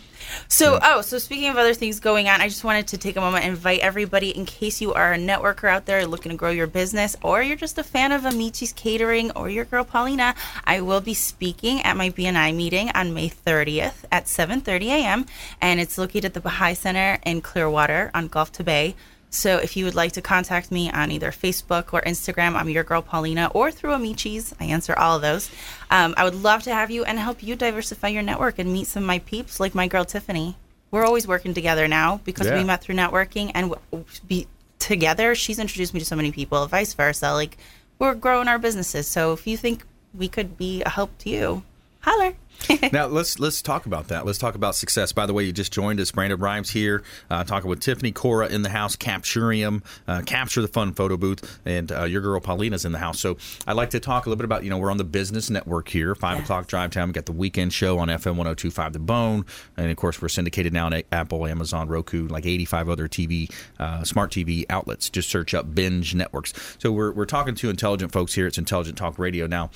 So, 0.49 0.79
oh, 0.83 1.01
so 1.01 1.19
speaking 1.19 1.49
of 1.49 1.57
other 1.57 1.75
things 1.75 2.01
going 2.01 2.29
on, 2.29 2.41
I 2.41 2.49
just 2.49 2.65
wanted 2.65 2.87
to 2.89 2.99
take 2.99 3.17
a 3.17 3.21
moment 3.21 3.45
and 3.45 3.53
invite 3.53 3.81
everybody 3.81 4.31
in 4.31 4.47
case 4.47 4.81
you 4.81 4.93
are 4.93 5.13
a 5.13 5.19
networker 5.19 5.69
out 5.69 5.87
there 5.87 6.07
looking 6.07 6.31
to 6.31 6.37
grow 6.37 6.51
your 6.51 6.67
business 6.67 7.17
or 7.23 7.43
you're 7.43 7.57
just 7.57 7.79
a 7.79 7.85
fan 7.85 8.13
of 8.13 8.23
Amici's 8.23 8.73
Catering 8.73 9.31
or 9.33 9.49
your 9.49 9.65
girl 9.65 9.85
Paulina. 9.85 10.35
I 10.65 10.81
will 10.81 11.01
be 11.01 11.15
speaking 11.15 11.83
at 11.83 11.97
my 11.97 12.11
BNI 12.11 12.55
meeting 12.55 12.91
on 12.91 13.15
May 13.15 13.29
30th 13.29 14.05
at 14.11 14.27
7:30 14.27 14.87
a.m. 14.87 15.27
and 15.61 15.81
it's 15.81 15.99
located 15.99 16.27
at 16.27 16.35
the 16.35 16.41
Baha'i 16.41 16.75
Center 16.75 17.19
in 17.25 17.41
Clearwater 17.41 18.11
on 18.15 18.29
Gulf 18.29 18.53
to 18.53 18.65
Bay. 18.65 18.95
So 19.35 19.57
if 19.57 19.79
you 19.79 19.87
would 19.87 19.95
like 19.95 20.13
to 20.13 20.21
contact 20.21 20.71
me 20.71 20.91
on 20.91 21.11
either 21.11 21.31
Facebook 21.31 21.95
or 21.95 22.03
Instagram, 22.03 22.55
I'm 22.55 22.69
your 22.69 22.85
girl 22.85 23.01
Paulina, 23.01 23.51
or 23.55 23.71
through 23.71 23.93
Amici's, 23.93 24.55
I 24.61 24.65
answer 24.67 24.95
all 24.99 25.17
of 25.17 25.23
those. 25.23 25.51
Um, 25.91 26.13
I 26.19 26.25
would 26.25 26.35
love 26.35 26.63
to 26.65 26.75
have 26.75 26.91
you 26.91 27.05
and 27.05 27.19
help 27.19 27.43
you 27.43 27.57
diversify 27.57 28.09
your 28.09 28.23
network 28.23 28.59
and 28.59 28.71
meet 28.71 28.87
some 28.89 29.05
of 29.05 29.07
my 29.07 29.21
peeps, 29.21 29.59
like 29.59 29.75
my 29.75 29.89
girl 29.89 30.05
Tiffany. 30.05 30.57
We're 30.91 31.07
always 31.07 31.27
working 31.27 31.55
together 31.55 31.89
now 31.89 32.21
because 32.25 32.47
Yeah. 32.47 32.59
we 32.59 32.65
met 32.65 32.83
through 32.83 32.97
networking 32.97 33.51
and 33.55 33.71
w- 33.71 34.05
be 34.29 34.47
together. 34.79 35.35
She's 35.35 35.59
introduced 35.59 35.95
me 35.95 36.01
to 36.01 36.07
so 36.07 36.15
many 36.17 36.31
people, 36.31 36.67
vice 36.67 36.93
versa. 36.93 37.33
Like 37.33 37.57
we're 37.99 38.15
growing 38.15 38.49
our 38.49 38.59
businesses. 38.59 39.09
So 39.09 39.33
if 39.33 39.47
you 39.47 39.57
think 39.57 39.85
we 40.13 40.29
could 40.29 40.59
be 40.59 40.83
a 40.83 40.91
help 40.91 41.17
to 41.21 41.31
you, 41.31 41.63
holler. 42.01 42.35
now 42.93 43.07
let's 43.07 43.39
let's 43.39 43.63
talk 43.63 43.87
about 43.87 44.09
that. 44.09 44.25
Let's 44.27 44.39
talk 44.39 44.55
about 44.55 44.75
success. 44.75 45.13
By 45.13 45.27
the 45.27 45.33
way, 45.33 45.45
you 45.45 45.53
just 45.53 45.73
joined 45.73 46.01
us. 46.01 46.11
Brandon 46.11 46.39
Rhymes 46.39 46.71
here, 46.71 47.03
uh, 47.31 47.45
talking 47.45 47.69
with 47.69 47.81
Tiffany 47.81 48.13
Cora 48.13 48.49
in 48.49 48.63
the 48.63 48.69
house, 48.69 48.97
Capturiam, 48.97 49.83
uh, 50.07 50.23
Capture 50.23 50.63
the 50.63 50.69
Fun 50.69 50.93
photo 50.93 51.17
booth, 51.17 51.61
and 51.65 51.91
uh, 51.91 52.05
your 52.05 52.21
girl 52.21 52.41
Paulina's 52.41 52.85
in 52.85 52.93
the 52.93 52.99
house. 52.99 53.21
So 53.21 53.37
I'd 53.67 53.77
like 53.77 53.91
to 53.91 54.01
talk 54.01 54.27
a 54.27 54.29
little 54.29 54.39
bit 54.39 54.45
about 54.45 54.65
you 54.65 54.71
know 54.71 54.79
we're 54.79 54.91
on 54.91 54.97
the 54.97 55.05
business 55.05 55.51
network 55.51 55.89
here, 55.89 56.15
five 56.15 56.41
o'clock 56.41 56.67
drive 56.67 56.91
time. 56.91 57.09
We 57.09 57.13
got 57.13 57.27
the 57.27 57.33
weekend 57.33 57.73
show 57.73 57.99
on 57.99 58.09
FM 58.09 58.37
102.5 58.37 58.93
The 58.93 58.99
Bone, 58.99 59.45
and 59.77 59.91
of 59.91 59.97
course 59.97 60.21
we're 60.23 60.29
syndicated 60.29 60.73
now 60.73 60.87
on 60.87 61.03
Apple, 61.11 61.47
Amazon, 61.47 61.89
Roku, 61.89 62.29
like 62.29 62.47
85 62.47 62.89
other 62.89 63.09
TV, 63.09 63.51
uh, 63.79 64.05
smart 64.05 64.31
TV 64.31 64.65
outlets. 64.71 65.11
Just 65.11 65.29
search 65.31 65.55
up 65.55 65.75
Binge 65.75 66.15
Networks. 66.15 66.53
So 66.79 66.93
we're 66.93 67.13
we're 67.13 67.27
talking 67.27 67.55
to 67.57 67.71
intelligent 67.71 68.13
folks 68.13 68.35
here. 68.35 68.47
It's 68.47 68.59
Intelligent 68.59 68.97
Talk 68.97 69.19
Radio. 69.19 69.47
Now, 69.47 69.71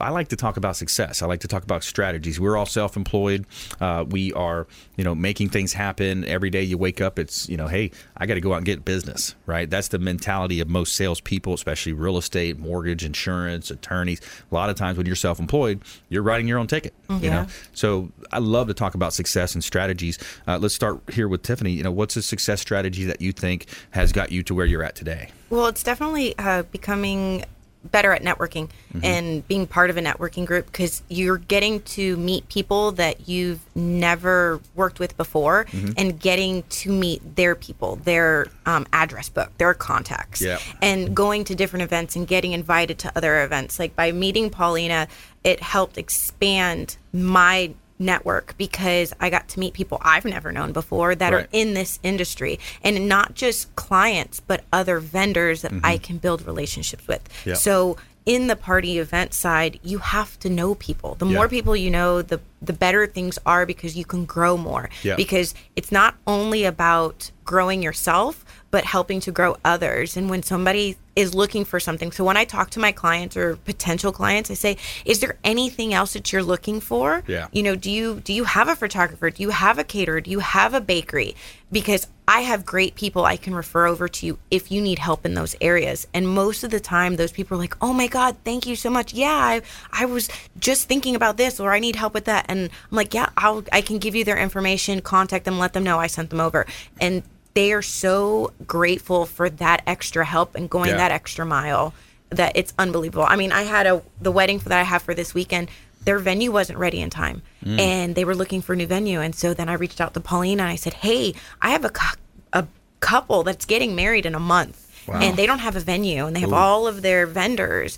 I 0.00 0.10
like 0.10 0.28
to 0.28 0.36
talk 0.36 0.56
about 0.56 0.76
success. 0.76 1.22
I 1.22 1.26
like 1.26 1.40
to 1.40 1.48
talk 1.48 1.62
about 1.62 1.82
strategies. 2.14 2.38
We're 2.38 2.56
all 2.56 2.66
self-employed. 2.66 3.44
Uh, 3.80 4.04
we 4.08 4.32
are, 4.34 4.66
you 4.96 5.02
know, 5.02 5.14
making 5.16 5.48
things 5.48 5.72
happen 5.72 6.24
every 6.24 6.48
day. 6.48 6.62
You 6.62 6.78
wake 6.78 7.00
up, 7.00 7.18
it's, 7.18 7.48
you 7.48 7.56
know, 7.56 7.66
hey, 7.66 7.90
I 8.16 8.26
got 8.26 8.34
to 8.34 8.40
go 8.40 8.52
out 8.52 8.58
and 8.58 8.66
get 8.66 8.84
business, 8.84 9.34
right? 9.46 9.68
That's 9.68 9.88
the 9.88 9.98
mentality 9.98 10.60
of 10.60 10.68
most 10.68 10.94
salespeople, 10.94 11.54
especially 11.54 11.92
real 11.92 12.16
estate, 12.16 12.58
mortgage, 12.58 13.04
insurance, 13.04 13.70
attorneys. 13.70 14.20
A 14.50 14.54
lot 14.54 14.70
of 14.70 14.76
times 14.76 14.96
when 14.96 15.06
you're 15.06 15.16
self-employed, 15.16 15.80
you're 16.08 16.22
writing 16.22 16.46
your 16.46 16.58
own 16.58 16.68
ticket. 16.68 16.94
You 17.08 17.18
Yeah. 17.20 17.30
know, 17.30 17.46
so 17.72 18.10
I 18.30 18.38
love 18.38 18.68
to 18.68 18.74
talk 18.74 18.94
about 18.94 19.12
success 19.12 19.54
and 19.54 19.64
strategies. 19.64 20.18
Uh, 20.46 20.58
let's 20.58 20.74
start 20.74 21.00
here 21.12 21.26
with 21.26 21.42
Tiffany. 21.42 21.72
You 21.72 21.82
know, 21.82 21.90
what's 21.92 22.16
a 22.16 22.22
success 22.22 22.60
strategy 22.60 23.04
that 23.06 23.20
you 23.20 23.32
think 23.32 23.66
has 23.90 24.12
got 24.12 24.30
you 24.30 24.42
to 24.44 24.54
where 24.54 24.66
you're 24.66 24.84
at 24.84 24.94
today? 24.94 25.30
Well, 25.50 25.66
it's 25.66 25.82
definitely 25.82 26.34
uh, 26.38 26.62
becoming 26.62 27.44
better 27.90 28.12
at 28.12 28.22
networking 28.22 28.70
and 29.02 29.46
being 29.48 29.66
part 29.66 29.90
of 29.90 29.96
a 29.96 30.00
networking 30.00 30.46
group 30.46 30.66
because 30.66 31.02
you're 31.08 31.36
getting 31.38 31.80
to 31.82 32.16
meet 32.16 32.48
people 32.48 32.92
that 32.92 33.28
you've 33.28 33.60
never 33.74 34.60
worked 34.74 34.98
with 34.98 35.16
before 35.16 35.66
and 35.96 36.18
getting 36.18 36.62
to 36.64 36.90
meet 36.90 37.36
their 37.36 37.54
people, 37.54 37.96
their 37.96 38.46
um, 38.66 38.86
address 38.92 39.28
book, 39.28 39.50
their 39.58 39.74
contacts, 39.74 40.40
Yeah. 40.40 40.58
and 40.80 41.14
going 41.14 41.44
to 41.44 41.54
different 41.54 41.82
events 41.82 42.16
and 42.16 42.26
getting 42.26 42.52
invited 42.52 42.98
to 43.00 43.12
other 43.16 43.42
events. 43.42 43.78
Like 43.78 43.94
by 43.94 44.12
meeting 44.12 44.50
Paulina, 44.50 45.08
it 45.42 45.60
helped 45.60 45.98
expand 45.98 46.96
my 47.12 47.74
network 48.04 48.54
because 48.58 49.12
I 49.20 49.30
got 49.30 49.48
to 49.50 49.60
meet 49.60 49.74
people 49.74 49.98
I've 50.02 50.24
never 50.24 50.52
known 50.52 50.72
before 50.72 51.14
that 51.14 51.32
Right. 51.32 51.44
are 51.44 51.48
in 51.52 51.74
this 51.74 51.98
industry 52.02 52.60
and 52.82 53.08
not 53.08 53.34
just 53.34 53.74
clients 53.76 54.40
but 54.40 54.64
other 54.72 55.00
vendors 55.00 55.62
that 55.62 55.72
I 55.82 55.96
mm-hmm. 55.96 56.04
can 56.04 56.18
build 56.18 56.46
relationships 56.46 57.06
with. 57.08 57.28
Yeah. 57.44 57.54
So 57.54 57.96
in 58.26 58.46
the 58.46 58.56
party 58.56 58.98
event 58.98 59.34
side, 59.34 59.78
you 59.82 59.98
have 59.98 60.38
to 60.40 60.48
know 60.48 60.74
people. 60.74 61.14
The 61.16 61.26
Yeah. 61.26 61.34
more 61.36 61.48
people 61.48 61.76
you 61.76 61.90
know, 61.90 62.22
the 62.22 62.40
the 62.62 62.72
better 62.72 63.06
things 63.06 63.38
are 63.44 63.66
because 63.66 63.96
you 63.96 64.06
can 64.06 64.24
grow 64.24 64.56
more. 64.56 64.88
Yeah. 65.02 65.16
Because 65.16 65.54
it's 65.76 65.92
not 65.92 66.14
only 66.26 66.64
about 66.64 67.30
growing 67.44 67.82
yourself, 67.82 68.44
but 68.70 68.84
helping 68.84 69.20
to 69.20 69.30
grow 69.30 69.56
others. 69.64 70.16
And 70.16 70.30
when 70.30 70.42
somebody 70.42 70.96
is 71.16 71.34
looking 71.34 71.64
for 71.64 71.78
something, 71.78 72.12
so 72.12 72.24
when 72.24 72.36
I 72.36 72.44
talk 72.44 72.70
to 72.70 72.80
my 72.80 72.92
clients 72.92 73.36
or 73.36 73.56
potential 73.56 74.12
clients, 74.12 74.50
I 74.50 74.54
say, 74.54 74.76
"Is 75.04 75.20
there 75.20 75.36
anything 75.44 75.94
else 75.94 76.12
that 76.14 76.32
you're 76.32 76.42
looking 76.42 76.80
for? 76.80 77.22
Yeah. 77.26 77.48
You 77.52 77.62
know, 77.62 77.76
do 77.76 77.90
you 77.90 78.20
do 78.24 78.32
you 78.32 78.44
have 78.44 78.68
a 78.68 78.76
photographer? 78.76 79.30
Do 79.30 79.42
you 79.42 79.50
have 79.50 79.78
a 79.78 79.84
caterer? 79.84 80.20
Do 80.20 80.30
you 80.30 80.40
have 80.40 80.74
a 80.74 80.80
bakery? 80.80 81.36
Because 81.70 82.06
I 82.26 82.40
have 82.40 82.64
great 82.64 82.94
people 82.94 83.24
I 83.24 83.36
can 83.36 83.54
refer 83.54 83.86
over 83.86 84.08
to 84.08 84.26
you 84.26 84.38
if 84.50 84.72
you 84.72 84.80
need 84.80 84.98
help 84.98 85.26
in 85.26 85.34
those 85.34 85.54
areas. 85.60 86.06
And 86.14 86.26
most 86.28 86.64
of 86.64 86.70
the 86.70 86.80
time, 86.80 87.16
those 87.16 87.32
people 87.32 87.56
are 87.56 87.60
like, 87.60 87.76
"Oh 87.80 87.92
my 87.92 88.06
God, 88.06 88.36
thank 88.44 88.66
you 88.66 88.76
so 88.76 88.90
much. 88.90 89.12
Yeah, 89.12 89.32
I 89.32 89.62
I 89.92 90.06
was 90.06 90.28
just 90.58 90.88
thinking 90.88 91.14
about 91.14 91.36
this, 91.36 91.60
or 91.60 91.72
I 91.72 91.80
need 91.80 91.96
help 91.96 92.14
with 92.14 92.24
that." 92.24 92.46
And 92.48 92.70
I'm 92.90 92.96
like, 92.96 93.12
"Yeah, 93.14 93.28
I'll 93.36 93.62
I 93.72 93.82
can 93.82 93.98
give 93.98 94.14
you 94.14 94.24
their 94.24 94.38
information. 94.38 95.00
Contact 95.00 95.44
them. 95.44 95.58
Let 95.58 95.74
them 95.74 95.84
know 95.84 95.98
I 95.98 96.06
sent 96.06 96.30
them 96.30 96.40
over." 96.40 96.66
And 97.00 97.22
they 97.54 97.72
are 97.72 97.82
so 97.82 98.52
grateful 98.66 99.26
for 99.26 99.48
that 99.48 99.82
extra 99.86 100.24
help 100.24 100.54
and 100.54 100.68
going 100.68 100.90
Yeah. 100.90 100.96
that 100.96 101.12
extra 101.12 101.46
mile 101.46 101.94
that 102.30 102.52
it's 102.56 102.72
unbelievable. 102.78 103.26
I 103.28 103.36
mean, 103.36 103.52
I 103.52 103.62
had 103.62 103.86
a 103.86 104.02
the 104.20 104.32
wedding 104.32 104.58
that 104.58 104.72
I 104.78 104.82
have 104.82 105.02
for 105.02 105.14
this 105.14 105.34
weekend. 105.34 105.68
their 106.04 106.18
venue 106.18 106.52
wasn't 106.52 106.78
ready 106.78 107.00
in 107.00 107.08
time 107.08 107.40
Mm. 107.64 107.80
and 107.80 108.14
they 108.14 108.26
were 108.26 108.34
looking 108.34 108.60
for 108.60 108.74
a 108.74 108.76
new 108.76 108.86
venue. 108.86 109.20
And 109.22 109.34
so 109.34 109.54
then 109.54 109.70
I 109.70 109.72
reached 109.72 110.02
out 110.02 110.12
to 110.12 110.20
Paulina 110.20 110.62
and 110.64 110.70
I 110.72 110.76
said, 110.76 110.92
Hey, 110.92 111.32
I 111.62 111.70
have 111.70 111.82
a, 111.82 111.88
cou- 111.88 112.18
a 112.52 112.66
couple 113.00 113.42
that's 113.42 113.64
getting 113.64 113.94
married 113.94 114.26
in 114.26 114.34
a 114.34 114.38
month 114.38 114.76
Wow. 115.08 115.20
and 115.22 115.34
they 115.34 115.46
don't 115.46 115.60
have 115.60 115.76
a 115.76 115.80
venue 115.80 116.26
and 116.26 116.36
they 116.36 116.40
have 116.40 116.52
Ooh. 116.52 116.56
all 116.56 116.86
of 116.86 117.00
their 117.00 117.24
vendors. 117.26 117.96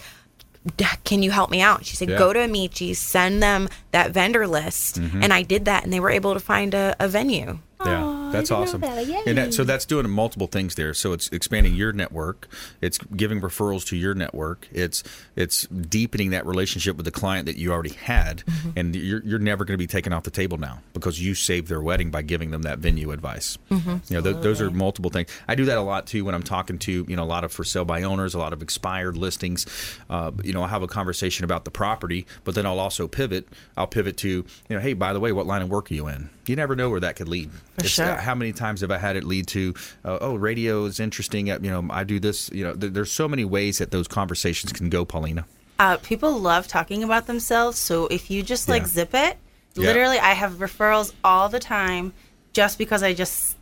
Can 1.04 1.22
you 1.24 1.30
help 1.32 1.50
me 1.50 1.60
out? 1.60 1.84
She 1.84 1.96
said, 1.96 2.08
Yeah. 2.10 2.18
Go 2.18 2.32
to 2.32 2.38
Amici's, 2.40 2.98
send 3.00 3.42
them 3.42 3.68
that 3.92 4.10
vendor 4.12 4.46
list. 4.46 5.00
Mhm. 5.00 5.22
And 5.24 5.32
I 5.32 5.42
did 5.42 5.64
that 5.64 5.82
and 5.82 5.92
they 5.92 5.98
were 6.00 6.10
able 6.10 6.34
to 6.34 6.40
find 6.40 6.74
a, 6.74 6.94
a 7.00 7.08
venue. 7.08 7.58
Yeah, 7.84 8.25
that's 8.36 8.50
awesome. 8.50 8.80
that. 8.82 9.08
And 9.26 9.38
that, 9.38 9.54
so 9.54 9.64
that's 9.64 9.84
doing 9.84 10.08
multiple 10.10 10.46
things 10.46 10.74
there. 10.74 10.94
So 10.94 11.12
it's 11.12 11.28
expanding 11.30 11.74
your 11.74 11.92
network. 11.92 12.48
It's 12.80 12.98
giving 12.98 13.40
referrals 13.40 13.86
to 13.88 13.96
your 13.96 14.14
network. 14.14 14.68
It's 14.72 15.02
it's 15.34 15.66
deepening 15.66 16.30
that 16.30 16.46
relationship 16.46 16.96
with 16.96 17.04
the 17.04 17.10
client 17.12 17.46
that 17.46 17.56
you 17.56 17.72
already 17.72 17.90
had, 17.94 18.44
Mm-hmm. 18.46 18.70
and 18.76 18.96
you're 18.96 19.22
you're 19.24 19.38
never 19.38 19.64
going 19.64 19.74
to 19.74 19.82
be 19.82 19.86
taken 19.86 20.12
off 20.12 20.22
the 20.24 20.30
table 20.30 20.58
now 20.58 20.80
because 20.92 21.20
you 21.20 21.34
saved 21.34 21.68
their 21.68 21.80
wedding 21.80 22.10
by 22.10 22.22
giving 22.22 22.50
them 22.50 22.62
that 22.62 22.78
venue 22.78 23.10
advice. 23.12 23.58
Mhm. 23.70 24.08
You 24.10 24.16
know, 24.16 24.22
th- 24.32 24.42
those 24.42 24.60
are 24.60 24.70
multiple 24.70 25.10
things. 25.10 25.28
I 25.48 25.54
do 25.54 25.64
that 25.66 25.78
a 25.78 25.82
lot 25.82 26.06
too 26.06 26.24
when 26.24 26.34
I'm 26.34 26.42
talking 26.42 26.78
to 26.80 27.04
you 27.08 27.16
know 27.16 27.22
a 27.22 27.26
lot 27.26 27.44
of 27.44 27.52
for 27.52 27.64
sale 27.64 27.84
by 27.84 28.02
owners, 28.02 28.34
a 28.34 28.38
lot 28.38 28.52
of 28.52 28.62
expired 28.62 29.16
listings. 29.16 29.66
Uh, 30.10 30.30
you 30.42 30.52
know, 30.52 30.62
I'll 30.62 30.68
have 30.68 30.82
a 30.82 30.86
conversation 30.88 31.44
about 31.44 31.64
the 31.64 31.70
property, 31.70 32.26
but 32.44 32.54
then 32.54 32.66
I'll 32.66 32.80
also 32.80 33.08
pivot. 33.08 33.48
I'll 33.76 33.86
pivot 33.86 34.16
to 34.18 34.28
you 34.28 34.44
know, 34.70 34.80
hey, 34.80 34.92
by 34.92 35.12
the 35.12 35.20
way, 35.20 35.32
what 35.32 35.46
line 35.46 35.62
of 35.62 35.68
work 35.70 35.90
are 35.90 35.94
you 35.94 36.06
in? 36.08 36.30
You 36.46 36.54
never 36.56 36.76
know 36.76 36.90
where 36.90 37.00
that 37.00 37.16
could 37.16 37.28
lead. 37.28 37.50
For 37.50 37.80
It's, 37.80 37.88
sure. 37.90 38.06
uh, 38.06 38.20
how 38.26 38.34
many 38.34 38.52
times 38.52 38.82
have 38.82 38.90
I 38.90 38.98
had 38.98 39.16
it 39.16 39.24
lead 39.24 39.46
to, 39.48 39.72
uh, 40.04 40.18
oh, 40.20 40.34
radio 40.34 40.84
is 40.84 41.00
interesting. 41.00 41.50
uh, 41.50 41.58
You 41.62 41.70
know, 41.70 41.86
I 41.90 42.04
do 42.04 42.20
this. 42.20 42.50
You 42.52 42.64
know, 42.64 42.74
th- 42.74 42.92
there's 42.92 43.10
so 43.12 43.26
many 43.28 43.44
ways 43.44 43.78
that 43.78 43.90
those 43.90 44.06
conversations 44.08 44.72
can 44.72 44.90
go, 44.90 45.04
Paulina. 45.06 45.44
Uh, 45.78 45.96
people 45.98 46.32
love 46.38 46.66
talking 46.68 47.02
about 47.04 47.26
themselves, 47.26 47.78
so 47.78 48.06
if 48.08 48.30
you 48.30 48.42
just 48.42 48.68
like 48.68 48.82
Yeah. 48.82 48.88
zip 48.88 49.14
it, 49.14 49.36
Yeah. 49.74 49.86
literally, 49.88 50.18
I 50.18 50.32
have 50.32 50.54
referrals 50.54 51.12
all 51.22 51.48
the 51.48 51.58
time, 51.60 52.12
just 52.52 52.78
because 52.78 53.02
I 53.02 53.12
just 53.14 53.56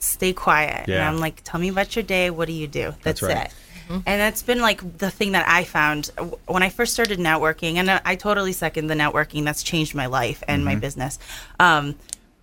stay 0.00 0.32
quiet 0.32 0.80
and 0.86 0.88
Yeah. 0.88 1.08
I'm 1.08 1.18
like, 1.18 1.42
tell 1.44 1.60
me 1.60 1.68
about 1.68 1.94
your 1.94 2.02
day. 2.02 2.30
What 2.30 2.46
do 2.46 2.52
you 2.54 2.66
do? 2.66 2.94
That's 3.02 3.20
That's, 3.20 3.22
right. 3.22 3.46
it. 3.46 3.52
And 4.06 4.20
that's 4.20 4.42
been 4.42 4.60
like 4.60 4.98
the 4.98 5.10
thing 5.10 5.32
that 5.32 5.48
I 5.48 5.64
found 5.64 6.10
when 6.46 6.62
I 6.62 6.68
first 6.68 6.92
started 6.92 7.18
networking, 7.18 7.74
and 7.74 7.90
I 7.90 8.14
totally 8.14 8.52
second 8.52 8.86
the 8.86 8.94
networking. 8.94 9.44
That's 9.44 9.64
changed 9.64 9.96
my 9.96 10.06
life 10.06 10.44
and 10.46 10.64
my 10.64 10.72
Mm-hmm. 10.72 10.78
Mhm. 10.78 10.80
business. 10.80 11.18
Um, 11.58 11.94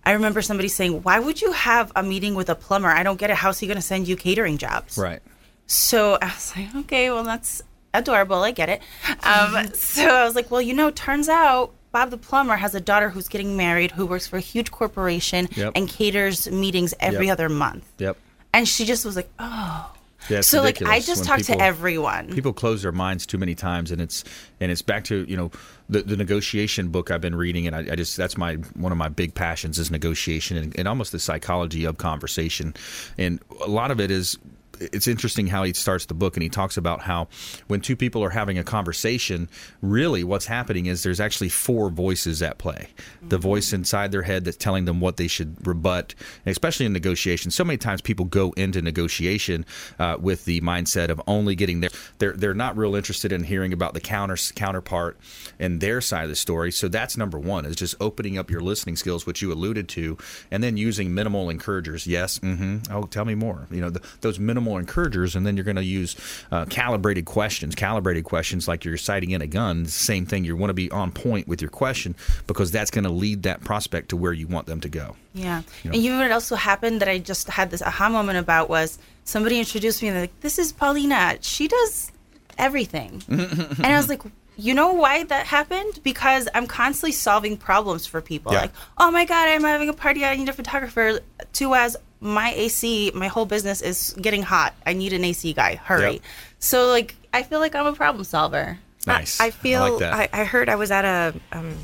I 0.08 0.12
remember 0.12 0.40
somebody 0.42 0.68
saying, 0.68 1.02
"Why 1.02 1.18
would 1.18 1.38
you 1.42 1.52
have 1.52 1.92
a 1.94 2.02
meeting 2.02 2.34
with 2.34 2.48
a 2.48 2.54
plumber? 2.54 2.88
I 2.88 3.02
don't 3.02 3.18
get 3.22 3.30
it. 3.30 3.36
How's 3.36 3.58
he 3.60 3.66
going 3.66 3.76
to 3.76 3.88
send 3.92 4.08
you 4.08 4.16
catering 4.16 4.56
jobs?" 4.58 4.96
Right. 4.96 5.20
So 5.66 6.16
I 6.22 6.26
was 6.26 6.52
like, 6.56 6.74
okay, 6.82 7.10
well, 7.10 7.24
that's 7.24 7.60
adorable. 7.92 8.42
I 8.42 8.52
get 8.52 8.68
it. 8.70 8.80
Um, 9.22 9.68
so 9.74 10.02
I 10.08 10.24
was 10.24 10.34
like, 10.34 10.50
well, 10.50 10.62
you 10.62 10.72
know, 10.72 10.90
turns 10.90 11.28
out 11.28 11.72
Bob 11.92 12.08
the 12.10 12.16
plumber 12.16 12.56
has 12.56 12.74
a 12.74 12.80
daughter 12.80 13.10
who's 13.10 13.28
getting 13.28 13.54
married 13.56 13.90
who 13.90 14.06
works 14.06 14.26
for 14.26 14.36
a 14.38 14.40
huge 14.40 14.70
corporation 14.70 15.46
Yep. 15.54 15.72
and 15.76 15.86
caters 15.88 16.50
meetings 16.50 16.94
every 17.00 17.26
Yep. 17.26 17.32
other 17.34 17.48
month. 17.50 17.84
Yep. 17.98 18.16
And 18.54 18.66
she 18.66 18.86
just 18.86 19.04
was 19.04 19.14
like, 19.16 19.28
oh. 19.38 19.92
Yeah, 20.28 20.40
so 20.42 20.62
like 20.62 20.82
I 20.82 21.00
just 21.00 21.24
talk 21.24 21.40
to 21.40 21.60
everyone. 21.60 22.32
People 22.32 22.52
close 22.52 22.82
their 22.82 22.92
minds 22.92 23.26
too 23.26 23.38
many 23.38 23.54
times, 23.54 23.90
and 23.90 24.00
it's 24.00 24.24
and 24.60 24.70
it's 24.70 24.82
back 24.82 25.04
to 25.04 25.24
you 25.28 25.36
know 25.36 25.50
the, 25.88 26.02
the 26.02 26.16
negotiation 26.16 26.88
book 26.88 27.10
I've 27.10 27.20
been 27.20 27.34
reading, 27.34 27.66
and 27.66 27.74
I, 27.74 27.92
I 27.92 27.96
just 27.96 28.16
that's 28.16 28.36
my 28.36 28.54
one 28.74 28.92
of 28.92 28.98
my 28.98 29.08
big 29.08 29.34
passions 29.34 29.78
is 29.78 29.90
negotiation 29.90 30.56
and, 30.56 30.78
and 30.78 30.88
almost 30.88 31.12
the 31.12 31.18
psychology 31.18 31.84
of 31.84 31.98
conversation, 31.98 32.74
and 33.16 33.40
a 33.64 33.68
lot 33.68 33.90
of 33.90 34.00
it 34.00 34.10
is. 34.10 34.38
It's 34.80 35.08
interesting 35.08 35.46
how 35.46 35.64
he 35.64 35.72
starts 35.72 36.06
the 36.06 36.14
book 36.14 36.36
and 36.36 36.42
he 36.42 36.48
talks 36.48 36.76
about 36.76 37.02
how 37.02 37.28
when 37.66 37.80
two 37.80 37.96
people 37.96 38.22
are 38.22 38.30
having 38.30 38.58
a 38.58 38.64
conversation, 38.64 39.48
really 39.82 40.24
what's 40.24 40.46
happening 40.46 40.86
is 40.86 41.02
there's 41.02 41.20
actually 41.20 41.48
four 41.48 41.90
voices 41.90 42.42
at 42.42 42.58
play. 42.58 42.88
The 43.22 43.38
voice 43.38 43.72
inside 43.72 44.12
their 44.12 44.22
head 44.22 44.44
that's 44.44 44.56
telling 44.56 44.84
them 44.84 45.00
what 45.00 45.16
they 45.16 45.26
should 45.26 45.66
rebut, 45.66 46.14
especially 46.46 46.86
in 46.86 46.92
negotiation. 46.92 47.50
So 47.50 47.64
many 47.64 47.78
times 47.78 48.00
people 48.00 48.24
go 48.24 48.52
into 48.52 48.82
negotiation 48.82 49.64
uh, 49.98 50.16
with 50.18 50.44
the 50.44 50.60
mindset 50.60 51.08
of 51.08 51.20
only 51.26 51.54
getting 51.54 51.80
their 51.80 51.90
they're 52.18 52.32
they're 52.32 52.54
not 52.54 52.76
real 52.76 52.94
interested 52.94 53.32
in 53.32 53.44
hearing 53.44 53.72
about 53.72 53.94
the 53.94 54.00
counter 54.00 54.36
counterpart 54.54 55.18
and 55.58 55.80
their 55.80 56.00
side 56.00 56.24
of 56.24 56.30
the 56.30 56.36
story. 56.36 56.70
So 56.72 56.88
that's 56.88 57.16
number 57.16 57.38
one 57.38 57.64
is 57.64 57.76
just 57.76 57.94
opening 58.00 58.38
up 58.38 58.50
your 58.50 58.60
listening 58.60 58.96
skills, 58.96 59.26
which 59.26 59.42
you 59.42 59.52
alluded 59.52 59.88
to, 59.90 60.16
and 60.50 60.62
then 60.62 60.76
using 60.76 61.14
minimal 61.14 61.50
encouragers. 61.50 62.06
Yes, 62.06 62.38
mm-hmm. 62.38 62.92
Oh, 62.92 63.04
tell 63.04 63.24
me 63.24 63.34
more. 63.34 63.66
You 63.70 63.80
know 63.80 63.90
the, 63.90 64.02
those 64.20 64.38
minimal 64.38 64.67
encouragers, 64.76 65.34
and 65.34 65.46
then 65.46 65.56
you're 65.56 65.64
going 65.64 65.76
to 65.76 65.84
use 65.84 66.16
uh, 66.52 66.66
calibrated 66.66 67.24
questions. 67.24 67.74
Calibrated 67.74 68.24
questions 68.24 68.68
like 68.68 68.84
you're 68.84 68.98
sighting 68.98 69.30
in 69.30 69.40
a 69.40 69.46
gun. 69.46 69.86
Same 69.86 70.26
thing. 70.26 70.44
You 70.44 70.54
want 70.56 70.70
to 70.70 70.74
be 70.74 70.90
on 70.90 71.10
point 71.10 71.48
with 71.48 71.62
your 71.62 71.70
question 71.70 72.14
because 72.46 72.70
that's 72.70 72.90
going 72.90 73.04
to 73.04 73.10
lead 73.10 73.44
that 73.44 73.64
prospect 73.64 74.10
to 74.10 74.16
where 74.16 74.32
you 74.32 74.46
want 74.46 74.66
them 74.66 74.80
to 74.82 74.88
go. 74.88 75.16
Yeah. 75.32 75.62
You 75.82 75.90
know. 75.90 75.94
And 75.94 76.02
you 76.04 76.12
know 76.12 76.18
what 76.20 76.32
also 76.32 76.56
happened 76.56 77.00
that 77.00 77.08
I 77.08 77.18
just 77.18 77.48
had 77.48 77.70
this 77.70 77.80
aha 77.80 78.10
moment 78.10 78.38
about 78.38 78.68
was 78.68 78.98
somebody 79.24 79.58
introduced 79.58 80.02
me 80.02 80.08
and 80.08 80.16
they're 80.16 80.24
like, 80.24 80.40
this 80.40 80.58
is 80.58 80.72
Paulina. 80.72 81.38
She 81.40 81.68
does 81.68 82.12
everything. 82.58 83.22
and 83.28 83.86
I 83.86 83.96
was 83.96 84.08
like, 84.08 84.22
you 84.58 84.74
know 84.74 84.92
why 84.92 85.22
that 85.24 85.46
happened? 85.46 86.00
Because 86.02 86.48
I'm 86.52 86.66
constantly 86.66 87.12
solving 87.12 87.56
problems 87.56 88.06
for 88.06 88.20
people. 88.20 88.52
Yeah. 88.52 88.62
Like, 88.62 88.72
oh 88.98 89.10
my 89.10 89.24
God, 89.24 89.48
I'm 89.48 89.62
having 89.62 89.88
a 89.88 89.92
party. 89.92 90.24
I 90.24 90.34
need 90.34 90.48
a 90.48 90.52
photographer. 90.52 91.20
To 91.54 91.74
as 91.74 91.96
my 92.20 92.52
AC, 92.54 93.12
my 93.14 93.28
whole 93.28 93.46
business 93.46 93.80
is 93.80 94.14
getting 94.20 94.42
hot. 94.42 94.74
I 94.86 94.92
need 94.92 95.12
an 95.12 95.24
AC 95.24 95.52
guy. 95.52 95.76
Hurry. 95.76 96.14
Yep. 96.14 96.22
So, 96.58 96.88
like, 96.88 97.14
I 97.32 97.42
feel 97.42 97.60
like 97.60 97.74
I'm 97.74 97.86
a 97.86 97.92
problem 97.92 98.24
solver. 98.24 98.78
Nice. 99.06 99.40
I, 99.40 99.46
I 99.46 99.50
feel 99.50 99.98
I, 100.02 100.28
I 100.32 100.44
heard 100.44 100.68
I 100.68 100.74
was 100.76 100.90
at 100.90 101.04
a 101.04 101.34
um, 101.52 101.74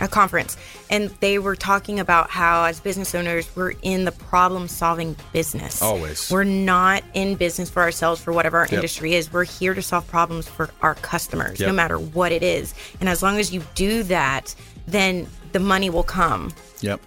a 0.00 0.08
conference 0.08 0.56
and 0.88 1.10
they 1.20 1.38
were 1.38 1.54
talking 1.54 2.00
about 2.00 2.30
how 2.30 2.64
as 2.64 2.80
business 2.80 3.14
owners 3.14 3.54
we're 3.54 3.74
in 3.82 4.04
the 4.04 4.12
problem 4.12 4.66
solving 4.66 5.14
business. 5.32 5.82
Always. 5.82 6.30
We're 6.30 6.44
not 6.44 7.04
in 7.14 7.34
business 7.34 7.68
for 7.70 7.82
ourselves 7.82 8.22
for 8.22 8.32
whatever 8.32 8.58
our 8.58 8.64
Yep. 8.64 8.72
industry 8.72 9.14
is. 9.14 9.32
We're 9.32 9.44
here 9.44 9.74
to 9.74 9.82
solve 9.82 10.06
problems 10.08 10.48
for 10.48 10.70
our 10.80 10.94
customers, 10.96 11.60
no 11.60 11.72
matter 11.72 11.98
what 11.98 12.32
it 12.32 12.42
is. 12.42 12.74
And 13.00 13.08
as 13.08 13.22
long 13.22 13.38
as 13.38 13.52
you 13.52 13.62
do 13.74 14.02
that, 14.04 14.54
then 14.86 15.26
the 15.52 15.60
money 15.60 15.90
will 15.90 16.02
come. 16.02 16.52
Yep. 16.80 17.00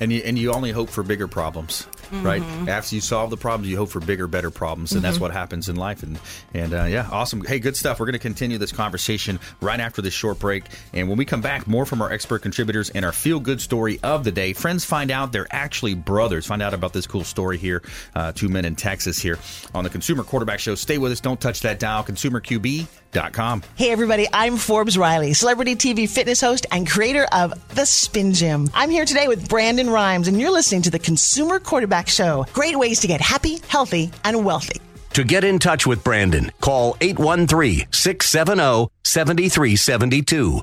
And 0.00 0.12
you 0.12 0.22
and 0.24 0.38
you 0.38 0.52
only 0.52 0.72
hope 0.72 0.88
for 0.88 1.02
bigger 1.04 1.28
problems, 1.28 1.86
right? 2.12 2.42
Mhm. 2.42 2.68
After 2.68 2.94
you 2.94 3.00
solve 3.00 3.30
the 3.30 3.36
problems, 3.36 3.68
you 3.70 3.76
hope 3.76 3.90
for 3.90 4.00
bigger, 4.00 4.26
better 4.26 4.50
problems, 4.50 4.92
and 4.92 5.02
that's 5.02 5.18
Mhm. 5.18 5.20
what 5.20 5.32
happens 5.32 5.68
in 5.68 5.76
life. 5.76 6.02
And 6.02 6.18
and 6.54 6.74
uh, 6.74 6.84
yeah, 6.84 7.06
awesome. 7.10 7.44
Hey, 7.44 7.58
good 7.58 7.76
stuff. 7.76 8.00
We're 8.00 8.06
going 8.06 8.12
to 8.14 8.18
continue 8.18 8.58
this 8.58 8.72
conversation 8.72 9.38
right 9.60 9.80
after 9.80 10.02
this 10.02 10.14
short 10.14 10.38
break, 10.38 10.64
and 10.92 11.08
when 11.08 11.16
we 11.18 11.24
come 11.24 11.40
back, 11.40 11.66
more 11.66 11.86
from 11.86 12.02
our 12.02 12.12
expert 12.12 12.40
contributors 12.42 12.90
and 12.90 13.04
our 13.04 13.12
feel 13.12 13.40
good 13.40 13.60
story 13.60 13.98
of 14.02 14.24
the 14.24 14.32
day. 14.32 14.52
Friends 14.52 14.84
find 14.84 15.10
out 15.10 15.32
they're 15.32 15.46
actually 15.50 15.94
brothers. 15.94 16.46
Find 16.46 16.62
out 16.62 16.74
about 16.74 16.92
this 16.92 17.06
cool 17.06 17.24
story 17.24 17.58
here. 17.58 17.82
Uh, 18.14 18.32
two 18.32 18.48
men 18.48 18.64
in 18.64 18.74
Texas 18.76 19.18
here 19.20 19.38
on 19.74 19.84
the 19.84 19.90
Consumer 19.90 20.22
Quarterback 20.24 20.60
Show. 20.60 20.74
Stay 20.74 20.98
with 20.98 21.12
us. 21.12 21.20
Don't 21.20 21.40
touch 21.40 21.60
that 21.60 21.78
dial. 21.78 22.02
ConsumerQB.com. 22.04 23.62
Hey, 23.76 23.90
everybody, 23.90 24.26
I'm 24.32 24.56
Forbes 24.56 24.96
Riley, 24.96 25.32
celebrity 25.34 25.74
TV 25.76 26.08
fitness 26.08 26.40
host 26.40 26.66
and 26.70 26.88
creator 26.88 27.26
of 27.32 27.52
The 27.74 27.84
Spin 27.84 28.32
Gym. 28.32 28.70
I'm 28.74 28.90
here 28.90 29.04
today 29.04 29.28
with 29.28 29.48
Brandon 29.48 29.90
Rhymes, 29.90 30.28
and 30.28 30.40
you're 30.40 30.50
listening 30.52 30.82
to 30.82 30.90
the 30.90 30.98
Consumer 30.98 31.58
Quarterback 31.60 31.99
Show. 32.08 32.46
Great 32.52 32.78
ways 32.78 33.00
to 33.00 33.06
get 33.06 33.20
happy, 33.20 33.58
healthy, 33.68 34.10
and 34.24 34.44
wealthy. 34.44 34.80
To 35.14 35.24
get 35.24 35.42
in 35.42 35.58
touch 35.58 35.86
with 35.86 36.04
Brandon, 36.04 36.52
call 36.60 36.96
813 37.00 37.88
670 37.90 38.88
7372. 39.04 40.62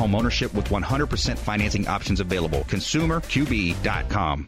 home 0.01 0.15
ownership 0.15 0.51
with 0.53 0.69
100% 0.69 1.37
financing 1.37 1.87
options 1.87 2.19
available. 2.19 2.61
ConsumerQB.com. 2.61 4.47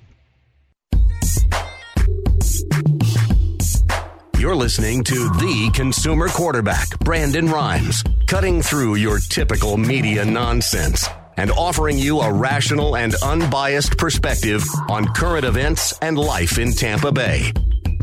You're 4.40 4.56
listening 4.56 5.04
to 5.06 5.30
the 5.30 5.72
consumer 5.74 6.28
quarterback, 6.28 7.00
Brandon 7.00 7.48
Rhymes, 7.48 8.04
cutting 8.28 8.62
through 8.62 8.96
your 8.96 9.20
typical 9.20 9.78
media 9.78 10.26
nonsense 10.26 11.08
and 11.38 11.50
offering 11.52 11.98
you 11.98 12.20
a 12.20 12.34
rational 12.34 12.98
and 12.98 13.16
unbiased 13.24 13.98
perspective 13.98 14.64
on 14.90 15.08
current 15.14 15.46
events 15.46 15.94
and 16.02 16.18
life 16.18 16.58
in 16.60 16.74
Tampa 16.74 17.12
Bay. 17.12 17.54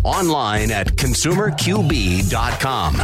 Online 0.05 0.71
at 0.71 0.97
consumerqb.com. 0.97 2.97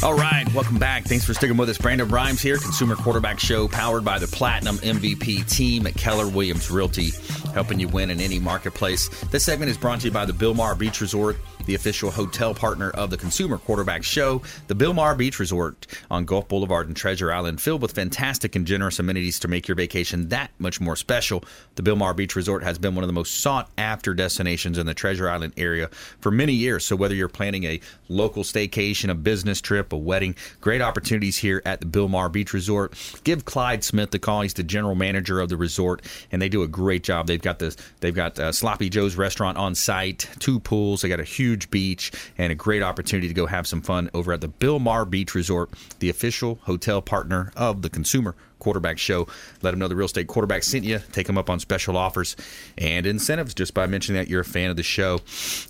All 0.00 0.14
right, 0.14 0.46
welcome 0.54 0.78
back. 0.78 1.04
Thanks 1.04 1.24
for 1.24 1.34
sticking 1.34 1.56
with 1.56 1.68
us. 1.68 1.76
Brandon 1.76 2.08
Rhymes 2.08 2.40
here, 2.40 2.56
Consumer 2.56 2.94
Quarterback 2.94 3.40
Show, 3.40 3.66
powered 3.66 4.04
by 4.04 4.20
the 4.20 4.28
Platinum 4.28 4.78
MVP 4.78 5.50
team 5.50 5.88
at 5.88 5.94
Keller 5.94 6.28
Williams 6.28 6.70
Realty, 6.70 7.10
helping 7.52 7.80
you 7.80 7.88
win 7.88 8.10
in 8.10 8.20
any 8.20 8.38
marketplace. 8.38 9.08
This 9.30 9.44
segment 9.44 9.72
is 9.72 9.76
brought 9.76 9.98
to 10.00 10.06
you 10.06 10.12
by 10.12 10.24
the 10.24 10.32
Bilmar 10.32 10.78
Beach 10.78 11.00
Resort, 11.00 11.36
the 11.68 11.74
official 11.74 12.10
hotel 12.10 12.54
partner 12.54 12.88
of 12.90 13.10
the 13.10 13.16
Consumer 13.18 13.58
Quarterback 13.58 14.02
Show. 14.02 14.40
The 14.68 14.74
Bilmar 14.74 15.14
Beach 15.14 15.38
Resort 15.38 15.86
on 16.10 16.24
Gulf 16.24 16.48
Boulevard 16.48 16.86
and 16.86 16.96
Treasure 16.96 17.30
Island, 17.30 17.60
filled 17.60 17.82
with 17.82 17.92
fantastic 17.92 18.56
and 18.56 18.66
generous 18.66 18.98
amenities 18.98 19.38
to 19.40 19.48
make 19.48 19.68
your 19.68 19.74
vacation 19.74 20.30
that 20.30 20.50
much 20.58 20.80
more 20.80 20.96
special. 20.96 21.44
The 21.74 21.82
Bilmar 21.82 22.16
Beach 22.16 22.34
Resort 22.34 22.62
has 22.62 22.78
been 22.78 22.94
one 22.94 23.04
of 23.04 23.08
the 23.08 23.12
most 23.12 23.42
sought 23.42 23.68
after 23.76 24.14
destinations 24.14 24.78
in 24.78 24.86
the 24.86 24.94
Treasure 24.94 25.28
Island 25.28 25.52
area 25.58 25.88
for 26.20 26.30
many 26.30 26.54
years. 26.54 26.86
So, 26.86 26.96
whether 26.96 27.14
you're 27.14 27.28
planning 27.28 27.64
a 27.64 27.80
local 28.08 28.44
staycation, 28.44 29.10
a 29.10 29.14
business 29.14 29.60
trip, 29.60 29.92
a 29.92 29.96
wedding, 29.96 30.36
great 30.62 30.80
opportunities 30.80 31.36
here 31.36 31.60
at 31.66 31.80
the 31.80 31.86
Bilmar 31.86 32.32
Beach 32.32 32.54
Resort. 32.54 32.94
Give 33.24 33.44
Clyde 33.44 33.84
Smith 33.84 34.10
the 34.10 34.18
call. 34.18 34.40
He's 34.40 34.54
the 34.54 34.62
general 34.62 34.94
manager 34.94 35.38
of 35.38 35.50
the 35.50 35.58
resort, 35.58 36.00
and 36.32 36.40
they 36.40 36.48
do 36.48 36.62
a 36.62 36.68
great 36.68 37.02
job. 37.02 37.26
They've 37.26 37.42
got 37.42 37.58
the 37.58 37.76
they've 38.00 38.14
got 38.14 38.38
uh, 38.38 38.52
Sloppy 38.52 38.88
Joe's 38.88 39.16
restaurant 39.16 39.58
on 39.58 39.74
site, 39.74 40.30
two 40.38 40.60
pools. 40.60 41.02
They 41.02 41.10
got 41.10 41.20
a 41.20 41.24
huge 41.24 41.57
beach 41.66 42.10
and 42.38 42.50
a 42.52 42.54
great 42.54 42.82
opportunity 42.82 43.28
to 43.28 43.34
go 43.34 43.46
have 43.46 43.66
some 43.66 43.82
fun 43.82 44.08
over 44.14 44.32
at 44.32 44.40
the 44.40 44.48
Bill 44.48 44.78
Bilmar 44.78 45.08
Beach 45.08 45.34
Resort, 45.34 45.70
the 45.98 46.10
official 46.10 46.58
hotel 46.62 47.02
partner 47.02 47.52
of 47.56 47.82
the 47.82 47.90
Consumer 47.90 48.34
Quarterback 48.58 48.98
Show. 48.98 49.26
Let 49.62 49.72
them 49.72 49.80
know 49.80 49.88
the 49.88 49.96
real 49.96 50.06
estate 50.06 50.28
quarterback 50.28 50.62
sent 50.62 50.84
you. 50.84 51.00
Take 51.12 51.26
them 51.26 51.38
up 51.38 51.50
on 51.50 51.58
special 51.58 51.96
offers 51.96 52.36
and 52.76 53.06
incentives 53.06 53.54
just 53.54 53.74
by 53.74 53.86
mentioning 53.86 54.20
that 54.20 54.28
you're 54.28 54.42
a 54.42 54.44
fan 54.44 54.70
of 54.70 54.76
the 54.76 54.82
show. 54.82 55.20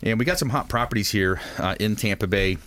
And 0.03 0.19
we 0.19 0.25
got 0.25 0.39
some 0.39 0.51
hot 0.51 0.69
properties 0.69 1.11
here 1.11 1.41
uh, 1.59 1.77
in 1.81 1.97
Tampa 1.97 2.27
Bay 2.27 2.59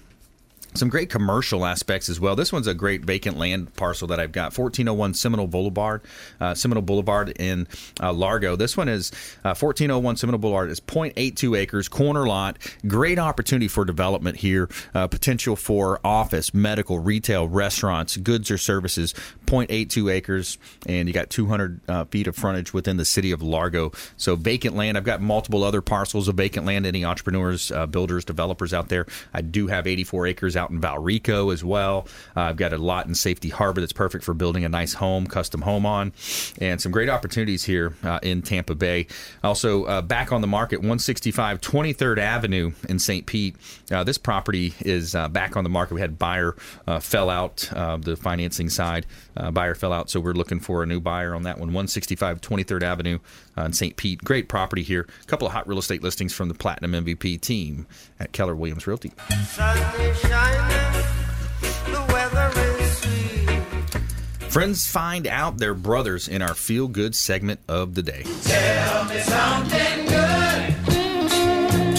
some 0.73 0.89
great 0.89 1.09
commercial 1.09 1.65
aspects 1.65 2.09
as 2.09 2.19
well. 2.19 2.35
This 2.35 2.53
one's 2.53 2.67
a 2.67 2.73
great 2.73 3.03
vacant 3.03 3.37
land 3.37 3.73
parcel 3.75 4.07
that 4.07 4.19
I've 4.19 4.31
got, 4.31 4.57
1401 4.57 5.13
Seminole 5.13 5.47
Boulevard, 5.47 6.01
uh, 6.39 6.53
Seminole 6.53 6.83
Boulevard 6.83 7.33
in 7.39 7.67
uh, 8.01 8.13
Largo. 8.13 8.55
This 8.55 8.77
one 8.77 8.87
is 8.87 9.11
uh, 9.43 9.55
1401 9.55 10.17
Seminole 10.17 10.39
Boulevard 10.39 10.69
is 10.69 10.79
0.82 10.79 11.57
acres, 11.57 11.87
corner 11.87 12.25
lot. 12.25 12.57
Great 12.87 13.19
opportunity 13.19 13.67
for 13.67 13.85
development 13.85 14.37
here. 14.37 14.69
Uh, 14.93 15.07
potential 15.07 15.55
for 15.55 15.99
office, 16.03 16.53
medical, 16.53 16.99
retail, 16.99 17.47
restaurants, 17.47 18.17
goods 18.17 18.49
or 18.51 18.57
services. 18.57 19.13
0.82 19.51 20.11
acres, 20.11 20.57
and 20.85 21.09
you 21.09 21.13
got 21.13 21.29
200 21.29 21.81
uh, 21.89 22.05
feet 22.05 22.27
of 22.27 22.35
frontage 22.35 22.73
within 22.73 22.95
the 22.95 23.03
city 23.03 23.31
of 23.31 23.41
Largo. 23.41 23.91
So 24.15 24.35
vacant 24.37 24.75
land. 24.75 24.97
I've 24.97 25.03
got 25.03 25.21
multiple 25.21 25.63
other 25.63 25.81
parcels 25.81 26.29
of 26.29 26.35
vacant 26.35 26.65
land. 26.65 26.85
Any 26.85 27.03
entrepreneurs, 27.03 27.69
uh, 27.71 27.85
builders, 27.85 28.23
developers 28.23 28.73
out 28.73 28.87
there? 28.87 29.05
I 29.33 29.41
do 29.41 29.67
have 29.67 29.87
84 29.87 30.27
acres 30.27 30.55
out 30.55 30.60
in 30.69 30.79
Valrico 30.79 31.53
as 31.53 31.63
well. 31.63 32.07
Uh, 32.35 32.41
I've 32.41 32.57
got 32.57 32.73
a 32.73 32.77
lot 32.77 33.07
in 33.07 33.15
Safety 33.15 33.49
Harbor 33.49 33.81
that's 33.81 33.93
perfect 33.93 34.23
for 34.23 34.33
building 34.33 34.63
a 34.65 34.69
nice 34.69 34.93
home, 34.93 35.27
custom 35.27 35.61
home 35.61 35.85
on, 35.85 36.13
and 36.59 36.79
some 36.81 36.91
great 36.91 37.09
opportunities 37.09 37.63
here 37.63 37.93
uh, 38.03 38.19
in 38.21 38.41
Tampa 38.41 38.75
Bay. 38.75 39.07
Also, 39.43 39.85
uh, 39.85 40.01
back 40.01 40.31
on 40.31 40.41
the 40.41 40.47
market, 40.47 40.77
165 40.77 41.61
23rd 41.61 42.17
Avenue 42.19 42.71
in 42.89 42.99
St. 42.99 43.25
Pete. 43.25 43.55
Uh, 43.91 44.03
this 44.03 44.17
property 44.17 44.73
is 44.81 45.15
uh, 45.15 45.27
back 45.27 45.57
on 45.57 45.63
the 45.63 45.69
market. 45.69 45.95
We 45.95 46.01
had 46.01 46.19
buyer 46.19 46.55
fell 46.99 47.29
out 47.29 47.69
the 48.01 48.17
financing 48.21 48.69
side. 48.69 49.05
buyer 49.51 49.75
fell 49.75 49.93
out, 49.93 50.09
so 50.09 50.19
we're 50.19 50.33
looking 50.33 50.59
for 50.59 50.83
a 50.83 50.85
new 50.85 50.99
buyer 50.99 51.33
on 51.33 51.43
that 51.43 51.57
one. 51.57 51.69
165 51.69 52.41
23rd 52.41 52.83
Avenue 52.83 53.19
in 53.57 53.73
St. 53.73 53.95
Pete. 53.95 54.23
Great 54.23 54.47
property 54.47 54.83
here. 54.83 55.07
A 55.21 55.25
couple 55.25 55.47
of 55.47 55.53
hot 55.53 55.67
real 55.67 55.79
estate 55.79 56.03
listings 56.03 56.33
from 56.33 56.47
the 56.47 56.53
Platinum 56.53 57.05
MVP 57.05 57.39
team 57.41 57.87
at 58.19 58.31
Keller 58.31 58.55
Williams 58.55 58.87
Realty. 58.87 59.11
Friends 64.51 64.85
find 64.85 65.27
out 65.27 65.59
they're 65.59 65.73
brothers 65.73 66.27
in 66.27 66.41
our 66.41 66.53
feel 66.53 66.89
good 66.89 67.15
segment 67.15 67.61
of 67.69 67.95
the 67.95 68.03
day. 68.03 68.23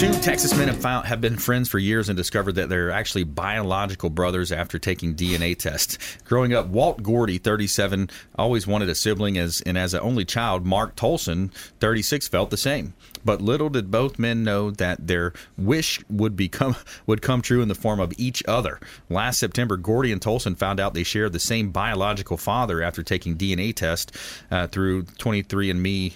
Two 0.03 0.11
Texas 0.15 0.53
men 0.57 0.67
have, 0.67 0.81
found, 0.81 1.07
have 1.07 1.21
been 1.21 1.37
friends 1.37 1.69
for 1.69 1.79
years 1.79 2.09
and 2.09 2.17
discovered 2.17 2.55
that 2.55 2.67
they're 2.67 2.91
actually 2.91 3.23
biological 3.23 4.09
brothers 4.09 4.51
after 4.51 4.77
taking 4.77 5.15
DNA 5.15 5.57
tests. 5.57 5.97
Growing 6.25 6.53
up, 6.53 6.67
Walt 6.67 7.01
Gordy, 7.01 7.37
37, 7.37 8.09
always 8.35 8.67
wanted 8.67 8.89
a 8.89 8.95
sibling, 8.95 9.37
as 9.37 9.61
and 9.61 9.77
as 9.77 9.93
an 9.93 10.01
only 10.01 10.25
child, 10.25 10.65
Mark 10.65 10.97
Tolson, 10.97 11.53
36, 11.79 12.27
felt 12.27 12.49
the 12.49 12.57
same. 12.57 12.93
But 13.23 13.41
little 13.41 13.69
did 13.69 13.91
both 13.91 14.19
men 14.19 14.43
know 14.43 14.71
that 14.71 15.07
their 15.07 15.31
wish 15.57 16.01
would 16.09 16.35
become 16.35 16.75
would 17.05 17.21
come 17.21 17.41
true 17.41 17.61
in 17.61 17.69
the 17.69 17.73
form 17.73 18.01
of 18.01 18.11
each 18.17 18.43
other. 18.45 18.81
Last 19.09 19.39
September, 19.39 19.77
Gordy 19.77 20.11
and 20.11 20.19
Tolson 20.19 20.57
found 20.57 20.81
out 20.81 20.93
they 20.93 21.03
shared 21.03 21.31
the 21.31 21.39
same 21.39 21.71
biological 21.71 22.35
father 22.35 22.81
after 22.81 23.03
taking 23.03 23.37
DNA 23.37 23.73
test 23.73 24.13
uh, 24.51 24.67
through 24.67 25.03
23andMe 25.03 26.11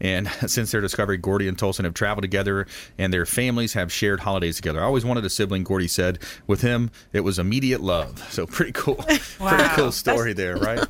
and 0.00 0.28
since 0.46 0.70
their 0.70 0.80
discovery, 0.80 1.16
Gordy 1.16 1.48
and 1.48 1.56
Tolson 1.56 1.84
have 1.84 1.94
traveled 1.94 2.22
together 2.22 2.66
and 2.98 3.12
their 3.12 3.26
families 3.26 3.72
have 3.74 3.92
shared 3.92 4.20
holidays 4.20 4.56
together. 4.56 4.80
I 4.80 4.84
always 4.84 5.04
wanted 5.04 5.24
a 5.24 5.30
sibling, 5.30 5.64
Gordy 5.64 5.88
said. 5.88 6.18
With 6.46 6.60
him, 6.62 6.90
it 7.12 7.20
was 7.20 7.38
immediate 7.38 7.80
love. 7.80 8.24
So 8.38 8.46
pretty 8.46 8.72
cool. 8.72 9.04
Wow. 9.40 9.48
Pretty 9.48 9.68
cool 9.74 9.90
story 9.90 10.32
there, 10.32 10.56
right? 10.56 10.84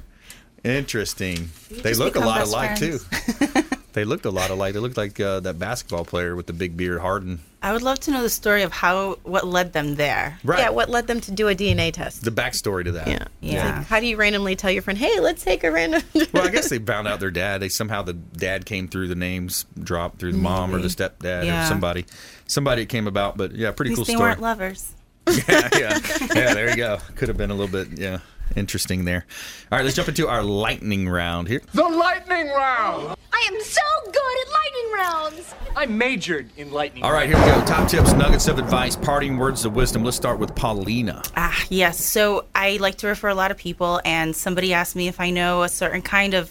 Interesting. 0.64 1.48
They 1.70 1.94
look 1.94 2.14
a 2.16 2.20
lot 2.20 2.42
alike, 2.42 2.76
friends. 2.76 3.06
too. 3.08 3.62
They 3.98 4.04
looked 4.04 4.24
a 4.26 4.30
lot 4.30 4.50
alike. 4.50 4.74
They 4.74 4.78
looked 4.78 4.96
like 4.96 5.18
uh, 5.18 5.40
that 5.40 5.58
basketball 5.58 6.04
player 6.04 6.36
with 6.36 6.46
the 6.46 6.52
big 6.52 6.76
beard, 6.76 7.00
Harden. 7.00 7.40
I 7.60 7.72
would 7.72 7.82
love 7.82 7.98
to 8.00 8.12
know 8.12 8.22
the 8.22 8.30
story 8.30 8.62
of 8.62 8.70
how 8.70 9.18
what 9.24 9.44
led 9.44 9.72
them 9.72 9.96
there. 9.96 10.38
Right. 10.44 10.60
Yeah, 10.60 10.70
what 10.70 10.88
led 10.88 11.08
them 11.08 11.20
to 11.22 11.32
do 11.32 11.48
a 11.48 11.54
DNA 11.56 11.92
test? 11.92 12.22
The 12.24 12.30
backstory 12.30 12.84
to 12.84 12.92
that. 12.92 13.08
Yeah. 13.08 13.24
Yeah. 13.40 13.78
Like, 13.78 13.86
how 13.86 13.98
do 13.98 14.06
you 14.06 14.16
randomly 14.16 14.54
tell 14.54 14.70
your 14.70 14.82
friend, 14.82 14.96
hey, 14.96 15.18
let's 15.18 15.42
take 15.42 15.64
a 15.64 15.72
random. 15.72 16.02
well, 16.32 16.46
I 16.46 16.50
guess 16.50 16.68
they 16.68 16.78
found 16.78 17.08
out 17.08 17.18
their 17.18 17.32
dad. 17.32 17.60
They 17.60 17.68
somehow 17.68 18.02
the 18.02 18.12
dad 18.12 18.64
came 18.64 18.86
through 18.86 19.08
the 19.08 19.16
names 19.16 19.66
dropped 19.76 20.20
through 20.20 20.32
the 20.32 20.38
mom 20.38 20.72
or 20.72 20.80
the 20.80 20.86
stepdad 20.86 21.46
Yeah. 21.46 21.64
or 21.64 21.66
somebody. 21.68 22.06
Somebody 22.46 22.82
it 22.82 22.86
came 22.86 23.08
about, 23.08 23.36
but 23.36 23.50
yeah, 23.56 23.72
pretty 23.72 23.92
cool 23.96 24.04
they 24.04 24.12
story. 24.14 24.28
weren't 24.28 24.40
lovers. 24.40 24.94
yeah, 25.48 25.68
yeah, 25.76 25.98
yeah. 26.34 26.54
There 26.54 26.70
you 26.70 26.76
go. 26.76 26.98
Could 27.16 27.26
have 27.28 27.36
been 27.36 27.50
a 27.50 27.54
little 27.54 27.70
bit, 27.72 27.98
yeah, 27.98 28.20
interesting 28.54 29.04
there. 29.04 29.26
All 29.72 29.78
right, 29.78 29.84
let's 29.84 29.96
jump 29.96 30.08
into 30.08 30.28
our 30.28 30.42
lightning 30.44 31.08
round 31.08 31.48
here. 31.48 31.60
The 31.74 31.82
lightning 31.82 32.46
round! 32.48 33.17
I 33.40 33.50
am 33.52 33.62
so 33.62 33.80
good 34.04 34.36
at 34.42 34.52
lightning 34.52 34.92
rounds. 34.94 35.54
I 35.76 35.86
majored 35.86 36.50
in 36.56 36.72
lightning 36.72 37.04
All 37.04 37.12
right, 37.12 37.28
here 37.28 37.38
we 37.38 37.44
go. 37.44 37.64
Top 37.64 37.88
tips, 37.88 38.12
nuggets 38.14 38.48
of 38.48 38.58
advice, 38.58 38.96
parting 38.96 39.38
words 39.38 39.64
of 39.64 39.76
wisdom. 39.76 40.02
Let's 40.02 40.16
start 40.16 40.40
with 40.40 40.56
Paulina. 40.56 41.22
Ah, 41.36 41.64
yes. 41.68 42.04
So 42.04 42.46
I 42.52 42.78
like 42.78 42.96
to 42.98 43.06
refer 43.06 43.28
a 43.28 43.36
lot 43.36 43.52
of 43.52 43.56
people, 43.56 44.00
and 44.04 44.34
somebody 44.34 44.74
asked 44.74 44.96
me 44.96 45.06
if 45.06 45.20
I 45.20 45.30
know 45.30 45.62
a 45.62 45.68
certain 45.68 46.02
kind 46.02 46.34
of 46.34 46.50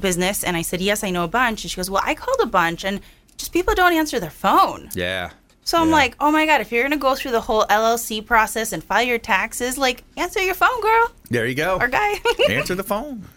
business, 0.00 0.42
and 0.44 0.56
I 0.56 0.62
said 0.62 0.80
yes, 0.80 1.04
I 1.04 1.10
know 1.10 1.24
a 1.24 1.28
bunch. 1.28 1.62
And 1.62 1.70
she 1.70 1.76
goes, 1.76 1.90
"Well, 1.90 2.02
I 2.06 2.14
called 2.14 2.40
a 2.42 2.46
bunch, 2.46 2.84
and 2.86 3.00
just 3.36 3.52
people 3.52 3.74
don't 3.74 3.92
answer 3.92 4.18
their 4.18 4.30
phone." 4.30 4.88
Yeah. 4.94 5.32
So 5.64 5.78
I'm 5.78 5.90
like, 5.90 6.16
"Oh 6.20 6.30
my 6.32 6.46
god, 6.46 6.62
if 6.62 6.72
you're 6.72 6.82
gonna 6.84 6.96
go 6.96 7.14
through 7.14 7.32
the 7.32 7.42
whole 7.42 7.66
LLC 7.68 8.22
process 8.22 8.72
and 8.72 8.82
file 8.82 9.02
your 9.02 9.18
taxes, 9.18 9.76
like 9.76 10.04
answer 10.16 10.40
your 10.40 10.54
phone, 10.54 10.80
girl 10.80 11.12
There 11.28 11.46
you 11.46 11.54
go. 11.54 11.76
or 11.78 11.88
guy." 11.88 12.14
Answer 12.48 12.74
the 12.74 12.82
phone. 12.82 13.28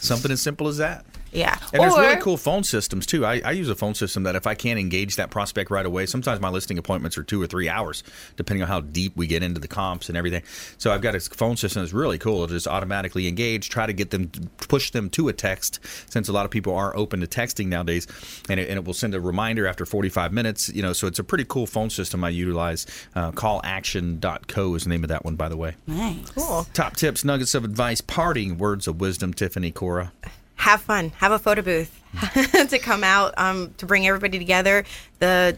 Something 0.00 0.32
as 0.32 0.40
simple 0.40 0.68
as 0.68 0.78
that. 0.78 1.04
Yeah. 1.38 1.56
And 1.72 1.82
there's 1.82 1.96
really 1.96 2.20
cool 2.20 2.36
phone 2.36 2.64
systems 2.64 3.06
too. 3.06 3.24
I, 3.24 3.40
I 3.44 3.52
use 3.52 3.68
a 3.68 3.74
phone 3.74 3.94
system 3.94 4.24
that 4.24 4.36
if 4.36 4.46
I 4.46 4.54
can't 4.54 4.78
engage 4.78 5.16
that 5.16 5.30
prospect 5.30 5.70
right 5.70 5.86
away, 5.86 6.06
sometimes 6.06 6.40
my 6.40 6.48
listing 6.48 6.78
appointments 6.78 7.16
are 7.16 7.22
two 7.22 7.40
or 7.40 7.46
three 7.46 7.68
hours, 7.68 8.02
depending 8.36 8.62
on 8.62 8.68
how 8.68 8.80
deep 8.80 9.16
we 9.16 9.26
get 9.26 9.42
into 9.42 9.60
the 9.60 9.68
comps 9.68 10.08
and 10.08 10.18
everything. 10.18 10.42
So 10.78 10.92
I've 10.92 11.00
got 11.00 11.14
a 11.14 11.20
phone 11.20 11.56
system 11.56 11.82
that's 11.82 11.92
really 11.92 12.18
cool. 12.18 12.36
It'll 12.42 12.48
just 12.48 12.66
automatically 12.66 13.28
engage, 13.28 13.68
try 13.70 13.86
to 13.86 13.92
get 13.92 14.10
them, 14.10 14.30
push 14.58 14.90
them 14.90 15.10
to 15.10 15.28
a 15.28 15.32
text, 15.32 15.80
since 16.10 16.28
a 16.28 16.32
lot 16.32 16.44
of 16.44 16.50
people 16.50 16.74
are 16.74 16.96
open 16.96 17.20
to 17.20 17.26
texting 17.26 17.68
nowadays, 17.68 18.06
and 18.48 18.58
it, 18.58 18.68
and 18.68 18.78
it 18.78 18.84
will 18.84 18.94
send 18.94 19.14
a 19.14 19.20
reminder 19.20 19.66
after 19.66 19.86
45 19.86 20.32
minutes. 20.32 20.68
You 20.68 20.82
know, 20.82 20.92
so 20.92 21.06
it's 21.06 21.18
a 21.18 21.24
pretty 21.24 21.44
cool 21.44 21.66
phone 21.66 21.90
system 21.90 22.24
I 22.24 22.30
utilize. 22.30 22.86
Uh, 23.14 23.30
callaction.co 23.32 24.74
is 24.74 24.84
the 24.84 24.90
name 24.90 25.04
of 25.04 25.08
that 25.08 25.24
one, 25.24 25.36
by 25.36 25.48
the 25.48 25.56
way. 25.56 25.74
nice. 25.86 26.30
cool. 26.30 26.66
Top 26.74 26.96
tips, 26.96 27.24
nuggets 27.24 27.54
of 27.54 27.64
advice, 27.64 28.00
parting 28.00 28.58
words 28.58 28.86
of 28.88 29.00
wisdom, 29.00 29.32
Tiffany 29.32 29.70
Cora. 29.70 30.12
Have 30.58 30.82
fun. 30.82 31.10
Have 31.16 31.32
a 31.32 31.38
photo 31.38 31.62
booth 31.62 32.02
to 32.68 32.78
come 32.78 33.02
out 33.02 33.34
um, 33.38 33.74
to 33.78 33.86
bring 33.86 34.06
everybody 34.06 34.38
together. 34.38 34.84
The 35.18 35.56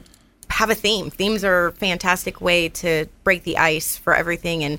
have 0.48 0.70
a 0.70 0.74
theme. 0.74 1.10
Themes 1.10 1.44
are 1.44 1.66
a 1.66 1.72
fantastic 1.72 2.40
way 2.40 2.68
to 2.68 3.06
break 3.24 3.44
the 3.44 3.58
ice 3.58 3.96
for 3.96 4.14
everything 4.14 4.62
and 4.64 4.78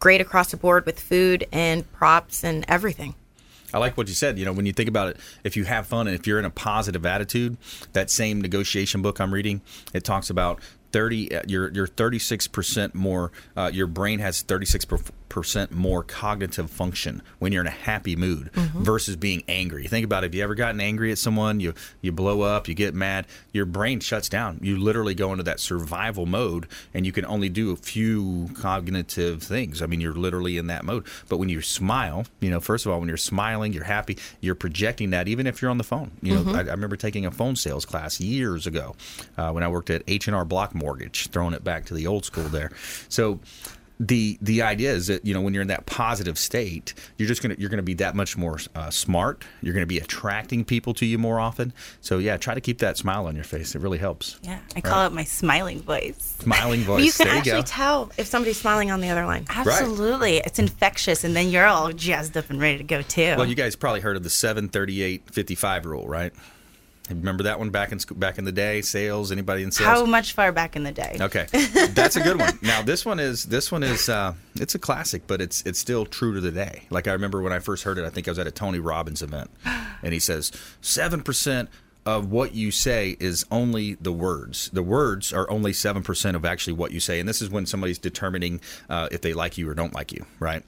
great 0.00 0.20
across 0.20 0.50
the 0.50 0.56
board 0.56 0.84
with 0.84 0.98
food 0.98 1.46
and 1.52 1.90
props 1.92 2.42
and 2.44 2.64
everything. 2.66 3.14
I 3.74 3.78
like 3.78 3.96
what 3.96 4.08
you 4.08 4.14
said. 4.14 4.38
You 4.38 4.44
know, 4.44 4.52
when 4.52 4.66
you 4.66 4.72
think 4.72 4.88
about 4.88 5.08
it, 5.08 5.16
if 5.44 5.56
you 5.56 5.64
have 5.64 5.86
fun 5.86 6.06
and 6.06 6.14
if 6.18 6.26
you're 6.26 6.38
in 6.38 6.44
a 6.44 6.50
positive 6.50 7.06
attitude, 7.06 7.56
that 7.92 8.10
same 8.10 8.40
negotiation 8.40 9.00
book 9.00 9.20
I'm 9.20 9.32
reading, 9.32 9.62
it 9.94 10.04
talks 10.04 10.28
about 10.28 10.60
30 10.92 11.34
uh, 11.34 11.42
you're 11.46 11.72
you're 11.72 11.86
36% 11.86 12.94
more 12.94 13.32
uh, 13.56 13.70
your 13.72 13.86
brain 13.86 14.18
has 14.18 14.42
36% 14.44 15.10
more 15.70 16.02
cognitive 16.02 16.70
function 16.70 17.22
when 17.38 17.52
you're 17.52 17.62
in 17.62 17.66
a 17.66 17.70
happy 17.70 18.14
mood 18.16 18.50
Mhm. 18.52 18.82
versus 18.82 19.16
being 19.16 19.42
angry 19.48 19.86
think 19.86 20.04
about 20.04 20.24
it 20.24 20.28
if 20.28 20.34
you 20.34 20.42
ever 20.42 20.54
gotten 20.54 20.80
angry 20.80 21.10
at 21.10 21.18
someone 21.18 21.58
you 21.60 21.72
you 22.02 22.12
blow 22.12 22.42
up 22.42 22.68
you 22.68 22.74
get 22.74 22.94
mad 22.94 23.26
your 23.52 23.64
brain 23.64 23.98
shuts 24.00 24.28
down 24.28 24.58
you 24.62 24.76
literally 24.76 25.14
go 25.14 25.32
into 25.32 25.42
that 25.44 25.58
survival 25.60 26.26
mode 26.26 26.66
and 26.92 27.06
you 27.06 27.12
can 27.12 27.24
only 27.26 27.48
do 27.48 27.70
a 27.70 27.76
few 27.76 28.50
cognitive 28.60 29.42
things 29.42 29.80
i 29.82 29.86
mean 29.86 30.00
you're 30.00 30.12
literally 30.14 30.56
in 30.58 30.66
that 30.66 30.84
mode 30.84 31.04
but 31.28 31.38
when 31.38 31.48
you 31.48 31.62
smile 31.62 32.24
you 32.40 32.50
know 32.50 32.60
first 32.60 32.84
of 32.86 32.92
all 32.92 32.98
when 33.00 33.08
you're 33.08 33.16
smiling 33.16 33.72
you're 33.72 33.84
happy 33.84 34.18
you're 34.40 34.54
projecting 34.54 35.10
that 35.10 35.28
even 35.28 35.46
if 35.46 35.62
you're 35.62 35.70
on 35.70 35.78
the 35.78 35.84
phone 35.84 36.10
you 36.20 36.34
know 36.34 36.42
Mhm. 36.42 36.54
I, 36.54 36.58
I 36.60 36.72
remember 36.72 36.96
taking 36.96 37.24
a 37.24 37.30
phone 37.30 37.56
sales 37.56 37.84
class 37.86 38.20
years 38.20 38.66
ago 38.66 38.94
uh, 39.38 39.50
when 39.52 39.62
I 39.62 39.68
worked 39.68 39.90
at 39.90 40.02
H 40.08 40.26
and 40.26 40.34
R 40.36 40.44
Block 40.44 40.74
Mortgage, 40.74 41.28
throwing 41.28 41.54
it 41.54 41.62
back 41.62 41.84
to 41.86 41.94
the 41.94 42.06
old 42.06 42.24
school 42.24 42.44
there. 42.48 42.70
So 43.08 43.38
the 44.04 44.36
the 44.42 44.62
idea 44.62 44.90
is 44.92 45.06
that 45.06 45.24
you 45.24 45.32
know 45.32 45.40
when 45.40 45.54
you're 45.54 45.62
in 45.62 45.68
that 45.68 45.86
positive 45.86 46.36
state, 46.36 46.92
you're 47.18 47.28
just 47.28 47.40
gonna 47.40 47.54
you're 47.58 47.70
gonna 47.70 47.82
be 47.82 47.94
that 47.94 48.16
much 48.16 48.36
more 48.36 48.58
uh, 48.74 48.90
smart. 48.90 49.44
You're 49.60 49.74
gonna 49.74 49.86
be 49.86 49.98
attracting 49.98 50.64
people 50.64 50.92
to 50.94 51.06
you 51.06 51.18
more 51.18 51.38
often. 51.38 51.72
So 52.00 52.18
yeah, 52.18 52.36
try 52.36 52.54
to 52.54 52.60
keep 52.60 52.78
that 52.78 52.96
smile 52.98 53.26
on 53.26 53.36
your 53.36 53.44
face. 53.44 53.74
It 53.76 53.80
really 53.80 53.98
helps. 53.98 54.40
Yeah, 54.42 54.58
I 54.74 54.80
call 54.80 54.98
Right. 55.02 55.06
it 55.06 55.12
my 55.14 55.24
smiling 55.24 55.80
voice. 55.82 56.36
Smiling 56.40 56.80
voice. 56.84 57.04
You 57.04 57.12
can 57.12 57.26
there 57.26 57.34
you 57.34 57.38
actually 57.40 57.62
go. 57.62 57.66
tell 57.66 58.12
if 58.18 58.26
somebody's 58.26 58.58
smiling 58.60 58.90
on 58.90 59.00
the 59.00 59.08
other 59.08 59.24
line. 59.24 59.46
Absolutely, 59.48 60.38
it's 60.38 60.58
infectious, 60.58 61.22
and 61.24 61.36
then 61.36 61.48
you're 61.50 61.66
all 61.66 61.92
jazzed 61.92 62.36
up 62.36 62.50
and 62.50 62.60
ready 62.60 62.78
to 62.78 62.84
go 62.84 63.02
too. 63.02 63.34
Well, 63.36 63.46
you 63.46 63.54
guys 63.54 63.76
probably 63.76 64.00
heard 64.00 64.16
of 64.16 64.24
the 64.24 64.30
738 64.30 65.30
55 65.30 65.86
rule, 65.86 66.06
right? 66.08 66.32
Remember 67.10 67.42
that 67.44 67.58
one 67.58 67.70
back 67.70 67.90
in 67.92 67.98
back 68.14 68.38
in 68.38 68.44
the 68.44 68.52
day? 68.52 68.80
Sales. 68.80 69.32
Anybody 69.32 69.62
in 69.62 69.72
sales? 69.72 69.88
How 69.88 70.04
much 70.06 70.32
far 70.32 70.52
back 70.52 70.76
in 70.76 70.84
the 70.84 70.92
day? 70.92 71.16
Okay, 71.20 71.46
that's 71.90 72.16
a 72.16 72.20
good 72.20 72.38
one. 72.38 72.58
Now 72.62 72.82
this 72.82 73.04
one 73.04 73.18
is 73.18 73.44
this 73.44 73.72
one 73.72 73.82
is 73.82 74.08
uh, 74.08 74.34
it's 74.54 74.74
a 74.74 74.78
classic, 74.78 75.26
but 75.26 75.40
it's 75.40 75.62
it's 75.66 75.78
still 75.78 76.06
true 76.06 76.34
to 76.34 76.40
the 76.40 76.52
day. 76.52 76.84
Like 76.90 77.08
I 77.08 77.12
remember 77.12 77.42
when 77.42 77.52
I 77.52 77.58
first 77.58 77.82
heard 77.82 77.98
it, 77.98 78.04
I 78.04 78.10
think 78.10 78.28
I 78.28 78.30
was 78.30 78.38
at 78.38 78.46
a 78.46 78.52
Tony 78.52 78.78
Robbins 78.78 79.20
event, 79.20 79.50
and 80.02 80.12
he 80.12 80.20
says 80.20 80.52
seven 80.80 81.22
percent 81.22 81.68
of 82.04 82.30
what 82.30 82.54
you 82.54 82.70
say 82.70 83.16
is 83.20 83.44
only 83.50 83.94
the 83.94 84.12
words. 84.12 84.70
The 84.72 84.82
words 84.82 85.32
are 85.32 85.48
only 85.50 85.72
seven 85.72 86.02
percent 86.02 86.36
of 86.36 86.44
actually 86.44 86.74
what 86.74 86.92
you 86.92 87.00
say, 87.00 87.18
and 87.18 87.28
this 87.28 87.42
is 87.42 87.50
when 87.50 87.66
somebody's 87.66 87.98
determining 87.98 88.60
uh, 88.88 89.08
if 89.10 89.20
they 89.22 89.34
like 89.34 89.58
you 89.58 89.68
or 89.68 89.74
don't 89.74 89.94
like 89.94 90.12
you, 90.12 90.24
right? 90.38 90.62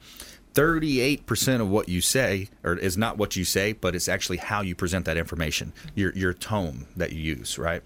38% 0.54 1.60
of 1.60 1.68
what 1.68 1.88
you 1.88 2.00
say 2.00 2.48
or 2.62 2.76
is 2.76 2.96
not 2.96 3.18
what 3.18 3.36
you 3.36 3.44
say, 3.44 3.72
but 3.72 3.94
it's 3.94 4.08
actually 4.08 4.38
how 4.38 4.60
you 4.60 4.74
present 4.74 5.04
that 5.04 5.16
information, 5.16 5.72
your 5.94 6.12
your 6.12 6.32
tone 6.32 6.86
that 6.96 7.12
you 7.12 7.20
use, 7.20 7.58
right? 7.58 7.82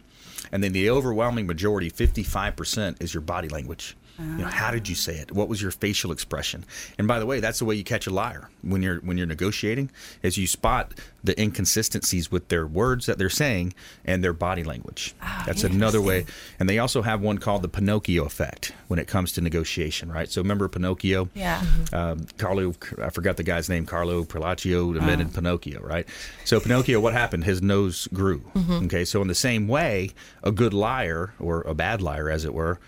And 0.53 0.63
then 0.63 0.73
the 0.73 0.89
overwhelming 0.89 1.47
majority, 1.47 1.91
55%, 1.91 3.03
is 3.03 3.13
your 3.13 3.21
body 3.21 3.49
language. 3.49 3.97
You 4.19 4.25
know, 4.25 4.47
how 4.47 4.73
did 4.73 4.89
you 4.89 4.97
say 4.97 5.17
it? 5.17 5.31
What 5.31 5.49
was 5.49 5.63
your 5.63 5.71
facial 5.71 6.11
expression? 6.11 6.65
And 6.99 7.07
by 7.07 7.21
the 7.21 7.27
way, 7.27 7.39
that's 7.39 7.61
the 7.61 7.65
way 7.65 7.77
you 7.77 7.85
catch 7.85 8.07
a 8.09 8.11
liar 8.11 8.51
when 8.63 8.83
you're 8.83 8.99
when 9.01 9.17
you're 9.17 9.27
negotiating, 9.29 9.91
is 10.23 10.37
you 10.37 10.47
spot 10.49 10.93
the 11.23 11.41
inconsistencies 11.41 12.31
with 12.31 12.49
their 12.49 12.67
words 12.67 13.07
that 13.07 13.19
they're 13.19 13.31
saying 13.31 13.75
and 14.05 14.25
their 14.25 14.33
body 14.33 14.65
language. 14.65 15.15
that's 15.47 15.63
another 15.65 16.01
way. 16.01 16.27
And 16.59 16.69
they 16.69 16.79
also 16.79 17.03
have 17.03 17.21
one 17.21 17.39
called 17.39 17.63
the 17.63 17.69
Pinocchio 17.69 18.25
effect 18.25 18.73
when 18.89 18.99
it 18.99 19.07
comes 19.07 19.33
to 19.33 19.41
negotiation, 19.41 20.11
right? 20.11 20.29
So 20.31 20.41
remember 20.43 20.69
Pinocchio? 20.69 21.29
Yeah. 21.35 21.63
um, 21.93 22.27
Carlo, 22.39 22.75
I 23.03 23.11
forgot 23.11 23.37
the 23.37 23.43
guy's 23.45 23.69
name, 23.69 23.87
Carlo 23.87 24.25
Perlaccio 24.25 24.93
invented 24.97 25.33
Pinocchio, 25.35 25.81
right? 25.81 26.07
So 26.45 26.59
Pinocchio, 26.61 26.99
what 27.01 27.13
happened? 27.13 27.45
His 27.45 27.63
nose 27.63 28.09
grew. 28.13 28.41
Mhm. 28.57 28.87
Okay, 28.87 29.05
so 29.05 29.21
in 29.23 29.29
the 29.29 29.35
same 29.35 29.69
way, 29.69 30.11
a 30.43 30.51
good 30.51 30.73
liar 30.75 31.35
or 31.39 31.63
a 31.63 31.75
bad 31.75 32.01
liar, 32.03 32.31
as 32.31 32.45
it 32.45 32.55
were, 32.55 32.79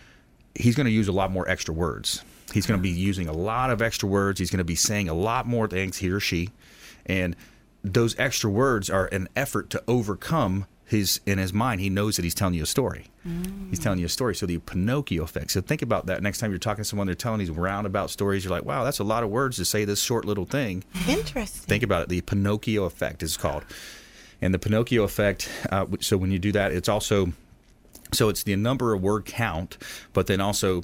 he's 0.55 0.74
going 0.74 0.86
to 0.86 0.92
use 0.92 1.09
a 1.09 1.12
lot 1.12 1.30
more 1.30 1.48
extra 1.48 1.74
words. 1.74 2.24
He's 2.53 2.66
going 2.66 2.78
to 2.78 2.82
be 2.82 2.90
using 2.90 3.28
a 3.28 3.32
lot 3.32 3.70
of 3.70 3.80
extra 3.80 4.09
words. 4.09 4.40
He's 4.40 4.51
going 4.51 4.59
to 4.59 4.64
be 4.64 4.74
saying 4.74 5.09
a 5.09 5.14
lot 5.14 5.46
more 5.46 5.68
things, 5.68 5.98
he 5.98 6.11
or 6.11 6.20
she, 6.20 6.51
and 7.07 7.36
those 7.82 8.18
extra 8.18 8.51
words 8.51 8.90
are 8.90 9.07
an 9.07 9.28
effort 9.36 9.70
to 9.70 9.82
overcome 9.86 10.66
his 10.84 11.20
in 11.24 11.38
his 11.38 11.53
mind. 11.53 11.80
He 11.80 11.88
knows 11.88 12.16
that 12.16 12.24
he's 12.24 12.34
telling 12.34 12.55
you 12.55 12.64
a 12.64 12.66
story. 12.66 13.07
He's 13.68 13.78
telling 13.78 13.98
you 14.01 14.07
a 14.07 14.09
story. 14.09 14.34
So 14.34 14.46
the 14.46 14.59
Pinocchio 14.59 15.22
effect. 15.22 15.53
So 15.53 15.61
think 15.61 15.82
about 15.82 16.07
that 16.07 16.22
next 16.22 16.38
time 16.38 16.51
you're 16.51 16.59
talking 16.59 16.82
to 16.82 16.88
someone, 16.88 17.07
they're 17.07 17.14
telling 17.14 17.38
these 17.38 17.51
roundabout 17.51 18.11
stories. 18.11 18.44
You're 18.44 18.51
like, 18.51 18.64
wow, 18.64 18.82
that's 18.82 18.98
a 18.98 19.05
lot 19.05 19.22
of 19.22 19.30
words 19.30 19.57
to 19.59 19.64
say 19.64 19.84
this 19.84 20.03
short 20.03 20.24
little 20.24 20.46
thing. 20.46 20.82
Interesting. 21.07 21.68
Think 21.68 21.82
about 21.84 22.03
it. 22.03 22.09
The 22.09 22.22
Pinocchio 22.22 22.84
effect 22.84 23.22
is 23.22 23.36
called. 23.36 23.64
And 24.42 24.53
the 24.53 24.59
Pinocchio 24.59 25.05
effect, 25.05 25.48
uh, 25.70 25.86
so 26.01 26.16
when 26.16 26.32
you 26.32 26.38
do 26.38 26.51
that, 26.53 26.72
it's 26.72 26.88
also, 26.88 27.32
so 28.12 28.28
it's 28.28 28.42
the 28.42 28.56
number 28.56 28.94
of 28.94 29.02
word 29.02 29.24
count, 29.24 29.78
but 30.12 30.26
then 30.26 30.40
also 30.40 30.82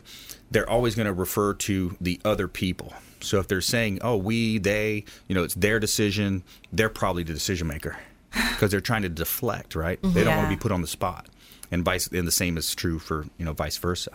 they're 0.50 0.68
always 0.68 0.94
going 0.94 1.06
to 1.06 1.12
refer 1.12 1.54
to 1.54 1.96
the 2.00 2.20
other 2.24 2.48
people. 2.48 2.92
So 3.20 3.38
if 3.40 3.48
they're 3.48 3.60
saying, 3.60 4.00
oh, 4.02 4.16
we, 4.16 4.58
they, 4.58 5.04
you 5.28 5.34
know, 5.34 5.42
it's 5.42 5.54
their 5.54 5.80
decision, 5.80 6.44
they're 6.72 6.88
probably 6.88 7.22
the 7.22 7.32
decision 7.32 7.66
maker 7.66 7.98
because 8.32 8.70
they're 8.70 8.80
trying 8.80 9.02
to 9.02 9.08
deflect, 9.08 9.74
right? 9.74 10.00
Mm-hmm. 10.00 10.14
They 10.14 10.24
don't 10.24 10.36
want 10.36 10.50
to 10.50 10.56
be 10.56 10.60
put 10.60 10.72
on 10.72 10.82
the 10.82 10.86
spot. 10.86 11.28
And 11.72 11.84
vice, 11.84 12.06
and 12.06 12.26
the 12.28 12.32
same 12.32 12.56
is 12.56 12.74
true 12.74 13.00
for, 13.00 13.26
you 13.38 13.44
know, 13.44 13.52
vice 13.52 13.76
versa. 13.76 14.12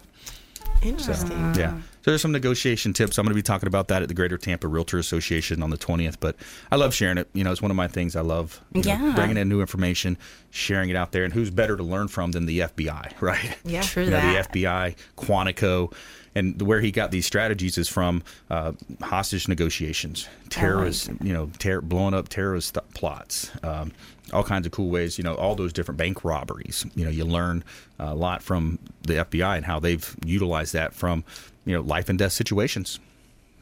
Interesting. 0.81 1.53
So, 1.53 1.59
yeah. 1.59 1.77
So 2.03 2.09
there's 2.11 2.21
some 2.21 2.31
negotiation 2.31 2.93
tips. 2.93 3.17
I'm 3.19 3.25
going 3.25 3.31
to 3.31 3.35
be 3.35 3.43
talking 3.43 3.67
about 3.67 3.87
that 3.89 4.01
at 4.01 4.07
the 4.07 4.15
Greater 4.15 4.37
Tampa 4.37 4.67
Realtor 4.67 4.97
Association 4.97 5.61
on 5.61 5.69
the 5.69 5.77
20th. 5.77 6.15
But 6.19 6.35
I 6.71 6.75
love 6.75 6.95
sharing 6.95 7.19
it. 7.19 7.29
You 7.33 7.43
know, 7.43 7.51
it's 7.51 7.61
one 7.61 7.69
of 7.69 7.77
my 7.77 7.87
things 7.87 8.15
I 8.15 8.21
love. 8.21 8.59
you 8.73 8.81
know, 8.81 8.89
Yeah. 8.89 9.13
bringing 9.15 9.37
in 9.37 9.49
new 9.49 9.61
information, 9.61 10.17
sharing 10.49 10.89
it 10.89 10.95
out 10.95 11.11
there, 11.11 11.23
and 11.23 11.31
who's 11.33 11.51
better 11.51 11.77
to 11.77 11.83
learn 11.83 12.07
from 12.07 12.31
than 12.31 12.47
the 12.47 12.59
FBI, 12.61 13.11
right? 13.21 13.55
Yeah. 13.63 13.81
True 13.81 14.05
You 14.05 14.09
know, 14.09 14.17
that. 14.17 14.51
the 14.51 14.59
FBI, 14.61 14.95
Quantico, 15.15 15.93
and 16.33 16.59
where 16.61 16.79
he 16.81 16.91
got 16.91 17.11
these 17.11 17.25
strategies 17.25 17.77
is 17.77 17.87
from 17.89 18.23
uh, 18.49 18.71
hostage 19.01 19.47
negotiations, 19.47 20.27
terrorist, 20.49 21.09
you 21.21 21.33
know, 21.33 21.51
ter- 21.59 21.81
blowing 21.81 22.13
up 22.13 22.29
terrorist 22.29 22.73
th- 22.75 22.85
plots, 22.95 23.51
um, 23.63 23.91
all 24.33 24.43
kinds 24.43 24.65
of 24.65 24.71
cool 24.71 24.89
ways. 24.89 25.17
You 25.17 25.25
know, 25.25 25.35
all 25.35 25.55
those 25.55 25.73
different 25.73 25.97
bank 25.97 26.23
robberies. 26.23 26.85
You 26.95 27.03
know, 27.03 27.11
you 27.11 27.25
learn 27.25 27.63
a 27.99 28.15
lot 28.15 28.41
from 28.41 28.79
the 29.03 29.15
FBI 29.25 29.57
and 29.57 29.65
how 29.65 29.79
they've 29.81 30.15
utilized 30.25 30.71
that 30.73 30.93
from 30.93 31.25
you 31.65 31.73
know 31.75 31.81
life 31.81 32.09
and 32.09 32.17
death 32.19 32.33
situations. 32.33 32.99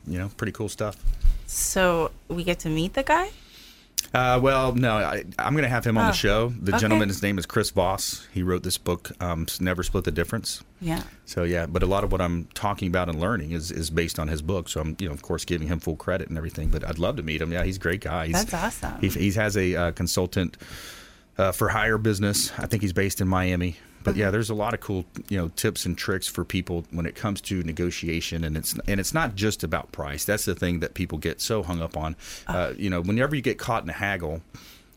You 0.07 0.17
know, 0.17 0.29
pretty 0.37 0.53
cool 0.53 0.69
stuff. 0.69 0.97
So 1.45 2.11
we 2.27 2.43
get 2.43 2.59
to 2.59 2.69
meet 2.69 2.93
the 2.93 3.03
guy. 3.03 3.29
Uh, 4.13 4.39
well, 4.41 4.73
no, 4.73 4.93
I, 4.97 5.23
I'm 5.37 5.53
going 5.53 5.63
to 5.63 5.69
have 5.69 5.85
him 5.85 5.97
on 5.97 6.05
Oh, 6.05 6.07
the 6.07 6.13
show. 6.17 6.49
The 6.49 6.71
okay. 6.71 6.79
gentleman, 6.79 7.09
his 7.09 7.21
name 7.21 7.37
is 7.37 7.45
Chris 7.45 7.69
Voss. 7.69 8.27
He 8.33 8.41
wrote 8.41 8.63
this 8.63 8.77
book, 8.77 9.11
um, 9.21 9.45
Never 9.59 9.83
Split 9.83 10.05
the 10.05 10.11
Difference. 10.11 10.63
Yeah. 10.81 11.03
So 11.25 11.43
yeah, 11.43 11.67
but 11.67 11.83
a 11.83 11.85
lot 11.85 12.03
of 12.03 12.11
what 12.11 12.21
I'm 12.21 12.45
talking 12.55 12.87
about 12.87 13.09
and 13.09 13.19
learning 13.19 13.51
is, 13.51 13.71
is 13.71 13.89
based 13.91 14.17
on 14.17 14.27
his 14.27 14.41
book. 14.41 14.67
So 14.69 14.81
I'm, 14.81 14.95
you 14.99 15.07
know, 15.07 15.13
of 15.13 15.21
course, 15.21 15.45
giving 15.45 15.67
him 15.67 15.79
full 15.79 15.95
credit 15.97 16.29
and 16.29 16.37
everything. 16.37 16.69
But 16.69 16.87
I'd 16.87 16.97
love 16.97 17.17
to 17.17 17.23
meet 17.23 17.39
him. 17.41 17.51
Yeah, 17.51 17.63
he's 17.63 17.75
a 17.75 17.79
great 17.79 18.01
guy. 18.01 18.27
He's, 18.27 18.45
That's 18.45 18.53
awesome. 18.53 18.99
He, 19.01 19.09
he 19.09 19.31
has 19.33 19.55
a 19.57 19.75
uh, 19.75 19.91
consultant 19.91 20.57
uh, 21.37 21.51
for 21.51 21.69
hire 21.69 21.97
business. 21.99 22.51
I 22.57 22.65
think 22.65 22.81
he's 22.81 22.93
based 22.93 23.21
in 23.21 23.27
Miami. 23.27 23.75
But 24.03 24.15
yeah, 24.15 24.31
there's 24.31 24.49
a 24.49 24.53
lot 24.55 24.73
of 24.73 24.79
cool, 24.79 25.05
you 25.27 25.37
know, 25.37 25.49
tips 25.49 25.85
and 25.85 25.97
tricks 25.97 26.27
for 26.27 26.45
people 26.45 26.85
when 26.91 27.05
it 27.05 27.15
comes 27.15 27.41
to 27.41 27.61
negotiation, 27.63 28.43
and 28.45 28.55
it's 28.55 28.73
and 28.87 28.99
it's 28.99 29.13
not 29.13 29.35
just 29.35 29.63
about 29.63 29.91
price. 29.91 30.23
That's 30.25 30.45
the 30.45 30.55
thing 30.55 30.79
that 30.79 30.93
people 30.93 31.17
get 31.17 31.41
so 31.41 31.63
hung 31.63 31.81
up 31.81 31.97
on. 31.97 32.15
Uh-huh. 32.47 32.57
Uh, 32.57 32.73
you 32.77 32.89
know, 32.89 33.01
whenever 33.01 33.35
you 33.35 33.41
get 33.41 33.57
caught 33.59 33.83
in 33.83 33.89
a 33.89 33.93
haggle, 33.93 34.41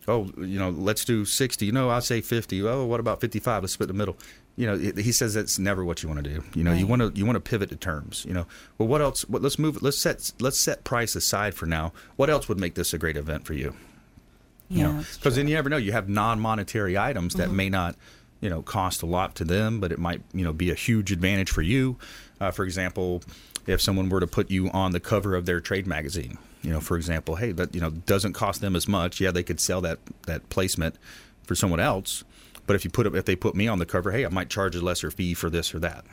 oh, 0.07 0.30
you 0.38 0.59
know, 0.59 0.70
let's 0.70 1.05
do 1.05 1.24
60. 1.24 1.72
No, 1.72 1.88
I'll 1.90 2.00
say 2.00 2.20
50. 2.20 2.62
Oh, 2.62 2.84
what 2.84 3.00
about 3.00 3.20
55? 3.20 3.62
Let's 3.64 3.72
split 3.72 3.88
the 3.88 3.92
middle. 3.94 4.16
You 4.55 4.66
know, 4.66 4.74
it- 4.74 4.98
he 4.98 5.11
says 5.12 5.34
that's 5.34 5.59
never 5.59 5.84
what 5.84 6.03
you 6.03 6.09
want 6.09 6.22
to 6.22 6.30
do. 6.30 6.44
You 6.55 6.62
know, 6.62 6.72
you 6.72 6.86
want 6.86 7.03
to 7.03 7.11
you 7.18 7.26
want 7.26 7.36
to 7.36 7.40
pivot 7.40 7.70
to 7.70 7.76
terms. 7.76 8.24
You 8.28 8.34
know, 8.34 8.46
well, 8.78 8.86
what 8.86 9.00
else? 9.00 9.22
What, 9.28 9.42
let's 9.42 9.59
move. 9.59 9.82
Let's 9.82 9.98
set 9.98 10.30
let's 10.40 10.59
set 10.59 10.84
price 10.84 11.16
aside 11.16 11.55
for 11.55 11.66
now. 11.66 11.92
What 12.16 12.30
else 12.30 12.48
would 12.48 12.61
make 12.61 12.74
this 12.74 12.94
a 12.94 12.98
great 12.98 13.16
event 13.16 13.46
for 13.46 13.55
you? 13.55 13.74
Yeah. 14.68 14.76
You 14.88 14.92
know, 14.94 15.05
because 15.14 15.36
then 15.36 15.48
you 15.48 15.55
never 15.55 15.68
know. 15.68 15.76
You 15.76 15.92
have 15.92 16.09
non-monetary 16.09 16.96
items 16.96 17.34
that 17.34 17.48
Mhm. 17.50 17.55
may 17.55 17.68
not, 17.68 17.96
you 18.43 18.51
know, 18.51 18.61
cost 18.61 19.03
a 19.03 19.07
lot 19.07 19.34
to 19.36 19.45
them, 19.45 19.80
but 19.80 19.93
it 19.93 19.99
might, 19.99 20.20
you 20.34 20.45
know, 20.45 20.53
be 20.53 20.70
a 20.70 20.74
huge 20.74 21.12
advantage 21.12 21.51
for 21.51 21.62
you. 21.62 21.97
Uh, 22.40 22.51
for 22.51 22.64
example, 22.64 23.22
if 23.66 23.80
someone 23.80 24.09
were 24.11 24.20
to 24.20 24.26
put 24.26 24.51
you 24.51 24.68
on 24.70 24.90
the 24.90 25.01
cover 25.01 25.34
of 25.34 25.47
their 25.47 25.61
trade 25.61 25.86
magazine, 25.86 26.36
you 26.62 26.70
know, 26.70 26.80
for 26.80 26.97
example, 26.97 27.36
hey, 27.36 27.53
that 27.53 27.74
you 27.74 27.80
know 27.80 27.90
doesn't 27.90 28.34
cost 28.34 28.61
them 28.61 28.76
as 28.76 28.86
much. 28.86 29.20
Yeah, 29.20 29.30
they 29.30 29.43
could 29.43 29.61
sell 29.61 29.80
that 29.82 30.01
that 30.26 30.49
placement 30.51 30.97
for 31.45 31.55
someone 31.55 31.80
else, 31.80 32.24
but 32.66 32.76
if 32.76 32.84
you 32.84 32.90
put 32.90 33.07
if 33.07 33.24
they 33.24 33.36
put 33.36 33.55
me 33.55 33.68
on 33.68 33.78
the 33.78 33.86
cover, 33.86 34.11
hey, 34.12 34.26
I 34.26 34.28
might 34.28 34.51
charge 34.51 34.76
a 34.76 34.80
lesser 34.80 35.11
fee 35.11 35.34
for 35.34 35.49
this 35.49 35.74
or 35.74 35.78
that. 35.78 36.05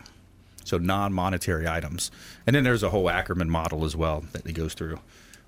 So 0.64 0.78
non-monetary 0.78 1.68
items, 1.68 2.12
and 2.46 2.56
then 2.56 2.64
there's 2.64 2.84
a 2.84 2.90
whole 2.90 3.10
Ackerman 3.10 3.50
model 3.50 3.86
as 3.86 3.96
well 3.96 4.24
that 4.34 4.46
he 4.46 4.54
goes 4.54 4.76
through 4.76 5.00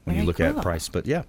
when 0.03 0.15
you 0.15 0.23
look 0.23 0.38
cool. 0.38 0.47
at 0.47 0.61
price. 0.63 0.89
But 0.89 1.05
yeah, 1.05 1.23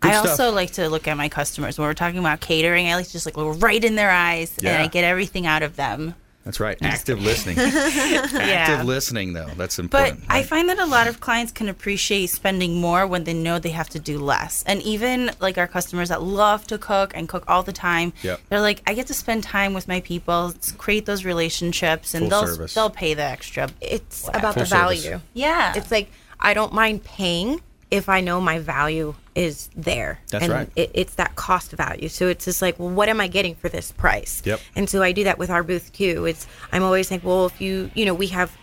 good 0.00 0.10
I 0.12 0.14
stuff. 0.18 0.30
also 0.30 0.52
like 0.52 0.72
to 0.72 0.88
look 0.88 1.06
at 1.08 1.16
my 1.16 1.28
customers 1.28 1.78
when 1.78 1.86
we're 1.88 1.94
talking 1.94 2.18
about 2.18 2.40
catering. 2.40 2.88
I 2.88 2.96
like 2.96 3.06
to 3.06 3.12
just 3.12 3.26
like 3.26 3.36
look 3.36 3.60
right 3.62 3.82
in 3.82 3.96
their 3.96 4.10
eyes 4.10 4.56
and 4.58 4.68
I 4.68 4.86
get 4.88 5.04
everything 5.04 5.46
out 5.46 5.62
of 5.62 5.76
them. 5.76 6.14
That's 6.44 6.60
right. 6.60 6.78
Active 6.80 7.20
listening. 7.20 7.58
Active 7.60 8.86
listening, 8.86 9.32
though. 9.32 9.48
That's 9.56 9.80
important. 9.80 9.90
But 9.90 10.26
important. 10.26 10.30
I 10.30 10.42
find 10.44 10.68
that 10.68 10.78
a 10.78 10.86
lot 10.86 11.08
of 11.08 11.18
clients 11.18 11.50
can 11.50 11.68
appreciate 11.68 12.28
spending 12.28 12.80
more 12.80 13.04
when 13.04 13.24
they 13.24 13.34
know 13.34 13.58
they 13.58 13.70
have 13.70 13.88
to 13.90 13.98
do 13.98 14.18
less. 14.20 14.62
And 14.64 14.80
even 14.82 15.32
like 15.40 15.58
our 15.58 15.66
customers 15.66 16.08
that 16.10 16.22
love 16.22 16.64
to 16.68 16.78
cook 16.78 17.12
and 17.16 17.28
cook 17.28 17.42
all 17.48 17.64
the 17.64 17.72
time, 17.72 18.12
Yep. 18.22 18.40
they're 18.48 18.60
like, 18.60 18.80
I 18.86 18.94
get 18.94 19.08
to 19.08 19.14
spend 19.14 19.42
time 19.42 19.74
with 19.74 19.88
my 19.88 20.00
people, 20.02 20.52
s- 20.60 20.70
create 20.72 21.04
those 21.06 21.24
relationships, 21.24 22.14
and 22.14 22.30
Full 22.30 22.30
they'll 22.30 22.46
service. 22.54 22.74
they'll 22.74 22.90
pay 22.90 23.14
the 23.14 23.22
extra. 23.24 23.68
It's 23.80 24.24
whatever. 24.24 24.38
about 24.46 24.54
the 24.54 24.64
value. 24.66 25.20
Yeah. 25.34 25.72
It's 25.74 25.90
like 25.90 26.10
I 26.38 26.54
don't 26.54 26.72
mind 26.72 27.02
paying 27.02 27.60
if 27.90 28.08
I 28.08 28.20
know 28.20 28.40
my 28.40 28.60
value 28.60 29.14
is 29.36 29.68
there. 29.76 30.18
That's 30.30 30.44
and 30.44 30.52
right. 30.52 30.68
It, 30.74 30.90
it's 30.94 31.14
that 31.16 31.36
cost 31.36 31.70
value. 31.72 32.08
So 32.08 32.26
it's 32.26 32.46
just 32.46 32.62
like, 32.62 32.78
well, 32.80 32.88
what 32.88 33.08
am 33.08 33.20
I 33.20 33.28
getting 33.28 33.54
for 33.54 33.68
this 33.68 33.92
price? 33.92 34.42
Yep. 34.44 34.60
And 34.74 34.88
so 34.88 35.02
I 35.02 35.12
do 35.12 35.24
that 35.24 35.38
with 35.38 35.50
our 35.50 35.62
booth 35.62 35.92
too. 35.92 36.24
It's 36.24 36.46
I'm 36.72 36.82
always 36.82 37.10
like, 37.10 37.22
well, 37.22 37.46
if 37.46 37.60
you 37.60 37.90
you 37.94 38.04
know 38.04 38.14
we 38.14 38.26
have 38.28 38.56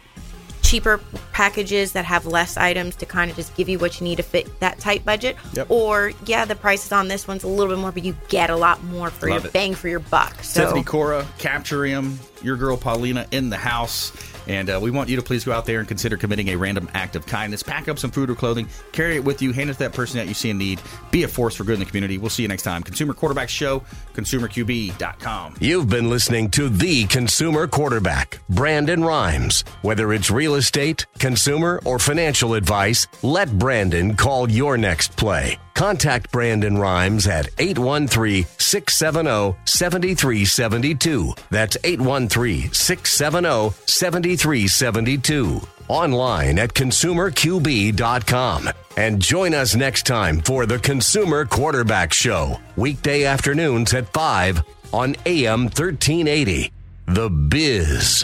cheaper 0.63 0.99
packages 1.34 1.91
that 1.91 2.03
have 2.05 2.26
less 2.26 2.57
items 2.57 2.95
to 2.95 3.05
kind 3.05 3.30
of 3.30 3.38
just 3.38 3.55
give 3.55 3.69
you 3.69 3.78
what 3.78 3.99
you 3.99 4.05
need 4.05 4.15
to 4.15 4.24
fit 4.24 4.59
that 4.59 4.80
tight 4.80 5.05
budget. 5.05 5.38
Yep. 5.53 5.69
Or 5.69 6.11
yeah, 6.26 6.45
the 6.45 6.55
prices 6.55 6.91
on 6.91 7.07
this 7.07 7.28
one's 7.28 7.43
a 7.43 7.47
little 7.47 7.74
bit 7.76 7.80
more, 7.80 7.91
but 7.91 8.03
you 8.03 8.17
get 8.30 8.49
a 8.49 8.55
lot 8.55 8.84
more 8.86 9.11
for 9.11 9.30
Love 9.30 9.43
your 9.43 9.49
it. 9.49 9.53
bang 9.53 9.76
for 9.76 9.88
your 9.88 9.99
buck. 9.99 10.36
So 10.38 10.61
Stephanie 10.61 10.84
Cora, 10.84 11.28
Capturiam, 11.38 12.17
your 12.44 12.58
girl 12.58 12.78
Paulina 12.78 13.26
in 13.32 13.50
the 13.50 13.58
house. 13.58 14.12
And 14.48 14.70
uh, 14.70 14.80
we 14.82 14.91
want 14.91 15.10
you 15.10 15.16
to 15.16 15.22
please 15.22 15.46
go 15.46 15.52
out 15.52 15.66
there 15.66 15.80
and 15.80 15.88
consider 15.88 16.18
committing 16.18 16.50
a 16.50 16.56
random 16.56 16.89
act 16.94 17.16
of 17.16 17.26
kindness. 17.26 17.64
Pack 17.64 17.88
up 17.88 17.98
some 17.98 18.12
food 18.12 18.30
or 18.30 18.36
clothing, 18.36 18.68
carry 18.91 19.16
it 19.16 19.24
with 19.24 19.41
you, 19.41 19.52
hand 19.52 19.70
it 19.70 19.74
to 19.74 19.80
that 19.80 19.94
person 19.94 20.18
that 20.18 20.28
you 20.28 20.34
see 20.34 20.50
in 20.50 20.58
need. 20.58 20.82
Be 21.12 21.24
a 21.24 21.28
force 21.28 21.56
for 21.56 21.64
good 21.64 21.76
in 21.76 21.80
the 21.80 21.86
community. 21.86 22.18
We'll 22.18 22.30
see 22.30 22.41
you 22.41 22.50
next 22.50 22.64
time. 22.64 22.84
Consumer 22.84 23.14
Quarterback 23.14 23.50
Show, 23.50 23.84
consumerqb.com. 24.14 25.56
You've 25.60 25.89
been 25.89 26.10
listening 26.10 26.50
to 26.52 26.70
the 26.70 27.06
consumer 27.06 27.68
quarterback, 27.68 28.39
Brandon 28.50 29.04
Rhymes. 29.04 29.64
Whether 29.82 30.12
it's 30.14 30.30
real 30.30 30.56
estate, 30.56 31.06
consumer, 31.20 31.82
or 31.86 32.00
financial 32.00 32.54
advice, 32.54 33.08
let 33.22 33.58
Brandon 33.58 34.16
call 34.16 34.50
your 34.52 34.78
next 34.78 35.16
play. 35.16 35.58
Contact 35.74 36.32
Brandon 36.32 36.78
Rhymes 36.78 37.28
at 37.28 37.50
813 37.58 38.46
670 38.58 39.58
7372. 39.66 41.34
That's 41.50 41.78
813 41.84 42.32
670 42.71 43.71
7372. 43.86 45.61
Online 45.88 46.59
at 46.59 46.73
consumerqb.com. 46.73 48.69
And 48.95 49.21
join 49.21 49.53
us 49.53 49.75
next 49.75 50.05
time 50.05 50.39
for 50.41 50.65
the 50.65 50.79
Consumer 50.79 51.45
Quarterback 51.45 52.13
Show, 52.13 52.59
weekday 52.75 53.25
afternoons 53.25 53.93
at 53.93 54.11
5 54.13 54.61
on 54.93 55.15
AM 55.25 55.63
1380. 55.63 56.71
The 57.07 57.29
Biz. 57.29 58.21